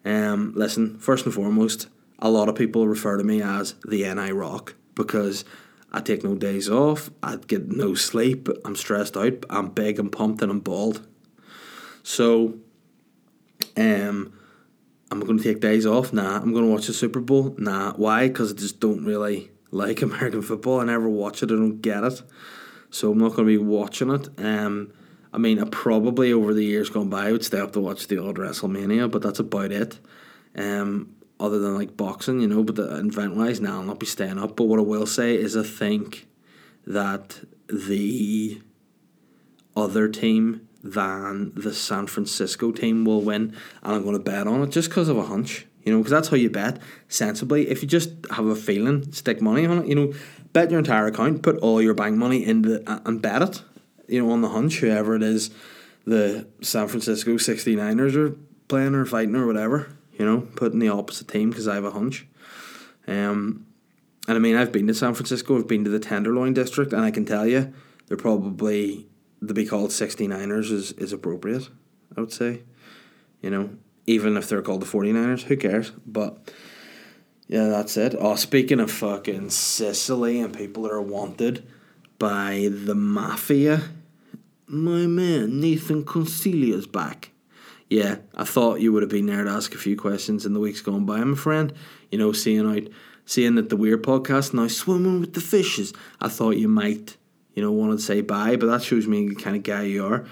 Um, 0.04 0.52
listen, 0.56 0.96
first 0.98 1.26
and 1.26 1.34
foremost, 1.34 1.88
a 2.18 2.30
lot 2.30 2.48
of 2.48 2.54
people 2.54 2.88
refer 2.88 3.18
to 3.18 3.24
me 3.24 3.42
as 3.42 3.74
the 3.86 4.04
NI 4.04 4.32
Rock 4.32 4.74
because 4.94 5.44
I 5.92 6.00
take 6.00 6.24
no 6.24 6.34
days 6.34 6.68
off, 6.68 7.10
I 7.22 7.36
get 7.36 7.68
no 7.68 7.94
sleep, 7.94 8.48
I'm 8.64 8.76
stressed 8.76 9.16
out, 9.16 9.44
I'm 9.50 9.68
big, 9.68 9.98
I'm 9.98 10.08
pumped, 10.08 10.40
and 10.40 10.50
I'm 10.50 10.60
bald. 10.60 11.06
So, 12.02 12.54
um, 13.76 14.32
am 15.10 15.22
I 15.22 15.26
going 15.26 15.38
to 15.38 15.44
take 15.44 15.60
days 15.60 15.86
off? 15.86 16.12
Nah. 16.12 16.36
I'm 16.36 16.52
going 16.52 16.64
to 16.64 16.70
watch 16.70 16.86
the 16.86 16.92
Super 16.92 17.20
Bowl? 17.20 17.54
Nah. 17.58 17.92
Why? 17.94 18.28
Because 18.28 18.52
I 18.52 18.56
just 18.56 18.80
don't 18.80 19.04
really 19.04 19.50
like 19.70 20.00
American 20.02 20.42
football. 20.42 20.80
I 20.80 20.84
never 20.84 21.08
watch 21.08 21.42
it. 21.42 21.50
I 21.50 21.54
don't 21.54 21.80
get 21.80 22.04
it. 22.04 22.22
So 22.90 23.12
I'm 23.12 23.18
not 23.18 23.34
going 23.34 23.46
to 23.48 23.58
be 23.58 23.58
watching 23.58 24.10
it. 24.10 24.28
Um, 24.38 24.92
I 25.32 25.38
mean, 25.38 25.60
I 25.60 25.64
probably 25.64 26.32
over 26.32 26.52
the 26.52 26.64
years 26.64 26.90
gone 26.90 27.08
by 27.08 27.28
I 27.28 27.32
would 27.32 27.44
stay 27.44 27.60
up 27.60 27.72
to 27.72 27.80
watch 27.80 28.08
the 28.08 28.18
old 28.18 28.36
WrestleMania, 28.36 29.10
but 29.10 29.22
that's 29.22 29.38
about 29.38 29.70
it. 29.72 29.98
Um, 30.56 31.14
other 31.38 31.58
than 31.58 31.74
like 31.74 31.96
boxing, 31.96 32.40
you 32.40 32.48
know, 32.48 32.62
but 32.62 32.76
the 32.76 32.96
event 32.98 33.36
wise, 33.36 33.60
now 33.60 33.78
I'll 33.80 33.82
not 33.82 34.00
be 34.00 34.06
staying 34.06 34.38
up. 34.38 34.56
But 34.56 34.64
what 34.64 34.78
I 34.78 34.82
will 34.82 35.06
say 35.06 35.36
is, 35.36 35.56
I 35.56 35.62
think 35.62 36.26
that 36.86 37.40
the 37.68 38.60
other 39.76 40.08
team 40.08 40.68
than 40.82 41.52
the 41.54 41.72
San 41.72 42.06
Francisco 42.06 42.72
team 42.72 43.04
will 43.04 43.22
win, 43.22 43.56
and 43.82 43.94
I'm 43.94 44.02
going 44.02 44.16
to 44.16 44.22
bet 44.22 44.46
on 44.46 44.62
it 44.62 44.70
just 44.70 44.90
because 44.90 45.08
of 45.08 45.16
a 45.16 45.24
hunch. 45.24 45.66
You 45.84 45.92
know, 45.92 45.98
because 45.98 46.10
that's 46.10 46.28
how 46.28 46.36
you 46.36 46.50
bet 46.50 46.78
sensibly. 47.08 47.70
If 47.70 47.80
you 47.80 47.88
just 47.88 48.10
have 48.32 48.44
a 48.44 48.54
feeling, 48.54 49.10
stick 49.12 49.40
money 49.40 49.64
on 49.64 49.78
it. 49.78 49.86
You 49.86 49.94
know, 49.94 50.12
bet 50.52 50.70
your 50.70 50.78
entire 50.78 51.06
account, 51.06 51.42
put 51.42 51.56
all 51.58 51.80
your 51.80 51.94
bank 51.94 52.16
money 52.16 52.44
into 52.44 52.82
uh, 52.90 53.00
and 53.04 53.20
bet 53.20 53.42
it. 53.42 53.62
You 54.08 54.24
know, 54.24 54.32
on 54.32 54.40
the 54.40 54.48
hunch, 54.48 54.78
whoever 54.78 55.14
it 55.14 55.22
is, 55.22 55.50
the 56.04 56.46
San 56.60 56.88
Francisco 56.88 57.34
69ers 57.34 58.16
are 58.16 58.36
playing 58.68 58.94
or 58.94 59.04
fighting 59.04 59.36
or 59.36 59.46
whatever. 59.46 59.92
You 60.18 60.26
know, 60.26 60.40
putting 60.56 60.80
the 60.80 60.88
opposite 60.88 61.28
team 61.28 61.50
because 61.50 61.68
I 61.68 61.76
have 61.76 61.84
a 61.84 61.92
hunch. 61.92 62.26
Um, 63.06 63.66
and 64.28 64.36
I 64.36 64.38
mean, 64.38 64.56
I've 64.56 64.72
been 64.72 64.86
to 64.88 64.94
San 64.94 65.14
Francisco. 65.14 65.58
I've 65.58 65.68
been 65.68 65.84
to 65.84 65.90
the 65.90 65.98
Tenderloin 65.98 66.52
district, 66.52 66.92
and 66.92 67.02
I 67.02 67.10
can 67.10 67.24
tell 67.24 67.46
you, 67.46 67.72
they're 68.06 68.16
probably 68.16 69.08
to 69.46 69.54
be 69.54 69.64
called 69.64 69.90
69ers 69.90 70.70
is, 70.70 70.92
is 70.92 71.12
appropriate, 71.12 71.68
I 72.16 72.20
would 72.20 72.32
say. 72.32 72.62
You 73.40 73.50
know, 73.50 73.70
even 74.06 74.36
if 74.36 74.48
they're 74.48 74.62
called 74.62 74.82
the 74.82 74.86
49ers, 74.86 75.44
who 75.44 75.56
cares? 75.56 75.92
But 76.06 76.52
yeah, 77.50 77.66
that's 77.66 77.96
it. 77.96 78.14
Oh, 78.16 78.36
speaking 78.36 78.78
of 78.78 78.92
fucking 78.92 79.50
Sicily 79.50 80.40
and 80.40 80.56
people 80.56 80.84
that 80.84 80.92
are 80.92 81.02
wanted 81.02 81.66
by 82.16 82.68
the 82.70 82.94
mafia, 82.94 83.82
my 84.68 85.08
man 85.08 85.60
Nathan 85.60 86.04
Concilia's 86.04 86.86
back. 86.86 87.30
Yeah, 87.88 88.18
I 88.36 88.44
thought 88.44 88.80
you 88.80 88.92
would 88.92 89.02
have 89.02 89.10
been 89.10 89.26
there 89.26 89.42
to 89.42 89.50
ask 89.50 89.74
a 89.74 89.78
few 89.78 89.96
questions 89.96 90.46
in 90.46 90.52
the 90.52 90.60
weeks 90.60 90.80
gone 90.80 91.04
by, 91.04 91.24
my 91.24 91.36
friend. 91.36 91.72
You 92.12 92.18
know, 92.18 92.30
seeing 92.30 92.70
out, 92.70 92.88
seeing 93.24 93.56
that 93.56 93.68
the 93.68 93.76
Weird 93.76 94.04
podcast 94.04 94.54
now 94.54 94.68
swimming 94.68 95.20
with 95.20 95.34
the 95.34 95.40
fishes. 95.40 95.92
I 96.20 96.28
thought 96.28 96.56
you 96.56 96.68
might 96.68 97.16
you 97.54 97.62
know, 97.64 97.72
wanted 97.72 97.96
to 97.96 98.02
say 98.02 98.20
bye, 98.20 98.54
but 98.54 98.66
that 98.66 98.82
shows 98.82 99.08
me 99.08 99.28
the 99.28 99.34
kind 99.34 99.56
of 99.56 99.64
guy 99.64 99.82
you 99.82 100.06
are. 100.06 100.24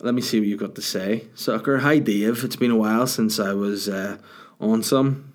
let 0.00 0.14
me 0.14 0.22
see 0.22 0.38
what 0.38 0.46
you've 0.46 0.60
got 0.60 0.76
to 0.76 0.82
say, 0.82 1.26
sucker. 1.34 1.78
Hi, 1.78 1.98
Dave. 1.98 2.44
It's 2.44 2.54
been 2.54 2.70
a 2.70 2.76
while 2.76 3.08
since 3.08 3.40
I 3.40 3.54
was 3.54 3.88
uh, 3.88 4.18
on 4.60 4.84
some. 4.84 5.33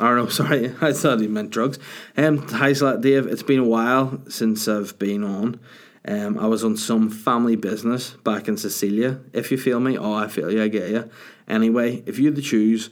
Or 0.00 0.16
no, 0.16 0.26
sorry, 0.28 0.74
I 0.80 0.92
thought 0.92 1.20
he 1.20 1.26
meant 1.26 1.50
drugs. 1.50 1.78
Um, 2.16 2.38
hi, 2.48 2.72
Dave. 2.72 3.26
It's 3.26 3.42
been 3.42 3.60
a 3.60 3.64
while 3.64 4.20
since 4.28 4.68
I've 4.68 4.98
been 4.98 5.24
on. 5.24 5.60
Um, 6.06 6.38
I 6.38 6.46
was 6.46 6.64
on 6.64 6.76
some 6.76 7.10
family 7.10 7.56
business 7.56 8.10
back 8.24 8.48
in 8.48 8.56
Cecilia. 8.56 9.20
If 9.32 9.50
you 9.50 9.58
feel 9.58 9.80
me, 9.80 9.98
oh, 9.98 10.14
I 10.14 10.28
feel 10.28 10.50
you. 10.50 10.62
I 10.62 10.68
get 10.68 10.88
you. 10.88 11.10
Anyway, 11.46 12.02
if 12.06 12.18
you 12.18 12.26
had 12.26 12.36
to 12.36 12.42
choose, 12.42 12.90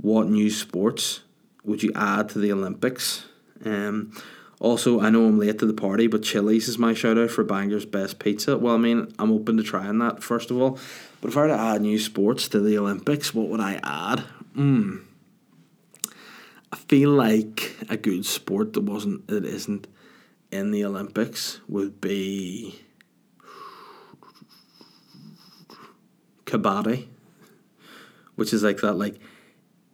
what 0.00 0.28
new 0.28 0.50
sports 0.50 1.20
would 1.64 1.82
you 1.82 1.92
add 1.94 2.28
to 2.30 2.38
the 2.38 2.52
Olympics? 2.52 3.26
Um, 3.64 4.12
also, 4.58 5.00
I 5.00 5.10
know 5.10 5.26
I'm 5.26 5.38
late 5.38 5.58
to 5.58 5.66
the 5.66 5.74
party, 5.74 6.06
but 6.06 6.22
Chili's 6.22 6.66
is 6.66 6.78
my 6.78 6.94
shout 6.94 7.18
out 7.18 7.30
for 7.30 7.44
Bangor's 7.44 7.84
best 7.84 8.18
pizza. 8.18 8.56
Well, 8.56 8.74
I 8.74 8.78
mean, 8.78 9.12
I'm 9.18 9.30
open 9.30 9.58
to 9.58 9.62
trying 9.62 9.98
that 9.98 10.22
first 10.22 10.50
of 10.50 10.56
all. 10.56 10.78
But 11.20 11.28
if 11.28 11.36
I 11.36 11.42
were 11.42 11.48
to 11.48 11.54
add 11.54 11.82
new 11.82 11.98
sports 11.98 12.48
to 12.48 12.60
the 12.60 12.78
Olympics, 12.78 13.34
what 13.34 13.48
would 13.48 13.60
I 13.60 13.80
add? 13.82 14.20
Hmm. 14.54 14.98
Feel 16.88 17.10
like 17.10 17.76
a 17.88 17.96
good 17.96 18.24
sport 18.24 18.72
that 18.74 18.82
wasn't 18.82 19.26
that 19.26 19.44
isn't 19.44 19.86
in 20.52 20.70
the 20.70 20.84
Olympics 20.84 21.60
would 21.68 22.00
be 22.00 22.80
kabaddi, 26.44 27.08
which 28.36 28.52
is 28.52 28.62
like 28.62 28.78
that 28.78 28.94
like 28.94 29.18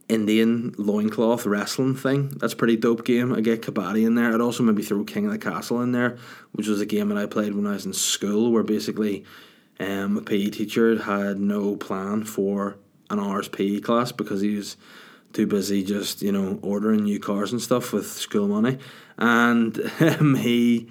Indian 0.09 0.75
loincloth 0.77 1.47
wrestling 1.47 1.95
thing. 1.95 2.29
That's 2.37 2.55
pretty 2.55 2.77
dope 2.77 3.05
game. 3.05 3.33
I 3.33 3.41
get 3.41 3.63
kabaddi 3.63 4.07
in 4.07 4.15
there. 4.15 4.35
I'd 4.35 4.41
also 4.41 4.63
maybe 4.63 4.83
throw 4.83 5.05
King 5.05 5.27
of 5.27 5.33
the 5.33 5.39
Castle 5.39 5.81
in 5.81 5.93
there, 5.93 6.19
which 6.53 6.69
was 6.69 6.81
a 6.81 6.87
game 6.87 7.09
that 7.09 7.19
I 7.19 7.27
played 7.27 7.55
when 7.55 7.67
I 7.67 7.73
was 7.73 7.87
in 7.87 7.95
school, 7.95 8.53
where 8.53 8.63
basically 8.63 9.25
um, 9.81 10.19
a 10.19 10.21
PE 10.21 10.51
teacher 10.51 11.03
had 11.03 11.41
no 11.41 11.77
plan 11.77 12.25
for 12.25 12.77
an 13.09 13.19
hour's 13.19 13.49
PE 13.49 13.81
class 13.81 14.13
because 14.13 14.43
he 14.43 14.57
was 14.57 14.77
too 15.33 15.47
busy 15.47 15.83
just 15.83 16.23
you 16.23 16.33
know 16.33 16.59
ordering 16.63 17.05
new 17.05 17.19
cars 17.19 17.53
and 17.53 17.61
stuff 17.61 17.93
with 17.93 18.07
school 18.07 18.49
money, 18.49 18.79
and 19.19 19.79
um, 20.01 20.35
he 20.37 20.91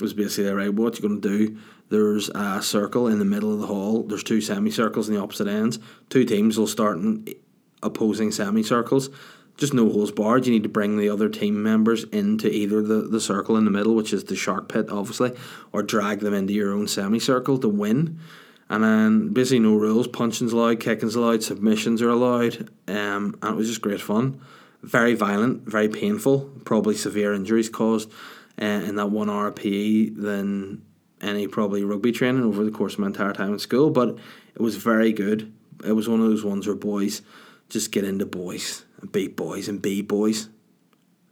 was 0.00 0.14
basically 0.14 0.52
right. 0.52 0.72
What 0.72 0.98
you 0.98 1.08
gonna 1.08 1.20
do? 1.20 1.58
There's 1.88 2.30
a 2.30 2.62
circle 2.62 3.06
in 3.06 3.18
the 3.18 3.24
middle 3.24 3.52
of 3.52 3.60
the 3.60 3.66
hall. 3.66 4.02
There's 4.02 4.24
two 4.24 4.40
semicircles 4.40 5.08
in 5.08 5.14
the 5.14 5.20
opposite 5.20 5.46
ends. 5.46 5.78
Two 6.08 6.24
teams 6.24 6.58
will 6.58 6.66
start 6.66 6.96
in 6.96 7.26
opposing 7.82 8.32
semicircles. 8.32 9.10
Just 9.58 9.74
no 9.74 9.90
holes 9.90 10.10
barred. 10.10 10.46
You 10.46 10.52
need 10.52 10.62
to 10.62 10.70
bring 10.70 10.96
the 10.96 11.10
other 11.10 11.28
team 11.28 11.62
members 11.62 12.04
into 12.04 12.50
either 12.50 12.80
the, 12.80 13.02
the 13.02 13.20
circle 13.20 13.58
in 13.58 13.66
the 13.66 13.70
middle, 13.70 13.94
which 13.94 14.14
is 14.14 14.24
the 14.24 14.34
shark 14.34 14.70
pit, 14.70 14.88
obviously, 14.88 15.36
or 15.70 15.82
drag 15.82 16.20
them 16.20 16.32
into 16.32 16.54
your 16.54 16.72
own 16.72 16.88
semicircle 16.88 17.58
to 17.58 17.68
win. 17.68 18.18
And 18.72 18.82
then 18.82 19.28
basically 19.34 19.58
no 19.58 19.74
rules. 19.74 20.08
Punching's 20.08 20.54
allowed, 20.54 20.80
kicking's 20.80 21.14
allowed, 21.14 21.42
submissions 21.42 22.00
are 22.00 22.08
allowed. 22.08 22.70
Um, 22.88 23.38
and 23.42 23.52
it 23.52 23.54
was 23.54 23.68
just 23.68 23.82
great 23.82 24.00
fun. 24.00 24.40
Very 24.82 25.12
violent, 25.12 25.68
very 25.68 25.90
painful. 25.90 26.50
Probably 26.64 26.96
severe 26.96 27.34
injuries 27.34 27.68
caused 27.68 28.10
uh, 28.60 28.64
in 28.64 28.96
that 28.96 29.10
one 29.10 29.28
hour 29.28 29.52
PE 29.52 30.08
than 30.08 30.86
any 31.20 31.46
probably 31.48 31.84
rugby 31.84 32.12
training 32.12 32.44
over 32.44 32.64
the 32.64 32.70
course 32.70 32.94
of 32.94 33.00
my 33.00 33.08
entire 33.08 33.34
time 33.34 33.52
in 33.52 33.58
school. 33.58 33.90
But 33.90 34.16
it 34.54 34.62
was 34.62 34.76
very 34.76 35.12
good. 35.12 35.52
It 35.84 35.92
was 35.92 36.08
one 36.08 36.20
of 36.20 36.30
those 36.30 36.42
ones 36.42 36.66
where 36.66 36.74
boys 36.74 37.20
just 37.68 37.92
get 37.92 38.04
into 38.04 38.24
boys 38.24 38.86
and 39.02 39.12
beat 39.12 39.36
boys 39.36 39.68
and 39.68 39.82
be 39.82 40.00
boys. 40.00 40.48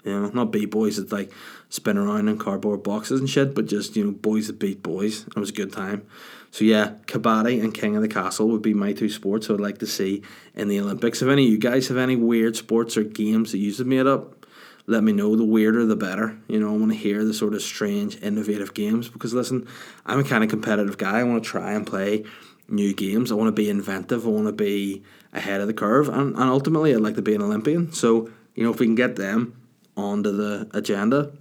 You 0.04 0.12
know, 0.12 0.28
not 0.28 0.52
beat 0.52 0.70
boys 0.70 0.96
that 0.96 1.10
like 1.10 1.32
spin 1.70 1.96
around 1.96 2.28
in 2.28 2.36
cardboard 2.36 2.82
boxes 2.82 3.18
and 3.18 3.30
shit, 3.30 3.54
but 3.54 3.64
just, 3.64 3.96
you 3.96 4.04
know, 4.04 4.10
boys 4.10 4.48
that 4.48 4.58
beat 4.58 4.82
boys. 4.82 5.26
It 5.26 5.36
was 5.36 5.48
a 5.48 5.54
good 5.54 5.72
time. 5.72 6.06
So 6.50 6.64
yeah, 6.64 6.94
Kabaddi 7.06 7.62
and 7.62 7.72
King 7.72 7.96
of 7.96 8.02
the 8.02 8.08
Castle 8.08 8.48
would 8.48 8.62
be 8.62 8.74
my 8.74 8.92
two 8.92 9.08
sports 9.08 9.48
I 9.48 9.52
would 9.52 9.60
like 9.60 9.78
to 9.78 9.86
see 9.86 10.22
in 10.54 10.68
the 10.68 10.80
Olympics. 10.80 11.22
If 11.22 11.28
any 11.28 11.44
of 11.44 11.50
you 11.50 11.58
guys 11.58 11.88
have 11.88 11.96
any 11.96 12.16
weird 12.16 12.56
sports 12.56 12.96
or 12.96 13.04
games 13.04 13.52
that 13.52 13.58
you 13.58 13.72
have 13.74 13.86
made 13.86 14.06
up, 14.06 14.46
let 14.86 15.04
me 15.04 15.12
know. 15.12 15.36
The 15.36 15.44
weirder 15.44 15.86
the 15.86 15.96
better. 15.96 16.36
You 16.48 16.58
know, 16.58 16.74
I 16.74 16.76
want 16.76 16.90
to 16.90 16.98
hear 16.98 17.24
the 17.24 17.34
sort 17.34 17.54
of 17.54 17.62
strange, 17.62 18.20
innovative 18.20 18.74
games 18.74 19.08
because 19.08 19.32
listen, 19.32 19.68
I'm 20.04 20.18
a 20.18 20.24
kind 20.24 20.42
of 20.42 20.50
competitive 20.50 20.98
guy. 20.98 21.20
I 21.20 21.22
want 21.22 21.44
to 21.44 21.48
try 21.48 21.72
and 21.72 21.86
play 21.86 22.24
new 22.68 22.92
games. 22.94 23.30
I 23.30 23.36
want 23.36 23.48
to 23.48 23.52
be 23.52 23.70
inventive. 23.70 24.26
I 24.26 24.30
want 24.30 24.46
to 24.46 24.52
be 24.52 25.04
ahead 25.32 25.60
of 25.60 25.68
the 25.68 25.74
curve, 25.74 26.08
and, 26.08 26.34
and 26.34 26.50
ultimately, 26.50 26.92
I'd 26.92 27.00
like 27.00 27.14
to 27.14 27.22
be 27.22 27.34
an 27.34 27.42
Olympian. 27.42 27.92
So, 27.92 28.30
you 28.54 28.64
know, 28.64 28.70
if 28.70 28.80
we 28.80 28.86
can 28.86 28.96
get 28.96 29.16
them 29.16 29.54
onto 29.96 30.32
the 30.32 30.68
agenda, 30.72 31.32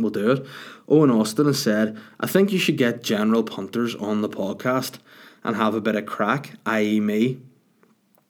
we'll 0.00 0.10
do 0.10 0.30
it. 0.32 0.46
Owen 0.88 1.10
Austin 1.10 1.46
has 1.46 1.60
said, 1.60 1.98
I 2.20 2.26
think 2.26 2.52
you 2.52 2.58
should 2.58 2.76
get 2.76 3.02
general 3.02 3.42
punters 3.42 3.94
on 3.94 4.22
the 4.22 4.28
podcast 4.28 4.98
and 5.44 5.56
have 5.56 5.74
a 5.74 5.80
bit 5.80 5.96
of 5.96 6.06
crack, 6.06 6.52
i.e., 6.66 7.00
me. 7.00 7.40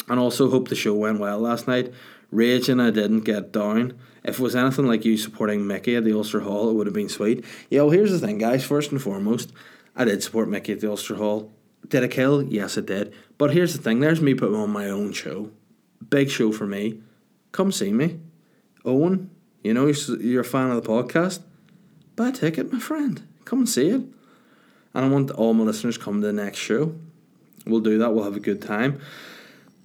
And 0.09 0.19
also 0.19 0.51
hope 0.51 0.69
the 0.69 0.75
show 0.75 0.95
went 0.95 1.21
well 1.21 1.39
last 1.39 1.69
night. 1.69 1.93
Raging 2.31 2.81
I 2.81 2.91
didn't 2.91 3.21
get 3.21 3.53
down. 3.53 3.99
If 4.25 4.39
it 4.39 4.43
was 4.43 4.57
anything 4.57 4.87
like 4.87 5.05
you 5.05 5.17
supporting 5.17 5.67
Mickey 5.67 5.97
at 5.97 6.05
the 6.05 6.13
Ulster 6.13 6.41
Hall, 6.41 6.71
it 6.71 6.75
would 6.75 6.87
have 6.87 6.95
been 6.95 7.09
sweet. 7.09 7.45
Yeah, 7.71 7.83
well, 7.83 7.91
here's 7.91 8.11
the 8.11 8.19
thing, 8.19 8.39
guys. 8.39 8.65
First 8.65 8.93
and 8.93 9.01
foremost, 9.01 9.53
I 9.97 10.05
did 10.05 10.23
support 10.23 10.49
Mickey 10.49 10.73
at 10.73 10.81
the 10.81 10.91
Ulster 10.91 11.15
Hall. 11.15 11.51
Did 11.87 12.05
I 12.05 12.09
kill? 12.09 12.43
Yes, 12.43 12.77
it 12.77 12.87
did. 12.87 13.15
But 13.39 13.53
here's 13.53 13.75
the 13.75 13.83
thing 13.83 14.01
there's 14.01 14.21
me 14.21 14.35
putting 14.35 14.57
on 14.57 14.71
my 14.71 14.91
own 14.91 15.13
show. 15.13 15.51
Big 16.11 16.31
show 16.31 16.53
for 16.53 16.67
me. 16.67 17.01
Come 17.53 17.73
see 17.73 17.93
me. 17.93 18.21
Owen, 18.85 19.31
you 19.63 19.75
know, 19.75 19.87
you're 20.21 20.43
a 20.43 20.45
fan 20.45 20.71
of 20.71 20.83
the 20.83 20.89
podcast. 20.89 21.41
Buy 22.19 22.31
a 22.31 22.33
ticket, 22.33 22.73
my 22.73 22.81
friend. 22.81 23.23
Come 23.45 23.61
and 23.61 23.69
see 23.69 23.91
it. 23.91 24.01
And 24.93 25.05
I 25.05 25.09
want 25.09 25.31
all 25.31 25.55
my 25.55 25.63
listeners 25.63 25.97
come 25.97 26.21
to 26.21 26.27
the 26.27 26.33
next 26.33 26.59
show. 26.59 26.97
We'll 27.65 27.79
do 27.79 27.97
that. 27.99 28.13
We'll 28.13 28.25
have 28.25 28.35
a 28.35 28.41
good 28.41 28.61
time. 28.61 29.01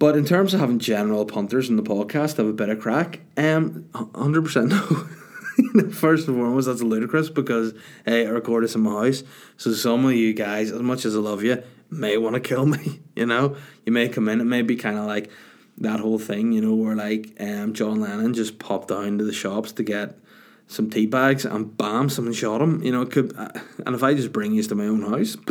But 0.00 0.16
in 0.16 0.24
terms 0.24 0.52
of 0.52 0.58
having 0.58 0.80
general 0.80 1.26
punters 1.26 1.70
in 1.70 1.76
the 1.76 1.82
podcast, 1.84 2.38
have 2.38 2.48
a 2.48 2.52
bit 2.52 2.70
of 2.70 2.80
crack. 2.80 3.20
Um, 3.36 3.88
hundred 4.16 4.42
percent 4.42 4.70
no. 4.70 4.80
First 5.92 6.26
and 6.26 6.36
foremost, 6.36 6.66
that's 6.66 6.82
ludicrous 6.82 7.30
because 7.30 7.72
hey, 8.04 8.26
I 8.26 8.30
record 8.30 8.64
this 8.64 8.74
in 8.74 8.80
my 8.80 9.04
house. 9.04 9.22
So 9.56 9.72
some 9.72 10.04
of 10.04 10.14
you 10.14 10.34
guys, 10.34 10.72
as 10.72 10.82
much 10.82 11.04
as 11.04 11.14
I 11.14 11.20
love 11.20 11.44
you, 11.44 11.62
may 11.88 12.16
want 12.16 12.34
to 12.34 12.40
kill 12.40 12.66
me. 12.76 13.00
You 13.14 13.26
know, 13.26 13.54
you 13.86 13.92
may 13.92 14.08
come 14.08 14.28
in. 14.28 14.40
It 14.40 14.44
may 14.44 14.62
be 14.62 14.74
kind 14.74 14.98
of 14.98 15.06
like 15.06 15.30
that 15.78 16.00
whole 16.00 16.18
thing. 16.18 16.50
You 16.50 16.62
know, 16.62 16.74
where 16.74 16.96
like 16.96 17.36
um, 17.38 17.74
John 17.74 18.00
Lennon 18.00 18.34
just 18.34 18.58
popped 18.58 18.88
down 18.88 19.18
to 19.18 19.24
the 19.24 19.32
shops 19.32 19.70
to 19.70 19.84
get 19.84 20.18
some 20.66 20.90
tea 20.90 21.06
bags 21.06 21.44
and 21.44 21.76
bam, 21.76 22.08
someone 22.08 22.34
shot 22.34 22.60
him. 22.60 22.82
You 22.82 22.92
know, 22.92 23.02
it 23.02 23.10
could. 23.10 23.36
Uh, 23.36 23.50
and 23.86 23.94
if 23.94 24.02
I 24.02 24.14
just 24.14 24.32
bring 24.32 24.52
you 24.52 24.62
to 24.62 24.74
my 24.74 24.86
own 24.86 25.02
house, 25.02 25.36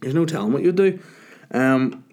there's 0.00 0.14
no 0.14 0.24
telling 0.26 0.52
what 0.52 0.62
you'd 0.62 0.76
do. 0.76 0.98
Um, 1.52 2.04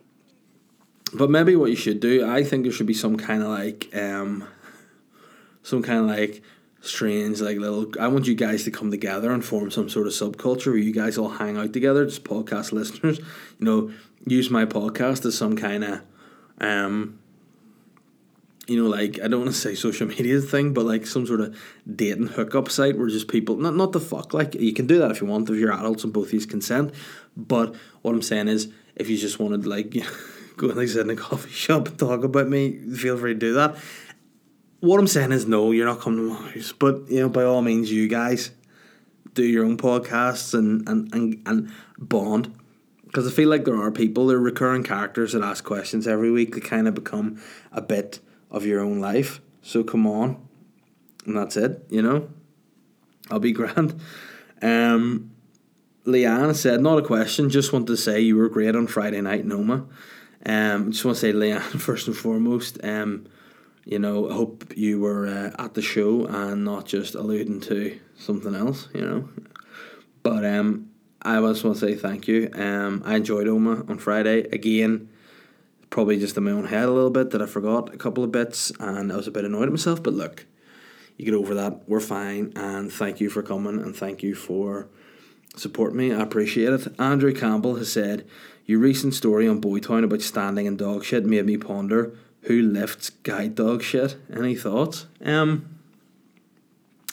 but 1.13 1.29
maybe 1.29 1.55
what 1.55 1.69
you 1.69 1.75
should 1.75 1.99
do, 1.99 2.29
I 2.29 2.43
think 2.43 2.63
there 2.63 2.71
should 2.71 2.87
be 2.87 2.93
some 2.93 3.17
kind 3.17 3.41
of 3.41 3.49
like, 3.49 3.89
um, 3.95 4.47
some 5.63 5.81
kind 5.83 5.99
of 5.99 6.05
like 6.05 6.41
strange 6.81 7.41
like 7.41 7.57
little 7.57 7.91
I 7.99 8.07
want 8.07 8.27
you 8.27 8.35
guys 8.35 8.63
to 8.63 8.71
come 8.71 8.91
together 8.91 9.31
and 9.31 9.43
form 9.43 9.71
some 9.71 9.89
sort 9.89 10.07
of 10.07 10.13
subculture 10.13 10.67
where 10.67 10.77
you 10.77 10.93
guys 10.93 11.17
all 11.17 11.29
hang 11.29 11.57
out 11.57 11.73
together, 11.73 12.05
just 12.05 12.23
podcast 12.23 12.71
listeners. 12.71 13.19
You 13.19 13.65
know, 13.65 13.91
use 14.25 14.49
my 14.49 14.65
podcast 14.65 15.25
as 15.25 15.37
some 15.37 15.55
kind 15.55 15.83
of 15.83 16.01
um 16.59 17.19
you 18.67 18.81
know, 18.81 18.89
like 18.89 19.19
I 19.21 19.27
don't 19.27 19.41
want 19.41 19.53
to 19.53 19.57
say 19.57 19.75
social 19.75 20.07
media 20.15 20.39
thing, 20.41 20.73
but 20.73 20.85
like 20.85 21.05
some 21.05 21.25
sort 21.25 21.41
of 21.41 21.57
dating 21.89 22.27
hookup 22.27 22.69
site 22.69 22.97
where 22.97 23.07
just 23.07 23.27
people 23.27 23.57
not 23.57 23.75
not 23.75 23.91
the 23.91 23.99
fuck 23.99 24.33
like 24.33 24.55
you 24.55 24.73
can 24.73 24.87
do 24.87 24.99
that 24.99 25.11
if 25.11 25.21
you 25.21 25.27
want 25.27 25.49
if 25.49 25.57
you're 25.57 25.73
adults 25.73 26.03
and 26.03 26.13
both 26.13 26.33
use 26.33 26.45
consent. 26.45 26.93
But 27.35 27.75
what 28.01 28.13
I'm 28.13 28.21
saying 28.21 28.47
is 28.47 28.71
if 28.95 29.09
you 29.09 29.17
just 29.17 29.39
wanted 29.39 29.65
like 29.65 29.91
go 30.57 30.69
and 30.69 30.77
like 30.77 30.89
sit 30.89 31.01
in 31.01 31.09
a 31.09 31.15
coffee 31.15 31.49
shop 31.65 31.87
and 31.87 31.97
talk 31.99 32.23
about 32.23 32.47
me, 32.47 32.77
feel 32.95 33.17
free 33.17 33.33
to 33.33 33.39
do 33.39 33.53
that 33.53 33.77
what 34.79 34.99
I'm 34.99 35.07
saying 35.07 35.31
is 35.31 35.47
no, 35.47 35.71
you're 35.71 35.85
not 35.85 36.01
coming 36.01 36.19
to 36.19 36.33
my 36.33 36.51
house. 36.51 36.71
But 36.71 37.09
you 37.09 37.21
know, 37.21 37.29
by 37.29 37.43
all 37.43 37.61
means, 37.61 37.91
you 37.91 38.07
guys 38.07 38.51
do 39.33 39.43
your 39.43 39.65
own 39.65 39.77
podcasts 39.77 40.53
and 40.53 40.87
and 40.87 41.13
and, 41.13 41.41
and 41.45 41.71
bond. 41.97 42.53
Because 43.05 43.27
I 43.27 43.31
feel 43.31 43.49
like 43.49 43.63
there 43.63 43.81
are 43.81 43.91
people, 43.91 44.27
there 44.27 44.37
are 44.37 44.41
recurring 44.41 44.83
characters 44.83 45.31
that 45.31 45.41
ask 45.41 45.63
questions 45.63 46.07
every 46.07 46.29
week 46.29 46.53
that 46.55 46.65
kind 46.65 46.87
of 46.87 46.93
become 46.93 47.41
a 47.71 47.81
bit 47.81 48.19
of 48.51 48.65
your 48.65 48.81
own 48.81 48.99
life. 48.99 49.41
So 49.61 49.83
come 49.83 50.07
on, 50.07 50.47
and 51.25 51.35
that's 51.35 51.57
it. 51.57 51.85
You 51.89 52.01
know, 52.01 52.29
I'll 53.29 53.39
be 53.39 53.51
grand. 53.53 53.99
Um, 54.61 55.31
Leanne 56.05 56.55
said, 56.55 56.81
not 56.81 56.99
a 56.99 57.01
question. 57.01 57.49
Just 57.49 57.73
want 57.73 57.87
to 57.87 57.97
say 57.97 58.21
you 58.21 58.37
were 58.37 58.47
great 58.47 58.75
on 58.75 58.87
Friday 58.87 59.19
night, 59.19 59.45
Noma. 59.45 59.85
Um, 60.45 60.91
just 60.91 61.03
want 61.03 61.17
to 61.17 61.21
say, 61.21 61.33
Leanne, 61.33 61.61
first 61.79 62.07
and 62.07 62.15
foremost. 62.15 62.79
Um, 62.83 63.27
you 63.83 63.99
know, 63.99 64.29
I 64.29 64.33
hope 64.33 64.73
you 64.75 64.99
were 64.99 65.27
uh, 65.27 65.63
at 65.63 65.73
the 65.73 65.81
show 65.81 66.25
and 66.25 66.63
not 66.63 66.85
just 66.85 67.15
alluding 67.15 67.61
to 67.61 67.99
something 68.17 68.55
else, 68.55 68.89
you 68.93 69.01
know. 69.01 69.29
But 70.23 70.45
um, 70.45 70.89
I 71.21 71.39
just 71.39 71.63
want 71.63 71.77
to 71.77 71.85
say 71.85 71.95
thank 71.95 72.27
you. 72.27 72.49
Um, 72.53 73.01
I 73.05 73.15
enjoyed 73.15 73.47
Omagh 73.47 73.89
on 73.89 73.97
Friday. 73.97 74.41
Again, 74.51 75.09
probably 75.89 76.19
just 76.19 76.37
in 76.37 76.43
my 76.43 76.51
own 76.51 76.65
head 76.65 76.85
a 76.85 76.91
little 76.91 77.09
bit 77.09 77.31
that 77.31 77.41
I 77.41 77.45
forgot 77.45 77.93
a 77.93 77.97
couple 77.97 78.23
of 78.23 78.31
bits 78.31 78.71
and 78.79 79.11
I 79.11 79.15
was 79.15 79.27
a 79.27 79.31
bit 79.31 79.45
annoyed 79.45 79.67
at 79.67 79.71
myself. 79.71 80.03
But 80.03 80.13
look, 80.13 80.45
you 81.17 81.25
get 81.25 81.33
over 81.33 81.53
that. 81.55 81.87
We're 81.87 81.99
fine. 81.99 82.53
And 82.55 82.91
thank 82.91 83.19
you 83.19 83.29
for 83.29 83.41
coming 83.41 83.81
and 83.81 83.95
thank 83.95 84.21
you 84.23 84.35
for 84.35 84.87
supporting 85.55 85.97
me. 85.97 86.13
I 86.13 86.21
appreciate 86.21 86.73
it. 86.73 86.99
Andrew 86.99 87.33
Campbell 87.33 87.75
has 87.75 87.91
said, 87.91 88.27
Your 88.65 88.79
recent 88.79 89.13
story 89.13 89.47
on 89.47 89.61
Boytown 89.61 90.03
about 90.03 90.21
standing 90.21 90.65
in 90.65 90.77
dog 90.77 91.03
shit 91.03 91.25
made 91.25 91.45
me 91.45 91.57
ponder 91.57 92.13
who 92.43 92.61
lifts 92.61 93.09
guide 93.09 93.55
dog 93.55 93.81
shit. 93.81 94.15
Any 94.31 94.55
thoughts? 94.55 95.07
Um, 95.23 95.77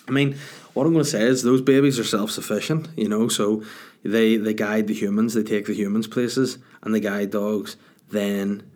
I 0.06 0.10
mean, 0.10 0.36
what 0.74 0.86
I'm 0.86 0.92
going 0.92 1.04
to 1.04 1.10
say 1.10 1.22
is 1.22 1.42
those 1.42 1.62
babies 1.62 1.98
are 1.98 2.04
self 2.04 2.30
sufficient, 2.30 2.88
you 2.96 3.08
know, 3.08 3.28
so 3.28 3.62
they, 4.04 4.36
they 4.36 4.52
guide 4.52 4.86
the 4.86 4.94
humans, 4.94 5.34
they 5.34 5.42
take 5.42 5.66
the 5.66 5.74
humans 5.74 6.06
places, 6.06 6.58
and 6.82 6.94
the 6.94 7.00
guide 7.00 7.30
dogs 7.30 7.76
then 8.14 8.70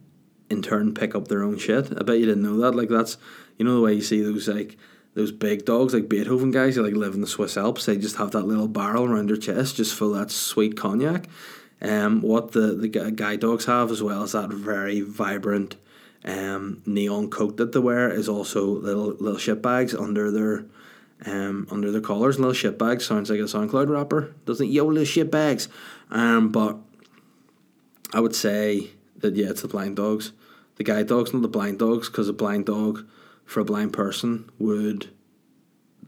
in 0.51 0.63
turn 0.63 0.95
pick 0.95 1.15
up 1.15 1.29
their 1.29 1.43
own 1.43 1.59
shit. 1.59 1.93
I 1.99 2.03
bet 2.03 2.19
you 2.19 2.27
didn't 2.27 2.43
know 2.43 2.59
that. 2.59 2.75
Like, 2.75 2.89
that's, 2.89 3.17
you 3.57 3.65
know, 3.65 3.75
the 3.75 3.81
way 3.81 3.95
you 3.95 4.03
see 4.03 4.23
those, 4.23 4.49
like, 4.49 4.77
those 5.15 5.33
big 5.33 5.65
dogs, 5.65 5.95
like 5.95 6.09
Beethoven 6.09 6.53
guys 6.53 6.77
who 6.77 6.83
like 6.83 6.95
live 6.95 7.15
in 7.15 7.21
the 7.21 7.27
Swiss 7.27 7.57
Alps, 7.57 7.87
they 7.87 7.97
just 7.97 8.17
have 8.17 8.31
that 8.31 8.47
little 8.47 8.69
barrel 8.69 9.05
around 9.05 9.29
their 9.29 9.37
chest 9.37 9.77
just 9.77 9.95
full 9.95 10.15
of 10.15 10.21
that 10.21 10.31
sweet 10.31 10.77
cognac. 10.77 11.27
Um, 11.83 12.23
what 12.23 12.53
the, 12.53 12.75
the 12.75 12.89
guide 12.89 13.41
dogs 13.41 13.65
have, 13.65 13.91
as 13.91 14.01
well 14.01 14.23
as 14.23 14.33
that 14.33 14.51
very 14.51 15.01
vibrant 15.01 15.77
um, 16.25 16.83
neon 16.87 17.31
coat 17.31 17.57
that 17.57 17.73
they 17.73 17.81
wear, 17.81 18.11
is 18.11 18.29
also 18.29 18.65
little 18.65 19.09
little 19.15 19.39
shit 19.39 19.61
bags 19.61 19.95
under 19.95 20.31
their 20.31 20.67
um, 21.27 21.67
under 21.71 21.91
their 21.91 22.01
collars. 22.01 22.39
Little 22.39 22.53
shit 22.53 22.79
bags 22.79 23.05
sounds 23.05 23.31
like 23.31 23.41
a 23.41 23.45
SoundCloud 23.45 23.89
rapper, 23.89 24.35
doesn't? 24.45 24.71
Yo, 24.71 24.85
little 24.85 25.05
shit 25.05 25.31
bags. 25.31 25.69
Um, 26.11 26.51
but 26.51 26.77
I 28.13 28.21
would 28.21 28.35
say 28.35 28.91
that 29.19 29.37
yeah, 29.37 29.51
it's 29.51 29.63
the 29.63 29.69
blind 29.69 29.97
dogs, 29.97 30.33
the 30.77 30.85
guide 30.85 31.09
dogs, 31.09 31.33
not 31.33 31.43
the 31.43 31.49
blind 31.49 31.79
dogs, 31.79 32.09
because 32.09 32.29
a 32.29 32.33
blind 32.33 32.67
dog 32.67 33.07
for 33.45 33.61
a 33.61 33.65
blind 33.65 33.93
person 33.93 34.51
would 34.59 35.11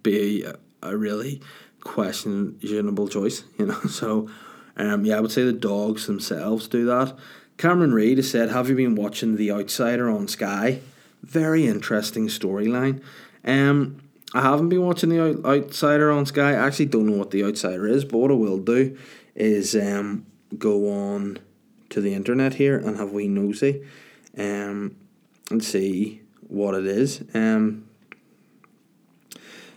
be 0.03 0.45
a, 0.45 0.57
a 0.83 0.97
really 0.97 1.41
questionable 1.81 3.09
choice, 3.09 3.45
you 3.59 3.67
know. 3.67 3.81
So, 3.89 4.29
um, 4.77 5.05
yeah, 5.05 5.17
I 5.17 5.21
would 5.21 5.33
say 5.33 5.45
the 5.45 5.53
dogs 5.53 6.07
themselves 6.07 6.69
do 6.69 6.85
that. 6.87 7.17
Cameron 7.59 7.93
Reid 7.93 8.19
has 8.19 8.31
said, 8.31 8.51
"Have 8.51 8.69
you 8.69 8.77
been 8.77 8.95
watching 8.95 9.37
The 9.37 9.51
Outsider 9.51 10.09
on 10.09 10.29
Sky? 10.29 10.81
Very 11.23 11.67
interesting 11.67 12.29
storyline." 12.29 13.03
Um, 13.45 14.03
I 14.33 14.43
haven't 14.43 14.69
been 14.69 14.83
watching 14.83 15.11
The 15.11 15.43
Outsider 15.45 16.11
on 16.11 16.25
Sky. 16.25 16.51
I 16.51 16.67
actually 16.67 16.87
don't 16.87 17.07
know 17.07 17.17
what 17.17 17.33
The 17.33 17.45
Outsider 17.45 17.87
is, 17.89 18.05
but 18.05 18.19
what 18.19 18.31
I 18.31 18.35
will 18.35 18.59
do 18.59 18.97
is 19.35 19.75
um, 19.75 20.25
go 20.57 20.91
on 20.93 21.39
to 21.91 22.01
the 22.01 22.15
internet 22.15 22.55
here 22.55 22.79
and 22.79 22.97
have 22.97 23.13
we 23.13 23.29
nosy, 23.29 23.85
um, 24.39 24.97
and 25.51 25.63
see 25.63 26.23
what 26.49 26.75
it 26.75 26.87
is. 26.87 27.23
Um, 27.35 27.87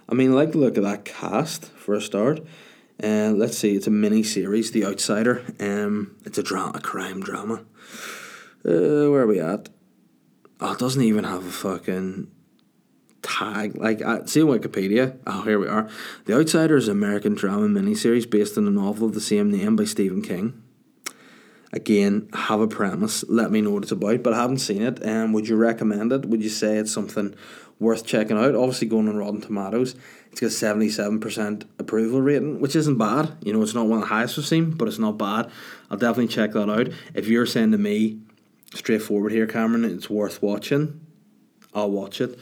I 0.07 0.15
mean, 0.15 0.31
I 0.31 0.35
like 0.35 0.51
the 0.51 0.57
look 0.59 0.77
of 0.77 0.83
that 0.83 1.05
cast 1.05 1.65
for 1.65 1.95
a 1.95 2.01
start. 2.01 2.39
Uh, 3.03 3.31
let's 3.35 3.57
see, 3.57 3.75
it's 3.75 3.87
a 3.87 3.91
mini 3.91 4.23
series, 4.23 4.71
The 4.71 4.85
Outsider. 4.85 5.43
Um, 5.59 6.15
it's 6.25 6.37
a 6.37 6.43
drama, 6.43 6.73
a 6.75 6.79
crime 6.79 7.21
drama. 7.21 7.65
Uh, 8.65 9.09
where 9.09 9.21
are 9.21 9.27
we 9.27 9.39
at? 9.39 9.69
Oh, 10.59 10.71
it 10.73 10.79
doesn't 10.79 11.01
even 11.01 11.23
have 11.23 11.45
a 11.45 11.51
fucking 11.51 12.31
tag. 13.21 13.75
Like, 13.75 14.01
uh, 14.01 14.25
see 14.25 14.41
Wikipedia. 14.41 15.17
Oh, 15.27 15.41
here 15.41 15.59
we 15.59 15.67
are. 15.67 15.89
The 16.25 16.35
Outsider 16.35 16.77
is 16.77 16.87
an 16.87 16.93
American 16.93 17.33
drama 17.33 17.67
miniseries 17.67 18.29
based 18.29 18.57
on 18.57 18.67
a 18.67 18.71
novel 18.71 19.07
of 19.07 19.13
the 19.13 19.21
same 19.21 19.51
name 19.51 19.75
by 19.75 19.85
Stephen 19.85 20.21
King. 20.21 20.62
Again, 21.73 22.29
have 22.33 22.61
a 22.61 22.67
premise. 22.67 23.23
Let 23.27 23.49
me 23.49 23.59
know 23.59 23.71
what 23.71 23.81
it's 23.81 23.91
about, 23.91 24.21
but 24.21 24.31
I 24.31 24.41
haven't 24.41 24.59
seen 24.59 24.83
it. 24.83 25.03
Um, 25.03 25.33
would 25.33 25.47
you 25.47 25.55
recommend 25.55 26.11
it? 26.11 26.27
Would 26.27 26.43
you 26.43 26.49
say 26.49 26.77
it's 26.77 26.93
something 26.93 27.33
worth 27.79 28.05
checking 28.05 28.37
out? 28.37 28.53
Obviously, 28.53 28.87
going 28.87 29.09
on 29.09 29.17
Rotten 29.17 29.41
Tomatoes, 29.41 29.95
it's 30.31 30.39
got 30.39 30.51
seventy 30.51 30.87
seven 30.87 31.19
percent 31.19 31.65
approval 31.79 32.21
rating, 32.21 32.61
which 32.61 32.75
isn't 32.75 32.99
bad. 32.99 33.35
You 33.41 33.53
know, 33.53 33.63
it's 33.63 33.73
not 33.73 33.87
one 33.87 34.03
of 34.03 34.07
the 34.07 34.13
highest 34.13 34.37
we've 34.37 34.45
seen, 34.45 34.69
but 34.69 34.87
it's 34.87 34.99
not 34.99 35.17
bad. 35.17 35.49
I'll 35.89 35.97
definitely 35.97 36.27
check 36.27 36.51
that 36.51 36.69
out. 36.69 36.89
If 37.15 37.27
you're 37.27 37.47
saying 37.47 37.71
to 37.71 37.79
me, 37.79 38.19
straightforward 38.75 39.31
here, 39.31 39.47
Cameron, 39.47 39.83
it's 39.83 40.11
worth 40.11 40.43
watching. 40.43 41.01
I'll 41.73 41.89
watch 41.89 42.21
it. 42.21 42.37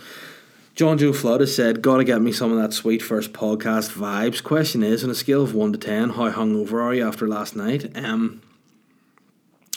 John 0.76 0.98
Joe 0.98 1.14
Flood 1.14 1.40
has 1.40 1.56
said, 1.56 1.82
Gotta 1.82 2.04
get 2.04 2.22
me 2.22 2.34
some 2.34 2.52
of 2.52 2.58
that 2.58 2.74
sweet 2.74 3.02
first 3.02 3.32
podcast 3.32 3.94
vibes. 3.94 4.44
Question 4.44 4.84
is, 4.84 5.06
on 5.06 5.10
a 5.10 5.16
scale 5.16 5.44
of 5.44 5.54
1 5.54 5.72
to 5.72 5.78
10, 5.78 6.10
how 6.12 6.32
hungover 6.32 6.82
are 6.84 6.94
you 6.94 7.08
after 7.08 7.28
last 7.28 7.56
night? 7.56 7.96
Um, 7.96 8.42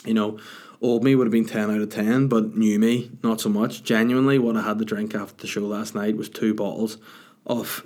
you 0.05 0.13
know, 0.13 0.39
old 0.81 1.03
me 1.03 1.15
would 1.15 1.27
have 1.27 1.31
been 1.31 1.45
10 1.45 1.71
out 1.71 1.81
of 1.81 1.89
10, 1.89 2.27
but 2.27 2.55
new 2.55 2.79
me, 2.79 3.11
not 3.23 3.41
so 3.41 3.49
much. 3.49 3.83
Genuinely, 3.83 4.37
what 4.39 4.55
I 4.55 4.61
had 4.61 4.79
to 4.79 4.85
drink 4.85 5.15
after 5.15 5.41
the 5.41 5.47
show 5.47 5.61
last 5.61 5.95
night 5.95 6.17
was 6.17 6.29
two 6.29 6.53
bottles 6.53 6.97
of 7.45 7.85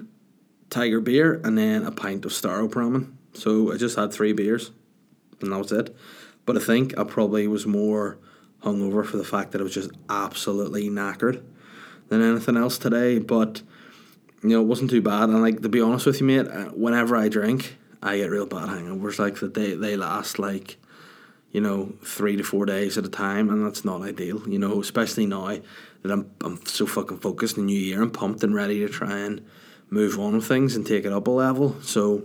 Tiger 0.69 0.99
beer 1.01 1.41
and 1.43 1.57
then 1.57 1.85
a 1.85 1.91
pint 1.91 2.25
of 2.25 2.31
Staropramen. 2.31 3.13
So 3.33 3.71
I 3.73 3.77
just 3.77 3.95
had 3.95 4.11
three 4.11 4.33
beers, 4.33 4.71
and 5.41 5.51
that 5.51 5.57
was 5.57 5.71
it. 5.71 5.95
But 6.45 6.57
I 6.57 6.59
think 6.59 6.97
I 6.97 7.03
probably 7.03 7.47
was 7.47 7.65
more 7.65 8.17
hungover 8.63 9.05
for 9.05 9.17
the 9.17 9.23
fact 9.23 9.51
that 9.51 9.61
I 9.61 9.63
was 9.63 9.73
just 9.73 9.91
absolutely 10.09 10.89
knackered 10.89 11.43
than 12.09 12.21
anything 12.21 12.57
else 12.57 12.77
today. 12.77 13.19
But 13.19 13.61
you 14.43 14.49
know, 14.49 14.61
it 14.61 14.67
wasn't 14.67 14.89
too 14.89 15.01
bad. 15.01 15.29
And 15.29 15.41
like 15.41 15.61
to 15.61 15.69
be 15.69 15.81
honest 15.81 16.05
with 16.05 16.19
you, 16.19 16.27
mate, 16.27 16.47
uh, 16.47 16.65
whenever 16.69 17.15
I 17.15 17.29
drink, 17.29 17.77
I 18.01 18.17
get 18.17 18.31
real 18.31 18.45
bad 18.45 18.69
hangovers. 18.69 19.19
Like 19.19 19.39
that 19.39 19.53
they 19.53 19.73
they 19.75 19.95
last 19.95 20.39
like 20.39 20.77
you 21.51 21.61
know, 21.61 21.93
three 22.03 22.35
to 22.35 22.43
four 22.43 22.65
days 22.65 22.97
at 22.97 23.05
a 23.05 23.09
time, 23.09 23.49
and 23.49 23.65
that's 23.65 23.83
not 23.83 24.01
ideal, 24.01 24.47
you 24.47 24.59
know, 24.59 24.79
especially 24.79 25.25
now 25.25 25.57
that 26.01 26.11
I'm, 26.11 26.31
I'm 26.41 26.65
so 26.65 26.85
fucking 26.85 27.19
focused 27.19 27.57
in 27.57 27.65
the 27.65 27.73
new 27.73 27.79
year 27.79 28.01
and 28.01 28.13
pumped 28.13 28.43
and 28.43 28.53
ready 28.53 28.79
to 28.79 28.89
try 28.89 29.17
and 29.19 29.45
move 29.89 30.19
on 30.19 30.35
with 30.35 30.45
things 30.45 30.75
and 30.75 30.85
take 30.85 31.05
it 31.05 31.11
up 31.11 31.27
a 31.27 31.31
level. 31.31 31.75
So 31.81 32.23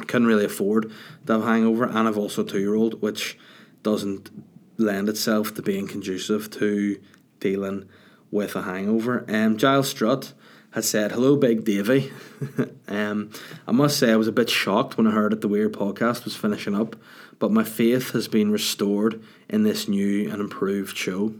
I 0.00 0.04
couldn't 0.04 0.28
really 0.28 0.44
afford 0.44 0.92
to 1.26 1.32
have 1.32 1.42
hangover, 1.42 1.84
and 1.84 2.08
I've 2.08 2.18
also 2.18 2.44
a 2.44 2.46
two 2.46 2.60
year 2.60 2.74
old, 2.74 3.02
which 3.02 3.38
doesn't 3.82 4.30
lend 4.76 5.08
itself 5.08 5.54
to 5.54 5.62
being 5.62 5.88
conducive 5.88 6.50
to 6.50 7.00
dealing 7.40 7.88
with 8.30 8.54
a 8.54 8.62
hangover. 8.62 9.24
Um, 9.28 9.56
Giles 9.56 9.88
Strutt 9.88 10.32
has 10.72 10.88
said, 10.88 11.12
Hello, 11.12 11.36
Big 11.36 11.64
Davy. 11.64 12.12
um, 12.88 13.30
I 13.66 13.72
must 13.72 13.98
say, 13.98 14.12
I 14.12 14.16
was 14.16 14.28
a 14.28 14.32
bit 14.32 14.50
shocked 14.50 14.96
when 14.96 15.06
I 15.06 15.10
heard 15.10 15.32
that 15.32 15.40
the 15.40 15.48
Weird 15.48 15.72
podcast 15.72 16.24
was 16.24 16.36
finishing 16.36 16.74
up 16.74 16.96
but 17.38 17.52
my 17.52 17.64
faith 17.64 18.10
has 18.12 18.28
been 18.28 18.50
restored 18.50 19.22
in 19.48 19.62
this 19.62 19.88
new 19.88 20.30
and 20.30 20.40
improved 20.40 20.96
show. 20.96 21.34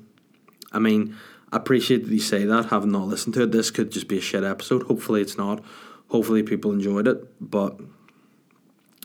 I 0.72 0.78
mean, 0.78 1.16
I 1.52 1.56
appreciate 1.56 2.04
that 2.04 2.12
you 2.12 2.20
say 2.20 2.44
that, 2.44 2.66
having 2.66 2.92
not 2.92 3.08
listened 3.08 3.34
to 3.34 3.42
it. 3.42 3.52
This 3.52 3.70
could 3.70 3.90
just 3.90 4.08
be 4.08 4.18
a 4.18 4.20
shit 4.20 4.44
episode. 4.44 4.84
Hopefully, 4.84 5.20
it's 5.20 5.38
not. 5.38 5.62
Hopefully, 6.08 6.42
people 6.42 6.72
enjoyed 6.72 7.08
it, 7.08 7.24
but 7.40 7.80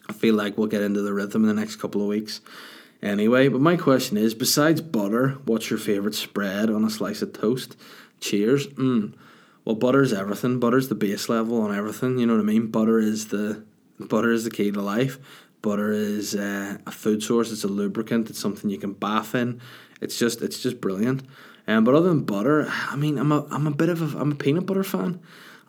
I 0.09 0.13
feel 0.13 0.35
like 0.35 0.57
we'll 0.57 0.67
get 0.67 0.81
into 0.81 1.01
the 1.01 1.13
rhythm 1.13 1.43
in 1.43 1.55
the 1.55 1.59
next 1.59 1.77
couple 1.77 2.01
of 2.01 2.07
weeks. 2.07 2.41
Anyway, 3.01 3.47
but 3.47 3.61
my 3.61 3.75
question 3.75 4.17
is 4.17 4.35
besides 4.35 4.81
butter, 4.81 5.37
what's 5.45 5.69
your 5.69 5.79
favourite 5.79 6.13
spread 6.13 6.69
on 6.69 6.83
a 6.83 6.89
slice 6.89 7.21
of 7.21 7.33
toast? 7.33 7.75
Cheers. 8.19 8.67
Mm. 8.67 9.13
Well, 9.65 9.75
butter's 9.75 10.13
everything. 10.13 10.59
Butter's 10.59 10.89
the 10.89 10.95
base 10.95 11.29
level 11.29 11.61
on 11.61 11.75
everything. 11.75 12.19
You 12.19 12.27
know 12.27 12.33
what 12.33 12.41
I 12.41 12.45
mean? 12.45 12.67
Butter 12.67 12.99
is 12.99 13.27
the 13.27 13.63
butter 13.99 14.31
is 14.31 14.43
the 14.43 14.51
key 14.51 14.71
to 14.71 14.81
life. 14.81 15.17
Butter 15.61 15.91
is 15.91 16.35
uh, 16.35 16.77
a 16.85 16.91
food 16.91 17.21
source. 17.21 17.51
It's 17.51 17.63
a 17.63 17.67
lubricant. 17.67 18.29
It's 18.29 18.39
something 18.39 18.69
you 18.69 18.77
can 18.77 18.93
bath 18.93 19.35
in. 19.35 19.61
It's 20.01 20.17
just 20.17 20.41
it's 20.41 20.61
just 20.61 20.81
brilliant. 20.81 21.23
Um, 21.67 21.83
but 21.83 21.93
other 21.93 22.09
than 22.09 22.23
butter, 22.23 22.67
I 22.69 22.95
mean, 22.95 23.17
I'm 23.17 23.31
a 23.31 23.45
I'm 23.51 23.67
a 23.67 23.71
bit 23.71 23.89
of 23.89 24.01
a 24.01 24.19
I'm 24.19 24.31
a 24.31 24.35
peanut 24.35 24.65
butter 24.65 24.83
fan. 24.83 25.19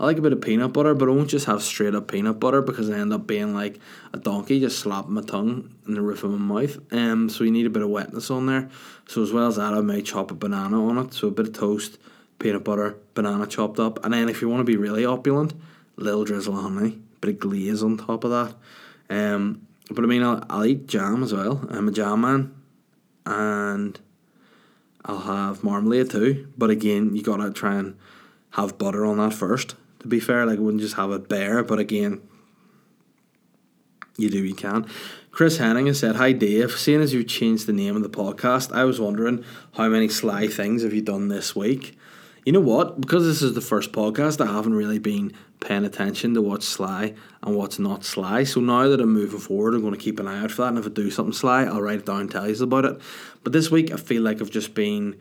I 0.01 0.07
like 0.07 0.19
a 0.19 0.23
bit 0.23 0.33
of 0.33 0.41
peanut 0.41 0.73
butter, 0.73 0.95
but 0.95 1.09
I 1.09 1.13
won't 1.13 1.29
just 1.29 1.47
have 1.47 1.63
straight 1.63 1.95
up 1.95 2.09
peanut 2.11 2.41
butter 2.41 2.61
because 2.61 2.91
I 2.91 2.99
end 2.99 3.13
up 3.13 3.27
being 3.27 3.55
like 3.55 3.79
a 4.13 4.19
donkey, 4.19 4.59
just 4.59 4.81
slapping 4.81 5.13
my 5.13 5.21
tongue 5.21 5.75
in 5.87 5.95
the 5.95 6.01
roof 6.01 6.25
of 6.25 6.33
my 6.33 6.63
mouth. 6.63 6.79
Um, 6.93 7.29
so 7.29 7.45
you 7.45 7.53
need 7.53 7.67
a 7.67 7.71
bit 7.71 7.83
of 7.83 7.91
wetness 7.91 8.31
on 8.31 8.47
there. 8.47 8.69
So 9.07 9.23
as 9.23 9.33
well 9.33 9.47
as 9.47 9.57
that, 9.57 9.75
I 9.75 9.81
may 9.81 10.03
chop 10.03 10.31
a 10.31 10.35
banana 10.35 10.85
on 10.85 10.99
it. 10.99 11.15
So 11.15 11.29
a 11.29 11.31
bit 11.31 11.47
of 11.47 11.53
toast, 11.53 11.99
peanut 12.39 12.65
butter, 12.65 12.97
banana 13.15 13.47
chopped 13.47 13.79
up, 13.79 14.05
and 14.05 14.13
then 14.13 14.29
if 14.29 14.43
you 14.43 14.49
want 14.49 14.61
to 14.61 14.65
be 14.65 14.77
really 14.77 15.05
opulent, 15.05 15.53
little 15.97 16.25
drizzle 16.25 16.57
of 16.57 16.65
honey, 16.65 16.99
a 17.17 17.19
bit 17.21 17.35
of 17.35 17.39
glaze 17.39 17.83
on 17.83 17.99
top 17.99 18.25
of 18.25 18.31
that. 18.31 18.57
Um, 19.09 19.67
but 19.91 20.05
I 20.05 20.07
mean, 20.07 20.23
I'll, 20.23 20.45
I'll 20.49 20.65
eat 20.65 20.87
jam 20.87 21.23
as 21.23 21.33
well. 21.33 21.67
I'm 21.71 21.89
a 21.89 21.93
jam 21.93 22.21
man, 22.23 22.55
and 23.27 23.99
I'll 25.05 25.21
have 25.21 25.65
marmalade 25.65 26.11
too. 26.11 26.49
But 26.57 26.71
again, 26.71 27.15
you 27.15 27.23
gotta 27.23 27.51
try 27.51 27.77
and 27.77 27.97
have 28.53 28.79
butter 28.79 29.05
on 29.05 29.19
that 29.19 29.35
first. 29.35 29.75
To 30.01 30.09
be 30.09 30.21
fair, 30.21 30.47
like 30.47 30.59
I 30.59 30.63
wouldn't 30.63 30.83
just 30.83 30.97
have 30.97 31.11
it 31.13 31.29
bare. 31.29 31.63
But 31.63 31.79
again, 31.79 32.21
you 34.17 34.31
do 34.31 34.45
you 34.45 34.55
can. 34.55 34.87
Chris 35.31 35.57
Henning 35.57 35.87
has 35.87 35.99
said, 35.99 36.17
Hi 36.17 36.33
Dave, 36.33 36.73
seeing 36.73 37.01
as 37.01 37.15
you've 37.15 37.27
changed 37.27 37.67
the 37.67 37.73
name 37.73 37.97
of 37.97 38.03
the 38.03 38.11
podcast, 38.11 38.71
I 38.73 38.85
was 38.85 39.01
wondering 39.01 39.45
how 39.73 39.89
many 39.89 40.09
sly 40.09 40.47
things 40.47 40.83
have 40.83 40.93
you 40.93 41.01
done 41.01 41.29
this 41.29 41.57
week? 41.57 41.97
You 42.45 42.53
know 42.53 42.61
what? 42.61 43.01
Because 43.01 43.25
this 43.25 43.41
is 43.41 43.55
the 43.55 43.61
first 43.61 43.93
podcast, 43.93 44.41
I 44.45 44.51
haven't 44.53 44.75
really 44.75 44.99
been 44.99 45.33
paying 45.61 45.85
attention 45.85 46.35
to 46.35 46.43
what's 46.43 46.67
sly 46.67 47.15
and 47.41 47.55
what's 47.55 47.79
not 47.79 48.05
sly. 48.05 48.43
So 48.43 48.61
now 48.61 48.89
that 48.89 49.01
I'm 49.01 49.13
moving 49.13 49.39
forward, 49.39 49.75
I'm 49.75 49.81
going 49.81 49.95
to 49.95 49.99
keep 49.99 50.19
an 50.19 50.27
eye 50.27 50.43
out 50.43 50.51
for 50.51 50.63
that. 50.63 50.69
And 50.69 50.79
if 50.79 50.87
I 50.87 50.89
do 50.89 51.09
something 51.11 51.33
sly, 51.33 51.65
I'll 51.65 51.81
write 51.81 52.01
it 52.01 52.07
down 52.07 52.23
and 52.23 52.31
tell 52.31 52.51
you 52.51 52.63
about 52.65 52.85
it. 52.85 53.01
But 53.45 53.53
this 53.53 53.71
week, 53.71 53.93
I 53.93 53.97
feel 53.97 54.23
like 54.23 54.41
I've 54.41 54.51
just 54.51 54.75
been, 54.75 55.17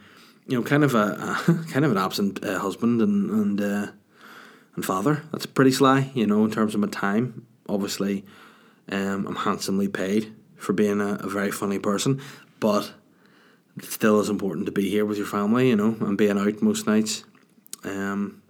you 0.48 0.58
know, 0.58 0.64
kind 0.64 0.84
of 0.84 0.96
a, 0.96 0.98
a 0.98 1.66
kind 1.72 1.86
of 1.86 1.92
an 1.92 1.98
absent 2.00 2.44
uh, 2.44 2.58
husband 2.58 3.02
and 3.04 3.30
and 3.30 3.62
uh, 3.62 3.92
and 4.76 4.84
father. 4.84 5.22
That's 5.32 5.46
pretty 5.46 5.72
sly, 5.72 6.10
you 6.16 6.26
know, 6.26 6.44
in 6.44 6.50
terms 6.50 6.74
of 6.74 6.82
my 6.82 6.88
time. 6.88 7.46
Obviously, 7.70 8.26
Um, 8.92 9.28
I'm 9.28 9.36
handsomely 9.36 9.88
paid 9.88 10.34
for 10.58 10.74
being 10.74 11.00
a, 11.02 11.16
a 11.22 11.30
very 11.30 11.52
funny 11.52 11.78
person, 11.80 12.20
but 12.60 12.94
still 13.80 14.20
is 14.20 14.30
important 14.30 14.66
to 14.66 14.72
be 14.72 14.90
here 14.90 15.06
with 15.06 15.18
your 15.18 15.28
family, 15.28 15.70
you 15.70 15.76
know, 15.76 15.96
and 16.02 16.18
being 16.18 16.38
out 16.38 16.62
most 16.62 16.88
nights. 16.88 17.24
Um, 17.84 18.42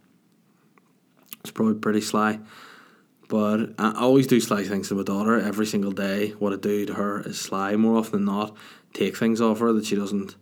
it's 1.41 1.51
probably 1.51 1.75
pretty 1.75 2.01
sly. 2.01 2.39
But 3.29 3.75
I 3.79 3.93
always 3.93 4.27
do 4.27 4.41
sly 4.41 4.63
things 4.63 4.89
to 4.89 4.95
my 4.95 5.03
daughter 5.03 5.39
every 5.39 5.65
single 5.65 5.91
day. 5.91 6.31
What 6.31 6.53
I 6.53 6.57
do 6.57 6.85
to 6.85 6.93
her 6.95 7.21
is 7.21 7.39
sly 7.39 7.75
more 7.75 7.97
often 7.97 8.11
than 8.11 8.25
not. 8.25 8.55
Take 8.93 9.15
things 9.15 9.39
off 9.39 9.59
her 9.59 9.71
that 9.71 9.85
she 9.85 9.95
doesn't, 9.95 10.35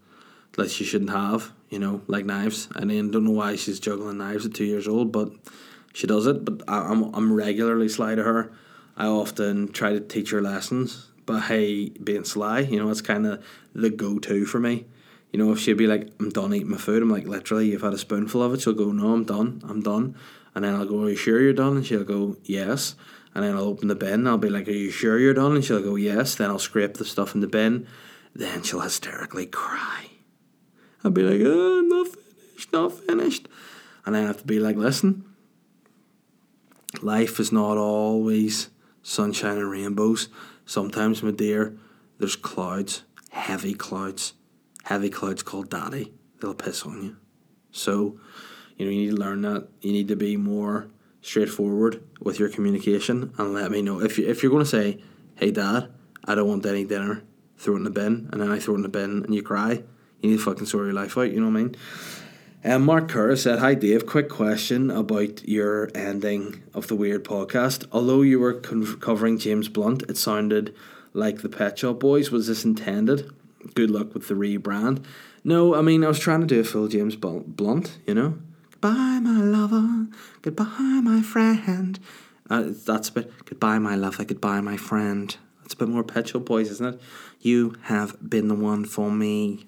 that 0.54 0.72
she 0.72 0.84
shouldn't 0.84 1.12
have, 1.12 1.52
you 1.70 1.78
know, 1.78 2.02
like 2.08 2.26
knives. 2.26 2.68
I 2.76 2.86
mean, 2.86 3.12
don't 3.12 3.26
know 3.26 3.32
why 3.32 3.58
she's 3.58 3.80
juggling 3.80 4.18
knives 4.18 4.46
at 4.48 4.56
two 4.56 4.66
years 4.66 4.88
old, 4.88 5.12
but 5.12 5.30
she 5.94 6.08
does 6.08 6.26
it. 6.26 6.44
But 6.44 6.64
I, 6.68 6.80
I'm, 6.80 7.14
I'm 7.14 7.32
regularly 7.32 7.90
sly 7.90 8.16
to 8.16 8.24
her. 8.24 8.52
I 8.98 9.06
often 9.06 9.72
try 9.72 9.94
to 9.94 10.00
teach 10.00 10.32
her 10.32 10.42
lessons 10.42 11.09
by 11.30 11.40
hey, 11.40 11.90
being 11.90 12.26
sly. 12.26 12.62
You 12.62 12.80
know, 12.80 12.90
it's 12.90 13.02
kind 13.02 13.26
of 13.28 13.44
the 13.74 13.90
go 13.90 14.18
to 14.20 14.46
for 14.46 14.60
me. 14.60 14.86
You 15.32 15.38
know, 15.38 15.52
if 15.52 15.60
she'd 15.60 15.78
be 15.78 15.86
like, 15.86 16.12
I'm 16.20 16.30
done 16.30 16.56
eating 16.56 16.72
my 16.72 16.78
food, 16.78 17.04
I'm 17.04 17.10
like, 17.12 17.28
literally, 17.28 17.70
you've 17.70 17.84
had 17.84 17.94
a 17.94 18.00
spoonful 18.00 18.42
of 18.42 18.54
it. 18.54 18.62
She'll 18.62 18.74
go, 18.74 18.92
No, 18.92 19.14
I'm 19.14 19.26
done. 19.26 19.62
I'm 19.68 19.82
done. 19.82 20.16
And 20.56 20.66
then 20.66 20.74
I'll 20.74 20.86
go, 20.86 21.04
Are 21.04 21.10
you 21.10 21.16
sure 21.16 21.40
you're 21.40 21.54
done? 21.54 21.78
And 21.78 21.86
she'll 21.86 22.04
go, 22.04 22.38
Yes. 22.44 22.96
And 23.36 23.44
then 23.44 23.56
I'll 23.56 23.66
open 23.66 23.90
the 23.90 23.96
bin 23.96 24.26
I'll 24.26 24.40
be 24.40 24.50
like, 24.50 24.68
Are 24.68 24.72
you 24.72 24.90
sure 24.90 25.20
you're 25.20 25.36
done? 25.36 25.56
And 25.56 25.64
she'll 25.64 25.84
go, 25.84 25.96
Yes. 25.96 26.34
Then 26.34 26.50
I'll 26.50 26.58
scrape 26.58 26.96
the 26.96 27.06
stuff 27.06 27.36
in 27.36 27.42
the 27.42 27.48
bin. 27.48 27.88
Then 28.34 28.64
she'll 28.64 28.82
hysterically 28.82 29.46
cry. 29.46 30.08
I'll 31.04 31.12
be 31.12 31.22
like, 31.22 31.42
Oh, 31.46 31.82
not 31.82 32.08
finished, 32.08 32.74
not 32.74 32.94
finished. 32.94 33.48
And 34.06 34.16
then 34.16 34.24
I 34.24 34.28
have 34.28 34.40
to 34.40 34.48
be 34.48 34.60
like, 34.60 34.78
Listen, 34.78 35.26
life 37.04 37.40
is 37.40 37.52
not 37.52 37.78
always 37.78 38.70
sunshine 39.04 39.58
and 39.58 39.70
rainbows. 39.70 40.28
Sometimes, 40.70 41.24
my 41.24 41.32
dear, 41.32 41.76
there's 42.20 42.36
clouds, 42.36 43.02
heavy 43.32 43.74
clouds, 43.74 44.34
heavy 44.84 45.10
clouds 45.10 45.42
called 45.42 45.72
daddy. 45.72 46.14
They'll 46.40 46.54
piss 46.54 46.84
on 46.84 47.02
you. 47.02 47.18
So, 47.72 48.20
you 48.78 48.86
know, 48.86 48.92
you 48.92 49.06
need 49.06 49.16
to 49.16 49.16
learn 49.16 49.42
that. 49.42 49.68
You 49.82 49.92
need 49.92 50.10
to 50.10 50.16
be 50.16 50.38
more 50.38 50.92
straightforward 51.24 52.04
with 52.22 52.38
your 52.38 52.50
communication 52.50 53.34
and 53.40 53.52
let 53.56 53.72
me 53.72 53.82
know 53.82 54.00
if 54.00 54.20
you 54.20 54.28
if 54.28 54.44
you're 54.44 54.52
going 54.52 54.64
to 54.64 54.70
say, 54.70 55.02
"Hey, 55.38 55.50
Dad, 55.50 55.92
I 56.26 56.36
don't 56.36 56.48
want 56.48 56.64
any 56.68 56.86
dinner," 56.86 57.24
throw 57.58 57.74
it 57.74 57.78
in 57.78 57.84
the 57.84 57.90
bin, 57.90 58.30
and 58.32 58.40
then 58.40 58.52
I 58.52 58.60
throw 58.60 58.76
it 58.76 58.78
in 58.78 58.84
the 58.84 58.90
bin, 58.90 59.24
and 59.24 59.34
you 59.34 59.42
cry. 59.42 59.84
You 60.22 60.30
need 60.30 60.38
to 60.38 60.44
fucking 60.44 60.68
sort 60.68 60.86
your 60.86 60.94
life 60.94 61.18
out. 61.18 61.32
You 61.32 61.40
know 61.40 61.48
what 61.48 61.58
I 61.58 61.64
mean? 61.64 61.76
Um, 62.62 62.84
Mark 62.84 63.08
Kerr 63.08 63.38
said, 63.38 63.60
Hi 63.60 63.74
Dave, 63.74 64.06
quick 64.06 64.28
question 64.28 64.92
about 64.92 65.48
your 65.48 65.90
ending 65.96 66.62
of 66.74 66.88
the 66.88 66.96
Weird 66.96 67.24
podcast. 67.24 67.86
Although 67.94 68.22
you 68.22 68.38
were 68.38 68.54
con- 68.54 69.00
covering 69.00 69.38
James 69.38 69.70
Blunt, 69.70 70.04
it 70.10 70.18
sounded 70.18 70.76
like 71.14 71.42
the 71.42 71.48
Pet 71.48 71.80
Shop 71.80 72.02
Boys. 72.02 72.32
Was 72.32 72.48
this 72.48 72.66
intended? 72.66 73.32
Good 73.76 73.90
luck 73.90 74.14
with 74.14 74.28
the 74.28 74.34
rebrand. 74.34 75.06
No, 75.46 75.74
I 75.74 75.82
mean, 75.82 76.04
I 76.04 76.10
was 76.10 76.20
trying 76.20 76.42
to 76.42 76.48
do 76.48 76.60
a 76.60 76.66
full 76.66 76.90
James 76.90 77.16
Blunt, 77.16 77.98
you 78.06 78.14
know? 78.14 78.38
Goodbye, 78.72 79.20
my 79.22 79.40
lover. 79.40 80.08
Goodbye, 80.42 81.00
my 81.02 81.22
friend. 81.22 81.98
Uh, 82.50 82.66
that's 82.86 83.08
a 83.08 83.14
bit, 83.14 83.46
goodbye, 83.46 83.80
my 83.80 83.96
lover. 83.96 84.26
Goodbye, 84.26 84.60
my 84.60 84.76
friend. 84.76 85.38
That's 85.62 85.76
a 85.76 85.78
bit 85.78 85.88
more 85.88 86.04
Pet 86.04 86.28
Shop 86.28 86.44
Boys, 86.44 86.70
isn't 86.72 86.96
it? 86.96 87.02
You 87.40 87.76
have 87.84 88.18
been 88.30 88.50
the 88.50 88.56
one 88.56 88.84
for 88.84 89.10
me. 89.10 89.66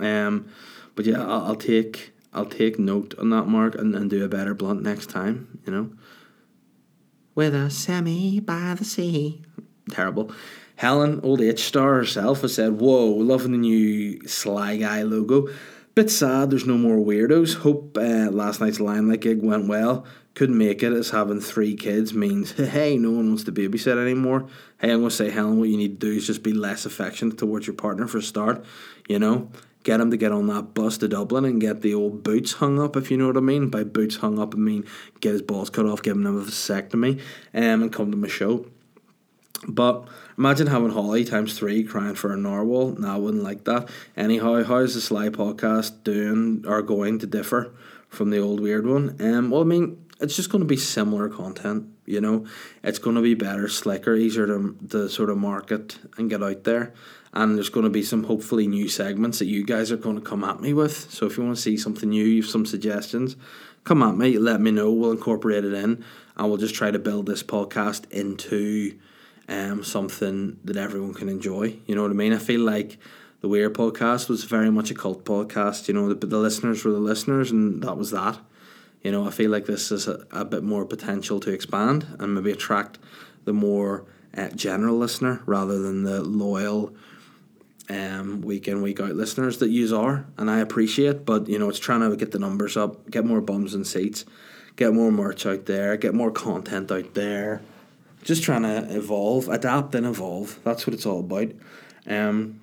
Um, 0.00 0.48
but 0.98 1.06
yeah, 1.06 1.22
I'll, 1.22 1.44
I'll 1.44 1.54
take 1.54 2.12
I'll 2.32 2.44
take 2.44 2.76
note 2.76 3.14
on 3.20 3.30
that 3.30 3.46
mark 3.46 3.76
and, 3.76 3.94
and 3.94 4.10
do 4.10 4.24
a 4.24 4.28
better 4.28 4.52
blunt 4.52 4.82
next 4.82 5.08
time. 5.08 5.60
You 5.64 5.72
know. 5.72 5.90
With 7.36 7.54
a 7.54 7.70
semi 7.70 8.40
by 8.40 8.74
the 8.74 8.84
sea. 8.84 9.42
Terrible. 9.92 10.32
Helen, 10.74 11.20
old 11.22 11.40
H 11.40 11.62
star 11.62 11.94
herself, 11.94 12.40
has 12.40 12.56
said, 12.56 12.80
"Whoa, 12.80 13.06
loving 13.06 13.52
the 13.52 13.58
new 13.58 14.26
Sly 14.26 14.78
Guy 14.78 15.02
logo. 15.02 15.46
Bit 15.94 16.10
sad. 16.10 16.50
There's 16.50 16.66
no 16.66 16.76
more 16.76 16.96
weirdos. 16.96 17.58
Hope 17.58 17.96
uh, 17.96 18.32
last 18.32 18.60
night's 18.60 18.80
limelight 18.80 19.20
gig 19.20 19.40
went 19.40 19.68
well. 19.68 20.04
Couldn't 20.34 20.58
make 20.58 20.82
it 20.82 20.92
as 20.92 21.10
having 21.10 21.40
three 21.40 21.76
kids 21.76 22.12
means 22.12 22.50
hey, 22.56 22.96
no 22.96 23.12
one 23.12 23.28
wants 23.28 23.44
to 23.44 23.52
babysit 23.52 24.02
anymore. 24.02 24.48
Hey, 24.78 24.90
I'm 24.90 24.98
gonna 24.98 25.12
say, 25.12 25.30
Helen, 25.30 25.60
what 25.60 25.68
you 25.68 25.76
need 25.76 26.00
to 26.00 26.06
do 26.08 26.16
is 26.16 26.26
just 26.26 26.42
be 26.42 26.52
less 26.52 26.86
affectionate 26.86 27.38
towards 27.38 27.68
your 27.68 27.76
partner 27.76 28.08
for 28.08 28.18
a 28.18 28.22
start. 28.22 28.64
You 29.08 29.20
know, 29.20 29.52
get 29.82 30.00
him 30.00 30.10
to 30.10 30.16
get 30.16 30.32
on 30.32 30.46
that 30.48 30.74
bus 30.74 30.98
to 30.98 31.08
Dublin 31.08 31.44
and 31.44 31.60
get 31.60 31.82
the 31.82 31.94
old 31.94 32.22
boots 32.22 32.54
hung 32.54 32.80
up, 32.80 32.96
if 32.96 33.10
you 33.10 33.16
know 33.16 33.28
what 33.28 33.36
I 33.36 33.40
mean. 33.40 33.68
By 33.68 33.84
boots 33.84 34.16
hung 34.16 34.38
up, 34.38 34.54
I 34.54 34.58
mean 34.58 34.84
get 35.20 35.32
his 35.32 35.42
balls 35.42 35.70
cut 35.70 35.86
off, 35.86 36.02
giving 36.02 36.24
him 36.24 36.36
a 36.36 36.44
vasectomy, 36.44 37.20
um, 37.54 37.82
and 37.82 37.92
come 37.92 38.10
to 38.10 38.16
my 38.16 38.28
show. 38.28 38.66
But 39.66 40.06
imagine 40.36 40.68
having 40.68 40.90
Holly 40.90 41.24
times 41.24 41.58
three 41.58 41.82
crying 41.82 42.14
for 42.14 42.32
a 42.32 42.36
narwhal. 42.36 42.94
No, 42.98 43.14
I 43.14 43.16
wouldn't 43.16 43.42
like 43.42 43.64
that. 43.64 43.88
Anyhow, 44.16 44.62
how's 44.62 44.94
the 44.94 45.00
Sly 45.00 45.30
podcast 45.30 46.04
doing 46.04 46.64
or 46.66 46.80
going 46.82 47.18
to 47.20 47.26
differ 47.26 47.72
from 48.08 48.30
the 48.30 48.38
old 48.38 48.60
weird 48.60 48.86
one? 48.86 49.16
Um, 49.20 49.50
well, 49.50 49.62
I 49.62 49.64
mean, 49.64 50.04
it's 50.20 50.36
just 50.36 50.50
going 50.50 50.62
to 50.62 50.66
be 50.66 50.76
similar 50.76 51.28
content. 51.28 51.86
You 52.06 52.20
know, 52.20 52.46
it's 52.82 52.98
going 52.98 53.16
to 53.16 53.22
be 53.22 53.34
better, 53.34 53.68
slicker, 53.68 54.14
easier 54.14 54.46
to, 54.46 54.76
to 54.90 55.08
sort 55.08 55.30
of 55.30 55.38
market 55.38 55.98
and 56.16 56.30
get 56.30 56.42
out 56.42 56.64
there. 56.64 56.94
And 57.32 57.56
there's 57.56 57.68
going 57.68 57.84
to 57.84 57.90
be 57.90 58.02
some 58.02 58.24
hopefully 58.24 58.66
new 58.66 58.88
segments 58.88 59.38
that 59.38 59.46
you 59.46 59.64
guys 59.64 59.92
are 59.92 59.96
going 59.96 60.16
to 60.16 60.22
come 60.22 60.44
at 60.44 60.60
me 60.60 60.72
with. 60.72 61.10
So 61.10 61.26
if 61.26 61.36
you 61.36 61.44
want 61.44 61.56
to 61.56 61.62
see 61.62 61.76
something 61.76 62.08
new, 62.08 62.24
you 62.24 62.42
have 62.42 62.50
some 62.50 62.64
suggestions, 62.64 63.36
come 63.84 64.02
at 64.02 64.16
me, 64.16 64.38
let 64.38 64.60
me 64.60 64.70
know. 64.70 64.90
We'll 64.90 65.12
incorporate 65.12 65.64
it 65.64 65.72
in, 65.72 66.04
and 66.36 66.48
we'll 66.48 66.56
just 66.56 66.74
try 66.74 66.90
to 66.90 66.98
build 66.98 67.26
this 67.26 67.42
podcast 67.42 68.10
into 68.10 68.98
um, 69.48 69.82
something 69.84 70.58
that 70.64 70.76
everyone 70.76 71.14
can 71.14 71.28
enjoy. 71.28 71.76
You 71.86 71.94
know 71.94 72.02
what 72.02 72.10
I 72.10 72.14
mean? 72.14 72.32
I 72.32 72.38
feel 72.38 72.60
like 72.60 72.98
the 73.40 73.48
Weird 73.48 73.74
podcast 73.74 74.28
was 74.28 74.44
very 74.44 74.70
much 74.70 74.90
a 74.90 74.94
cult 74.94 75.24
podcast. 75.24 75.88
You 75.88 75.94
know, 75.94 76.12
the, 76.12 76.26
the 76.26 76.38
listeners 76.38 76.84
were 76.84 76.92
the 76.92 76.98
listeners, 76.98 77.50
and 77.50 77.82
that 77.82 77.96
was 77.96 78.10
that. 78.10 78.38
You 79.02 79.12
know, 79.12 79.26
I 79.26 79.30
feel 79.30 79.50
like 79.50 79.66
this 79.66 79.92
is 79.92 80.08
a, 80.08 80.26
a 80.30 80.44
bit 80.44 80.64
more 80.64 80.84
potential 80.84 81.38
to 81.40 81.50
expand 81.50 82.06
and 82.18 82.34
maybe 82.34 82.50
attract 82.50 82.98
the 83.44 83.52
more 83.52 84.04
uh, 84.36 84.48
general 84.50 84.98
listener 84.98 85.42
rather 85.46 85.78
than 85.78 86.02
the 86.02 86.22
loyal 86.22 86.94
um, 87.88 88.42
week 88.42 88.68
in, 88.68 88.82
week 88.82 89.00
out 89.00 89.14
listeners 89.14 89.58
that 89.58 89.70
use 89.70 89.92
are. 89.92 90.26
And 90.36 90.50
I 90.50 90.58
appreciate, 90.58 91.24
but 91.24 91.48
you 91.48 91.58
know, 91.58 91.68
it's 91.68 91.78
trying 91.78 92.08
to 92.08 92.16
get 92.16 92.32
the 92.32 92.38
numbers 92.38 92.76
up, 92.76 93.10
get 93.10 93.24
more 93.24 93.40
bums 93.40 93.74
and 93.74 93.86
seats, 93.86 94.24
get 94.76 94.92
more 94.92 95.10
merch 95.10 95.46
out 95.46 95.66
there, 95.66 95.96
get 95.96 96.14
more 96.14 96.30
content 96.30 96.90
out 96.90 97.14
there. 97.14 97.62
Just 98.22 98.42
trying 98.42 98.62
to 98.62 98.96
evolve, 98.96 99.48
adapt 99.48 99.94
and 99.94 100.06
evolve. 100.06 100.58
That's 100.64 100.86
what 100.86 100.94
it's 100.94 101.06
all 101.06 101.20
about. 101.20 101.52
Um, 102.06 102.60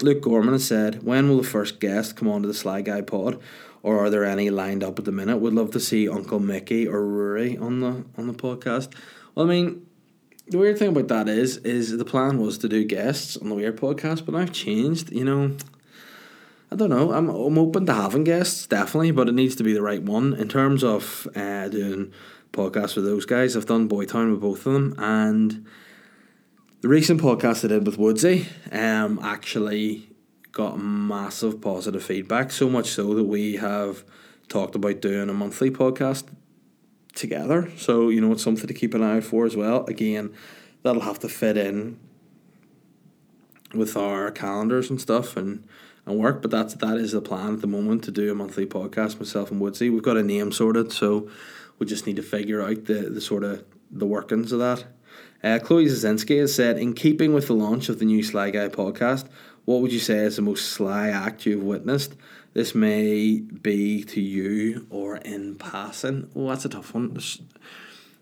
Luke 0.00 0.22
Gorman 0.22 0.52
has 0.52 0.66
said, 0.66 1.02
When 1.02 1.28
will 1.28 1.38
the 1.38 1.48
first 1.48 1.80
guest 1.80 2.16
come 2.16 2.28
onto 2.28 2.48
the 2.48 2.54
Sly 2.54 2.82
Guy 2.82 3.02
pod? 3.02 3.40
Or 3.82 4.04
are 4.04 4.10
there 4.10 4.24
any 4.24 4.50
lined 4.50 4.82
up 4.82 4.98
at 4.98 5.04
the 5.04 5.12
minute? 5.12 5.38
Would 5.38 5.54
love 5.54 5.70
to 5.72 5.80
see 5.80 6.08
Uncle 6.08 6.40
Mickey 6.40 6.86
or 6.86 7.04
Rory 7.06 7.56
on 7.56 7.80
the 7.80 8.04
on 8.16 8.26
the 8.26 8.34
podcast. 8.34 8.92
Well, 9.34 9.46
I 9.46 9.48
mean, 9.48 9.86
the 10.50 10.58
weird 10.58 10.78
thing 10.78 10.88
about 10.88 11.08
that 11.08 11.28
is, 11.28 11.58
is 11.58 11.96
the 11.96 12.04
plan 12.04 12.40
was 12.40 12.58
to 12.58 12.68
do 12.68 12.84
guests 12.84 13.36
on 13.36 13.48
the 13.48 13.54
Weird 13.54 13.76
podcast, 13.76 14.24
but 14.24 14.34
I've 14.34 14.52
changed. 14.52 15.12
You 15.12 15.24
know, 15.24 15.56
I 16.70 16.76
don't 16.76 16.90
know. 16.90 17.12
I'm 17.12 17.28
I'm 17.28 17.58
open 17.58 17.86
to 17.86 17.94
having 17.94 18.24
guests, 18.24 18.66
definitely, 18.66 19.10
but 19.10 19.28
it 19.28 19.34
needs 19.34 19.56
to 19.56 19.64
be 19.64 19.72
the 19.72 19.82
right 19.82 20.02
one. 20.02 20.34
In 20.34 20.48
terms 20.48 20.82
of 20.82 21.28
uh, 21.34 21.68
doing 21.68 22.12
podcasts 22.52 22.96
with 22.96 23.04
those 23.04 23.26
guys, 23.26 23.56
I've 23.56 23.66
done 23.66 23.88
boy 23.88 24.06
Boytown 24.06 24.30
with 24.30 24.40
both 24.40 24.66
of 24.66 24.72
them, 24.72 24.94
and 24.98 25.66
the 26.80 26.88
recent 26.88 27.20
podcast 27.20 27.64
I 27.64 27.68
did 27.68 27.86
with 27.86 27.98
Woodsy, 27.98 28.46
um, 28.72 29.18
actually 29.22 30.08
got 30.52 30.78
massive 30.78 31.60
positive 31.60 32.02
feedback. 32.02 32.50
So 32.50 32.68
much 32.68 32.88
so 32.88 33.14
that 33.14 33.24
we 33.24 33.56
have 33.56 34.04
talked 34.48 34.74
about 34.74 35.00
doing 35.00 35.28
a 35.28 35.34
monthly 35.34 35.70
podcast 35.70 36.24
together. 37.18 37.70
So, 37.76 38.08
you 38.08 38.20
know, 38.20 38.32
it's 38.32 38.42
something 38.42 38.66
to 38.66 38.74
keep 38.74 38.94
an 38.94 39.02
eye 39.02 39.18
out 39.18 39.24
for 39.24 39.44
as 39.44 39.56
well. 39.56 39.84
Again, 39.86 40.32
that'll 40.82 41.02
have 41.02 41.18
to 41.20 41.28
fit 41.28 41.56
in 41.56 41.98
with 43.74 43.96
our 43.96 44.30
calendars 44.30 44.88
and 44.88 45.00
stuff 45.00 45.36
and, 45.36 45.66
and 46.06 46.18
work, 46.18 46.40
but 46.40 46.50
that's 46.50 46.74
that 46.74 46.96
is 46.96 47.12
the 47.12 47.20
plan 47.20 47.54
at 47.54 47.60
the 47.60 47.66
moment 47.66 48.04
to 48.04 48.10
do 48.10 48.30
a 48.30 48.34
monthly 48.34 48.64
podcast, 48.64 49.18
myself 49.18 49.50
and 49.50 49.60
Woodsy. 49.60 49.90
We've 49.90 50.02
got 50.02 50.16
a 50.16 50.22
name 50.22 50.52
sorted, 50.52 50.92
so 50.92 51.28
we 51.78 51.86
just 51.86 52.06
need 52.06 52.16
to 52.16 52.22
figure 52.22 52.62
out 52.62 52.86
the, 52.86 53.10
the 53.10 53.20
sort 53.20 53.44
of 53.44 53.64
the 53.90 54.06
workings 54.06 54.52
of 54.52 54.60
that. 54.60 54.84
Uh, 55.42 55.58
Chloe 55.62 55.86
Zazinski 55.86 56.40
has 56.40 56.54
said, 56.54 56.78
in 56.78 56.94
keeping 56.94 57.32
with 57.32 57.46
the 57.46 57.54
launch 57.54 57.88
of 57.88 57.98
the 57.98 58.04
new 58.04 58.22
Sly 58.22 58.50
Guy 58.50 58.68
podcast, 58.68 59.28
what 59.68 59.82
would 59.82 59.92
you 59.92 59.98
say 59.98 60.20
is 60.20 60.36
the 60.36 60.40
most 60.40 60.70
sly 60.70 61.10
act 61.10 61.44
you've 61.44 61.62
witnessed? 61.62 62.14
This 62.54 62.74
may 62.74 63.40
be 63.40 64.02
to 64.04 64.18
you 64.18 64.86
or 64.88 65.18
in 65.18 65.56
passing. 65.56 66.30
Oh, 66.34 66.48
that's 66.48 66.64
a 66.64 66.70
tough 66.70 66.94
one. 66.94 67.18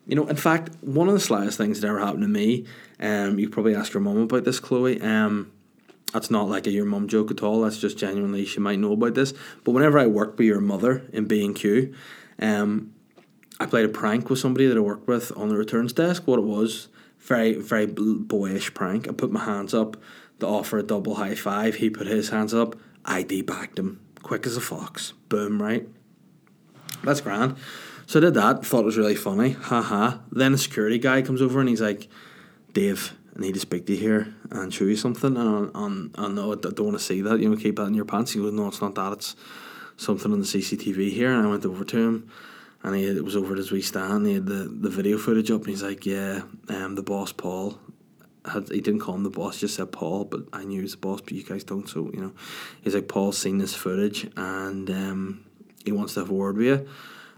You 0.07 0.17
know, 0.17 0.27
in 0.27 0.35
fact, 0.35 0.71
one 0.81 1.07
of 1.07 1.15
the 1.15 1.21
slyest 1.21 1.57
things 1.57 1.81
that 1.81 1.87
ever 1.87 2.01
happened 2.01 2.23
to 2.23 2.29
me, 2.29 2.67
um, 2.99 3.39
you 3.39 3.49
probably 3.49 3.77
ask 3.77 3.95
your 3.95 4.01
mum 4.01 4.19
about 4.23 4.43
this, 4.43 4.59
Chloe. 4.59 5.01
Um, 5.01 5.53
that's 6.13 6.33
not 6.33 6.49
like 6.49 6.67
a 6.67 6.73
your 6.73 6.85
mum 6.85 7.07
joke 7.07 7.31
at 7.31 7.45
all. 7.45 7.61
That's 7.61 7.79
just 7.79 7.97
genuinely 7.97 8.45
she 8.45 8.59
might 8.59 8.81
know 8.81 8.95
about 8.95 9.15
this. 9.15 9.33
But 9.63 9.71
whenever 9.71 10.01
I 10.01 10.07
worked 10.09 10.39
with 10.39 10.49
your 10.49 10.61
mother 10.61 11.05
in 11.13 11.27
B 11.27 11.45
and 11.45 11.55
Q, 11.55 11.95
um, 12.41 12.93
I 13.61 13.67
played 13.67 13.85
a 13.85 13.89
prank 13.89 14.31
with 14.31 14.41
somebody 14.41 14.67
that 14.67 14.77
I 14.77 14.81
worked 14.81 15.07
with 15.07 15.31
on 15.37 15.49
the 15.49 15.57
returns 15.57 15.93
desk. 15.93 16.27
What 16.27 16.41
it 16.41 16.45
was, 16.45 16.89
very 17.21 17.55
very 17.55 17.87
boyish 17.87 18.75
prank. 18.75 19.09
I 19.09 19.13
put 19.13 19.31
my 19.31 19.45
hands 19.45 19.75
up 19.75 19.97
to 20.41 20.47
offer 20.47 20.79
a 20.79 20.83
double 20.83 21.17
high 21.17 21.35
five. 21.35 21.77
He 21.77 21.91
put 21.91 22.07
his 22.07 22.31
hands 22.31 22.55
up. 22.55 22.77
I 23.05 23.23
debagged 23.23 23.79
him 23.79 24.01
quick 24.23 24.47
as 24.47 24.57
a 24.57 24.61
fox. 24.61 25.13
Boom, 25.29 25.63
right? 25.63 25.87
That's 27.05 27.21
grand. 27.21 27.57
So 28.07 28.21
I 28.21 28.23
did 28.23 28.35
that. 28.35 28.65
Thought 28.65 28.81
it 28.81 28.85
was 28.87 28.99
really 28.99 29.15
funny. 29.15 29.51
Haha. 29.51 30.19
Then 30.31 30.55
a 30.55 30.59
security 30.59 30.99
guy 30.99 31.23
comes 31.23 31.43
over 31.43 31.61
and 31.61 31.69
he's 31.69 31.81
like, 31.81 32.09
Dave, 32.73 33.15
I 33.37 33.41
need 33.41 33.55
to 33.55 33.61
speak 33.61 33.87
to 33.87 33.95
you 33.95 33.99
here 33.99 34.35
and 34.51 34.73
show 34.73 34.85
you 34.85 34.97
something. 34.97 35.37
And 35.37 35.71
on, 35.75 36.11
on, 36.15 36.35
no, 36.35 36.53
I 36.53 36.57
don't 36.57 36.81
want 36.81 36.99
to 36.99 37.05
see 37.05 37.21
that. 37.23 37.41
You 37.41 37.49
know, 37.49 37.57
keep 37.57 37.77
that 37.77 37.87
in 37.87 37.95
your 37.95 38.05
pants. 38.05 38.33
He 38.33 38.41
goes, 38.41 38.53
no, 38.53 38.69
it's 38.69 38.81
not 38.81 38.95
that. 38.95 39.13
It's 39.13 39.37
something 39.97 40.33
on 40.33 40.41
the 40.41 40.47
CCTV 40.47 41.11
here. 41.11 41.33
And 41.33 41.47
I 41.47 41.51
went 41.51 41.65
over 41.65 41.85
to 41.85 41.97
him 41.97 42.31
and 42.83 42.95
he 42.95 43.05
it 43.05 43.25
was 43.25 43.37
over 43.37 43.53
at 43.53 43.59
his 43.59 43.73
wee 43.73 43.83
stand. 43.83 44.27
He 44.27 44.35
had 44.35 44.47
the, 44.47 44.69
the 44.69 44.91
video 44.91 45.19
footage 45.19 45.51
up 45.51 45.63
and 45.63 45.71
he's 45.71 45.83
like, 45.83 46.07
yeah, 46.07 46.43
um, 46.69 46.95
the 46.95 47.03
boss 47.03 47.33
Paul 47.33 47.79
had 48.47 48.69
he 48.69 48.81
didn't 48.81 49.01
call 49.01 49.15
him 49.15 49.25
the 49.25 49.31
boss, 49.31 49.61
just 49.61 49.77
said 49.77 49.93
Paul, 49.93 50.25
but 50.25 50.43
I 50.53 50.65
knew 50.65 50.79
he 50.79 50.83
was 50.83 50.93
the 50.93 50.99
boss, 50.99 51.21
but 51.21 51.33
you 51.33 51.43
guys 51.43 51.65
don't. 51.65 51.89
So 51.89 52.11
you 52.13 52.21
know, 52.21 52.33
he's 52.83 52.95
like 52.95 53.09
Paul's 53.09 53.39
seen 53.39 53.59
this 53.59 53.75
footage 53.75 54.29
and 54.37 54.91
um, 54.91 55.45
he 55.85 55.93
wants 55.93 56.15
to 56.15 56.21
have 56.21 56.31
a 56.31 56.35
word 56.35 56.57
with 56.57 56.67
you. 56.67 56.89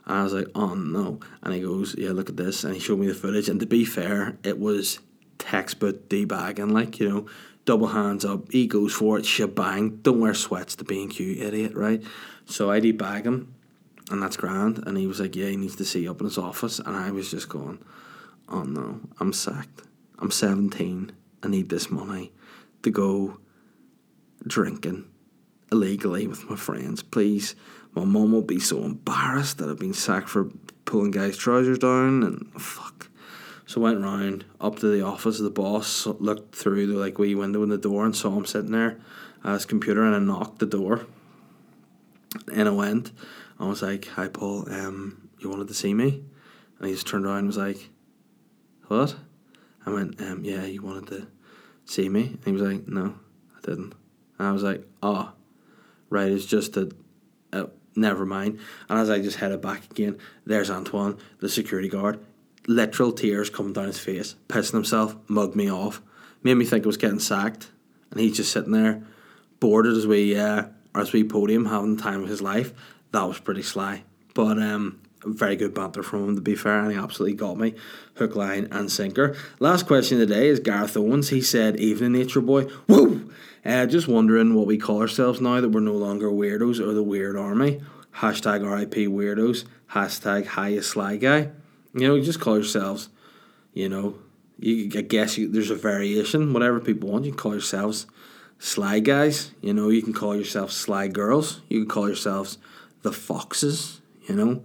And 0.07 0.19
I 0.19 0.23
was 0.23 0.33
like, 0.33 0.49
oh 0.55 0.75
no. 0.75 1.21
And 1.43 1.55
he 1.55 1.61
goes, 1.61 1.95
yeah, 1.97 2.11
look 2.11 2.31
at 2.31 2.37
this. 2.37 2.65
And 2.65 2.75
he 2.75 2.81
showed 2.81 2.99
me 2.99 3.07
the 3.07 3.15
footage. 3.15 3.49
And 3.49 3.61
to 3.61 3.67
be 3.67 3.85
fair, 3.85 4.39
it 4.43 4.59
was 4.59 5.01
textbook 5.39 6.09
debagging, 6.09 6.73
like 6.73 6.99
you 6.99 7.09
know, 7.09 7.27
double 7.65 7.89
hands 7.89 8.25
up. 8.25 8.51
He 8.51 8.67
goes 8.67 8.95
for 8.95 9.19
it, 9.19 9.27
shebang. 9.27 9.99
Don't 10.03 10.21
wear 10.21 10.35
sweats 10.35 10.75
to 10.77 10.85
B 10.85 11.03
and 11.03 11.11
Q, 11.11 11.35
idiot, 11.43 11.75
right? 11.75 12.03
So 12.47 12.71
I 12.71 12.81
debag 12.81 13.27
him, 13.27 13.55
and 14.11 14.23
that's 14.23 14.39
grand. 14.39 14.83
And 14.87 14.97
he 14.97 15.07
was 15.07 15.21
like, 15.21 15.37
yeah, 15.37 15.49
he 15.49 15.57
needs 15.57 15.77
to 15.77 15.85
see 15.85 16.05
you 16.05 16.11
up 16.11 16.21
in 16.21 16.27
his 16.27 16.39
office. 16.39 16.79
And 16.79 16.97
I 16.97 17.11
was 17.11 17.31
just 17.31 17.49
going, 17.49 17.79
oh 18.49 18.63
no, 18.63 19.01
I'm 19.21 19.35
sacked. 19.35 19.83
I'm 20.19 20.31
17. 20.31 21.13
I 21.43 21.49
need 21.49 21.69
this 21.69 21.91
money 21.91 22.33
to 22.83 22.91
go 22.91 23.39
drinking 24.47 25.05
illegally 25.71 26.27
with 26.27 26.49
my 26.49 26.57
friends. 26.57 27.03
Please, 27.03 27.55
my 27.95 28.05
mum 28.05 28.33
will 28.33 28.43
be 28.43 28.61
so 28.61 28.83
embarrassed 28.85 29.59
that 29.59 29.69
I've 29.69 29.79
been 29.79 29.95
sacked 29.95 30.29
for 30.29 30.51
pulling 30.85 31.11
guys' 31.11 31.37
trousers 31.37 31.79
down 31.79 32.23
and 32.23 32.61
fuck. 32.61 33.11
So 33.67 33.81
I 33.83 33.85
went 33.85 34.03
round 34.03 34.45
up 34.61 34.79
to 34.79 34.89
the 34.89 35.03
office 35.03 35.39
of 35.39 35.45
the 35.45 35.51
boss, 35.51 36.07
looked 36.07 36.55
through 36.55 36.87
the 36.87 36.99
like 36.99 37.19
wee 37.19 37.35
window 37.35 37.63
in 37.63 37.69
the 37.69 37.77
door 37.77 38.07
and 38.07 38.17
saw 38.17 38.31
him 38.31 38.47
sitting 38.47 38.73
there 38.73 38.99
at 39.45 39.53
his 39.53 39.67
computer 39.67 40.03
and 40.03 40.15
I 40.15 40.19
knocked 40.19 40.59
the 40.59 40.67
door. 40.67 41.07
And 42.53 42.69
I 42.69 42.73
went. 42.73 43.13
I 43.59 43.67
was 43.67 43.83
like, 43.83 44.07
Hi 44.09 44.29
Paul, 44.29 44.73
um, 44.73 45.29
you 45.39 45.51
wanted 45.51 45.69
to 45.69 45.75
see 45.75 45.93
me? 45.93 46.23
And 46.79 46.89
he 46.89 46.95
just 46.95 47.07
turned 47.07 47.27
around 47.27 47.39
and 47.39 47.47
was 47.49 47.59
like, 47.59 47.91
What? 48.87 49.17
I 49.89 49.93
went, 49.93 50.21
um, 50.21 50.45
yeah, 50.45 50.65
you 50.67 50.83
wanted 50.83 51.07
to 51.09 51.27
see 51.87 52.09
me? 52.09 52.27
And 52.27 52.45
he 52.45 52.53
was 52.53 52.63
like, 52.63 52.87
no, 52.87 53.15
I 53.57 53.61
didn't. 53.63 53.95
And 54.39 54.49
I 54.49 54.53
was 54.53 54.63
like, 54.63 54.87
oh, 55.03 55.33
right, 56.11 56.31
it's 56.31 56.45
just 56.45 56.75
that, 56.75 56.93
uh, 57.53 57.67
never 57.97 58.27
mind. 58.27 58.59
And 58.89 58.99
as 58.99 59.09
I 59.09 59.21
just 59.21 59.39
headed 59.39 59.63
back 59.63 59.91
again, 59.91 60.19
there's 60.45 60.71
Antoine, 60.71 61.17
the 61.41 61.49
security 61.49 61.89
guard, 61.89 62.21
literal 62.67 63.13
tears 63.13 63.49
coming 63.49 63.73
down 63.73 63.87
his 63.87 63.99
face, 63.99 64.35
pissing 64.49 64.75
himself, 64.75 65.17
mugged 65.27 65.57
me 65.57 65.71
off, 65.71 66.03
made 66.43 66.55
me 66.55 66.67
think 66.67 66.85
I 66.85 66.87
was 66.87 66.99
getting 66.99 67.19
sacked. 67.19 67.71
And 68.11 68.21
he's 68.21 68.37
just 68.37 68.53
sitting 68.53 68.73
there, 68.73 69.03
bored 69.59 69.87
as 69.87 70.07
we, 70.07 70.39
uh, 70.39 70.67
as 70.95 71.13
we 71.13 71.25
podium, 71.25 71.65
having 71.65 71.97
the 71.97 72.03
time 72.03 72.23
of 72.23 72.29
his 72.29 72.43
life. 72.43 72.75
That 73.13 73.25
was 73.25 73.39
pretty 73.39 73.63
sly. 73.63 74.05
But, 74.35 74.59
um, 74.59 75.01
very 75.25 75.57
good 75.57 75.75
banter 75.75 76.03
from 76.03 76.29
him, 76.29 76.35
to 76.37 76.41
be 76.41 76.55
fair, 76.55 76.81
and 76.81 76.93
he 76.93 76.99
absolutely 76.99 77.37
got 77.37 77.59
me 77.59 77.75
hook, 78.15 78.37
line, 78.37 78.69
and 78.71 78.91
sinker. 78.91 79.37
Last 79.59 79.87
question 79.87 80.21
of 80.21 80.29
the 80.29 80.35
day 80.35 80.49
is 80.49 80.61
Gareth 80.61 80.97
Owens. 80.97 81.31
He 81.31 81.41
said, 81.41 81.77
Evening, 81.77 82.13
Nature 82.13 82.41
Boy. 82.41 82.67
Woo! 82.87 83.31
Uh, 83.65 83.87
just 83.87 84.09
wondering 84.09 84.55
what 84.55 84.67
we 84.67 84.79
call 84.79 85.01
ourselves 85.01 85.41
now 85.41 85.61
that 85.61 85.69
we're 85.69 85.81
no 85.81 85.93
longer 85.93 86.29
weirdos 86.29 86.81
or 86.81 86.93
the 86.95 87.03
weird 87.03 87.37
army. 87.37 87.81
Hashtag 88.17 88.63
RIP 88.63 89.09
weirdos. 89.09 89.65
Hashtag 89.93 90.47
highest 90.47 90.91
sly 90.91 91.17
guy. 91.17 91.51
You 91.95 92.09
know, 92.09 92.15
you 92.15 92.23
just 92.23 92.41
call 92.41 92.55
yourselves, 92.55 93.09
you 93.73 93.89
know, 93.89 94.19
you, 94.59 94.91
I 94.97 95.03
guess 95.03 95.39
you, 95.39 95.49
there's 95.49 95.71
a 95.71 95.77
variation, 95.77 96.53
whatever 96.53 96.81
people 96.81 97.09
want. 97.09 97.25
You 97.25 97.33
can 97.33 97.39
call 97.39 97.53
yourselves 97.53 98.07
sly 98.59 99.01
guys. 99.01 99.53
You 99.61 99.73
know, 99.73 99.89
you 99.89 100.03
can 100.03 100.13
call 100.13 100.35
yourselves 100.35 100.77
sly 100.77 101.09
girls. 101.09 101.61
You 101.69 101.81
can 101.81 101.89
call 101.89 102.07
yourselves 102.07 102.59
the 103.03 103.13
foxes. 103.13 104.01
You 104.29 104.35
know, 104.35 104.63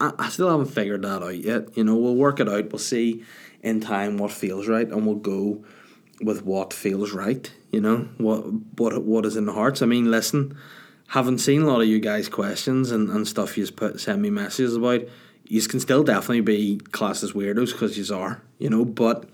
I, 0.00 0.12
I 0.18 0.28
still 0.28 0.50
haven't 0.50 0.66
figured 0.66 1.02
that 1.02 1.22
out 1.22 1.38
yet. 1.38 1.76
You 1.76 1.84
know, 1.84 1.96
we'll 1.96 2.16
work 2.16 2.40
it 2.40 2.48
out. 2.48 2.70
We'll 2.70 2.78
see 2.78 3.24
in 3.62 3.80
time 3.80 4.18
what 4.18 4.30
feels 4.30 4.68
right, 4.68 4.88
and 4.88 5.06
we'll 5.06 5.16
go 5.16 5.64
with 6.20 6.44
what 6.44 6.72
feels 6.72 7.12
right. 7.12 7.50
You 7.70 7.80
know, 7.80 8.08
what 8.18 8.44
what 8.78 9.02
what 9.04 9.26
is 9.26 9.36
in 9.36 9.46
the 9.46 9.52
hearts. 9.52 9.82
I 9.82 9.86
mean, 9.86 10.10
listen, 10.10 10.56
haven't 11.08 11.38
seen 11.38 11.62
a 11.62 11.66
lot 11.66 11.80
of 11.80 11.88
you 11.88 12.00
guys' 12.00 12.28
questions 12.28 12.90
and, 12.90 13.10
and 13.10 13.26
stuff 13.26 13.56
you've 13.56 13.76
put 13.76 14.00
send 14.00 14.22
me 14.22 14.30
messages 14.30 14.76
about. 14.76 15.02
You 15.48 15.62
can 15.62 15.78
still 15.78 16.02
definitely 16.02 16.40
be 16.40 16.78
classed 16.90 17.22
as 17.22 17.32
weirdos 17.32 17.72
because 17.72 17.96
you 17.96 18.16
are, 18.16 18.42
you 18.58 18.68
know. 18.68 18.84
But 18.84 19.28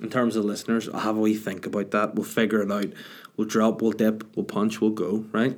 in 0.00 0.10
terms 0.10 0.36
of 0.36 0.44
listeners, 0.44 0.88
I'll 0.88 1.00
have 1.00 1.16
a 1.16 1.20
wee 1.20 1.36
think 1.36 1.66
about 1.66 1.90
that. 1.92 2.14
We'll 2.14 2.24
figure 2.24 2.62
it 2.62 2.70
out. 2.70 2.92
We'll 3.36 3.46
drop, 3.46 3.80
we'll 3.80 3.92
dip, 3.92 4.24
we'll 4.36 4.44
punch, 4.44 4.80
we'll 4.80 4.90
go, 4.90 5.24
right? 5.32 5.56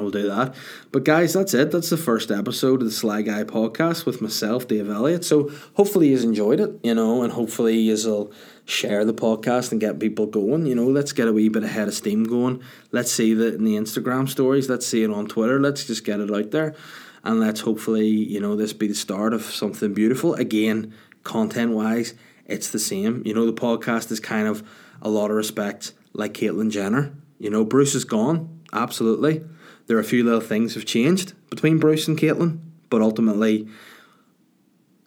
We'll 0.00 0.10
do 0.10 0.28
that. 0.28 0.54
But 0.92 1.04
guys, 1.04 1.32
that's 1.32 1.54
it. 1.54 1.70
That's 1.70 1.90
the 1.90 1.96
first 1.96 2.30
episode 2.30 2.80
of 2.82 2.88
the 2.88 2.92
Sly 2.92 3.22
Guy 3.22 3.44
podcast 3.44 4.06
with 4.06 4.20
myself, 4.20 4.66
Dave 4.66 4.90
Elliott. 4.90 5.24
So 5.24 5.50
hopefully 5.74 6.08
you've 6.08 6.24
enjoyed 6.24 6.60
it, 6.60 6.78
you 6.82 6.94
know, 6.94 7.22
and 7.22 7.32
hopefully 7.32 7.78
you'll 7.78 8.32
share 8.64 9.04
the 9.04 9.14
podcast 9.14 9.72
and 9.72 9.80
get 9.80 9.98
people 9.98 10.26
going. 10.26 10.66
You 10.66 10.74
know, 10.74 10.86
let's 10.86 11.12
get 11.12 11.28
a 11.28 11.32
wee 11.32 11.48
bit 11.48 11.64
ahead 11.64 11.88
of 11.88 11.94
steam 11.94 12.24
going. 12.24 12.62
Let's 12.92 13.12
see 13.12 13.34
that 13.34 13.54
in 13.54 13.64
the 13.64 13.76
Instagram 13.76 14.28
stories. 14.28 14.68
Let's 14.68 14.86
see 14.86 15.02
it 15.02 15.10
on 15.10 15.26
Twitter. 15.26 15.60
Let's 15.60 15.86
just 15.86 16.04
get 16.04 16.20
it 16.20 16.30
out 16.30 16.50
there. 16.50 16.74
And 17.22 17.40
let's 17.40 17.60
hopefully, 17.60 18.06
you 18.06 18.40
know, 18.40 18.56
this 18.56 18.72
be 18.72 18.86
the 18.86 18.94
start 18.94 19.34
of 19.34 19.42
something 19.42 19.92
beautiful. 19.92 20.34
Again, 20.34 20.94
content 21.22 21.72
wise, 21.72 22.14
it's 22.46 22.70
the 22.70 22.78
same. 22.78 23.22
You 23.26 23.34
know, 23.34 23.46
the 23.46 23.52
podcast 23.52 24.10
is 24.10 24.20
kind 24.20 24.48
of 24.48 24.66
a 25.02 25.10
lot 25.10 25.30
of 25.30 25.36
respect 25.36 25.92
like 26.12 26.34
Caitlyn 26.34 26.70
Jenner. 26.70 27.12
You 27.38 27.50
know, 27.50 27.64
Bruce 27.64 27.94
is 27.94 28.04
gone. 28.04 28.60
Absolutely 28.72 29.44
there 29.90 29.96
are 29.96 30.00
a 30.00 30.04
few 30.04 30.22
little 30.22 30.40
things 30.40 30.74
have 30.74 30.84
changed 30.84 31.32
between 31.50 31.80
Bruce 31.80 32.06
and 32.06 32.16
Caitlyn, 32.16 32.60
but 32.90 33.02
ultimately, 33.02 33.66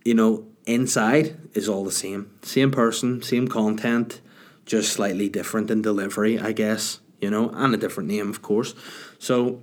you 0.03 0.13
know, 0.13 0.45
inside 0.65 1.37
is 1.53 1.69
all 1.69 1.85
the 1.85 1.91
same. 1.91 2.29
Same 2.41 2.69
person, 2.69 3.21
same 3.21 3.47
content, 3.47 4.19
just 4.65 4.91
slightly 4.91 5.29
different 5.29 5.71
in 5.71 5.81
delivery, 5.81 6.37
I 6.37 6.51
guess, 6.51 6.99
you 7.21 7.29
know, 7.29 7.49
and 7.51 7.73
a 7.73 7.77
different 7.77 8.09
name, 8.09 8.29
of 8.29 8.41
course. 8.41 8.75
So, 9.19 9.61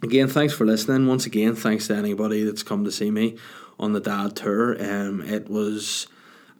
again, 0.00 0.28
thanks 0.28 0.54
for 0.54 0.64
listening. 0.64 1.08
Once 1.08 1.26
again, 1.26 1.56
thanks 1.56 1.88
to 1.88 1.96
anybody 1.96 2.44
that's 2.44 2.62
come 2.62 2.84
to 2.84 2.92
see 2.92 3.10
me 3.10 3.36
on 3.80 3.94
the 3.94 4.00
dad 4.00 4.36
tour. 4.36 4.80
Um, 4.80 5.22
it 5.22 5.48
was 5.50 6.06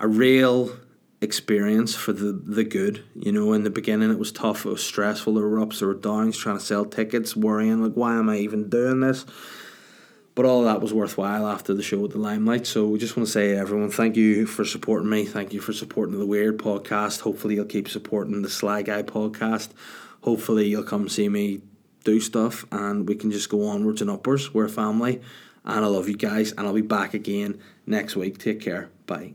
a 0.01 0.09
real 0.09 0.77
experience 1.25 1.95
for 1.95 2.13
the 2.13 2.33
the 2.33 2.65
good. 2.65 3.05
You 3.15 3.33
know, 3.33 3.53
in 3.53 3.65
the 3.65 3.71
beginning 3.71 4.11
it 4.11 4.19
was 4.19 4.31
tough, 4.31 4.65
it 4.65 4.71
was 4.71 4.85
stressful, 4.85 5.35
there 5.35 5.49
were 5.49 5.61
ups, 5.61 5.81
there 5.81 5.89
were 5.89 5.95
downs, 5.95 6.39
trying 6.39 6.59
to 6.59 6.65
sell 6.65 6.85
tickets, 6.85 7.35
worrying 7.35 7.83
like 7.83 7.95
why 7.95 8.17
am 8.17 8.29
I 8.29 8.37
even 8.37 8.69
doing 8.69 9.01
this? 9.01 9.27
But 10.35 10.47
all 10.47 10.65
that 10.65 10.81
was 10.81 10.93
worthwhile 10.93 11.47
after 11.47 11.75
the 11.75 11.83
show 11.83 11.99
with 11.99 12.13
the 12.13 12.19
limelight. 12.19 12.67
So 12.67 12.87
we 12.87 12.99
just 12.99 13.17
want 13.17 13.27
to 13.27 13.33
say 13.33 13.57
everyone, 13.57 13.91
thank 13.91 14.17
you 14.17 14.47
for 14.47 14.65
supporting 14.65 15.09
me. 15.09 15.25
Thank 15.25 15.53
you 15.53 15.61
for 15.61 15.73
supporting 15.73 16.19
the 16.19 16.27
Weird 16.27 16.59
podcast. 16.59 17.21
Hopefully 17.21 17.55
you'll 17.55 17.67
keep 17.67 17.89
supporting 17.89 18.43
the 18.43 18.51
Sly 18.51 18.83
Guy 18.83 19.03
podcast. 19.03 19.69
Hopefully 20.23 20.67
you'll 20.67 20.83
come 20.83 21.09
see 21.09 21.29
me 21.29 21.61
do 22.03 22.21
stuff 22.21 22.65
and 22.73 23.09
we 23.09 23.15
can 23.15 23.31
just 23.31 23.49
go 23.49 23.67
onwards 23.69 24.01
and 24.01 24.11
upwards. 24.11 24.53
We're 24.53 24.65
a 24.65 24.69
family 24.69 25.21
and 25.65 25.85
I 25.85 25.89
love 25.89 26.09
you 26.09 26.17
guys 26.17 26.51
and 26.53 26.67
I'll 26.67 26.75
be 26.75 26.81
back 26.81 27.15
again 27.15 27.61
next 27.87 28.17
week. 28.17 28.39
Take 28.39 28.61
care. 28.61 28.91
Bye. 29.07 29.35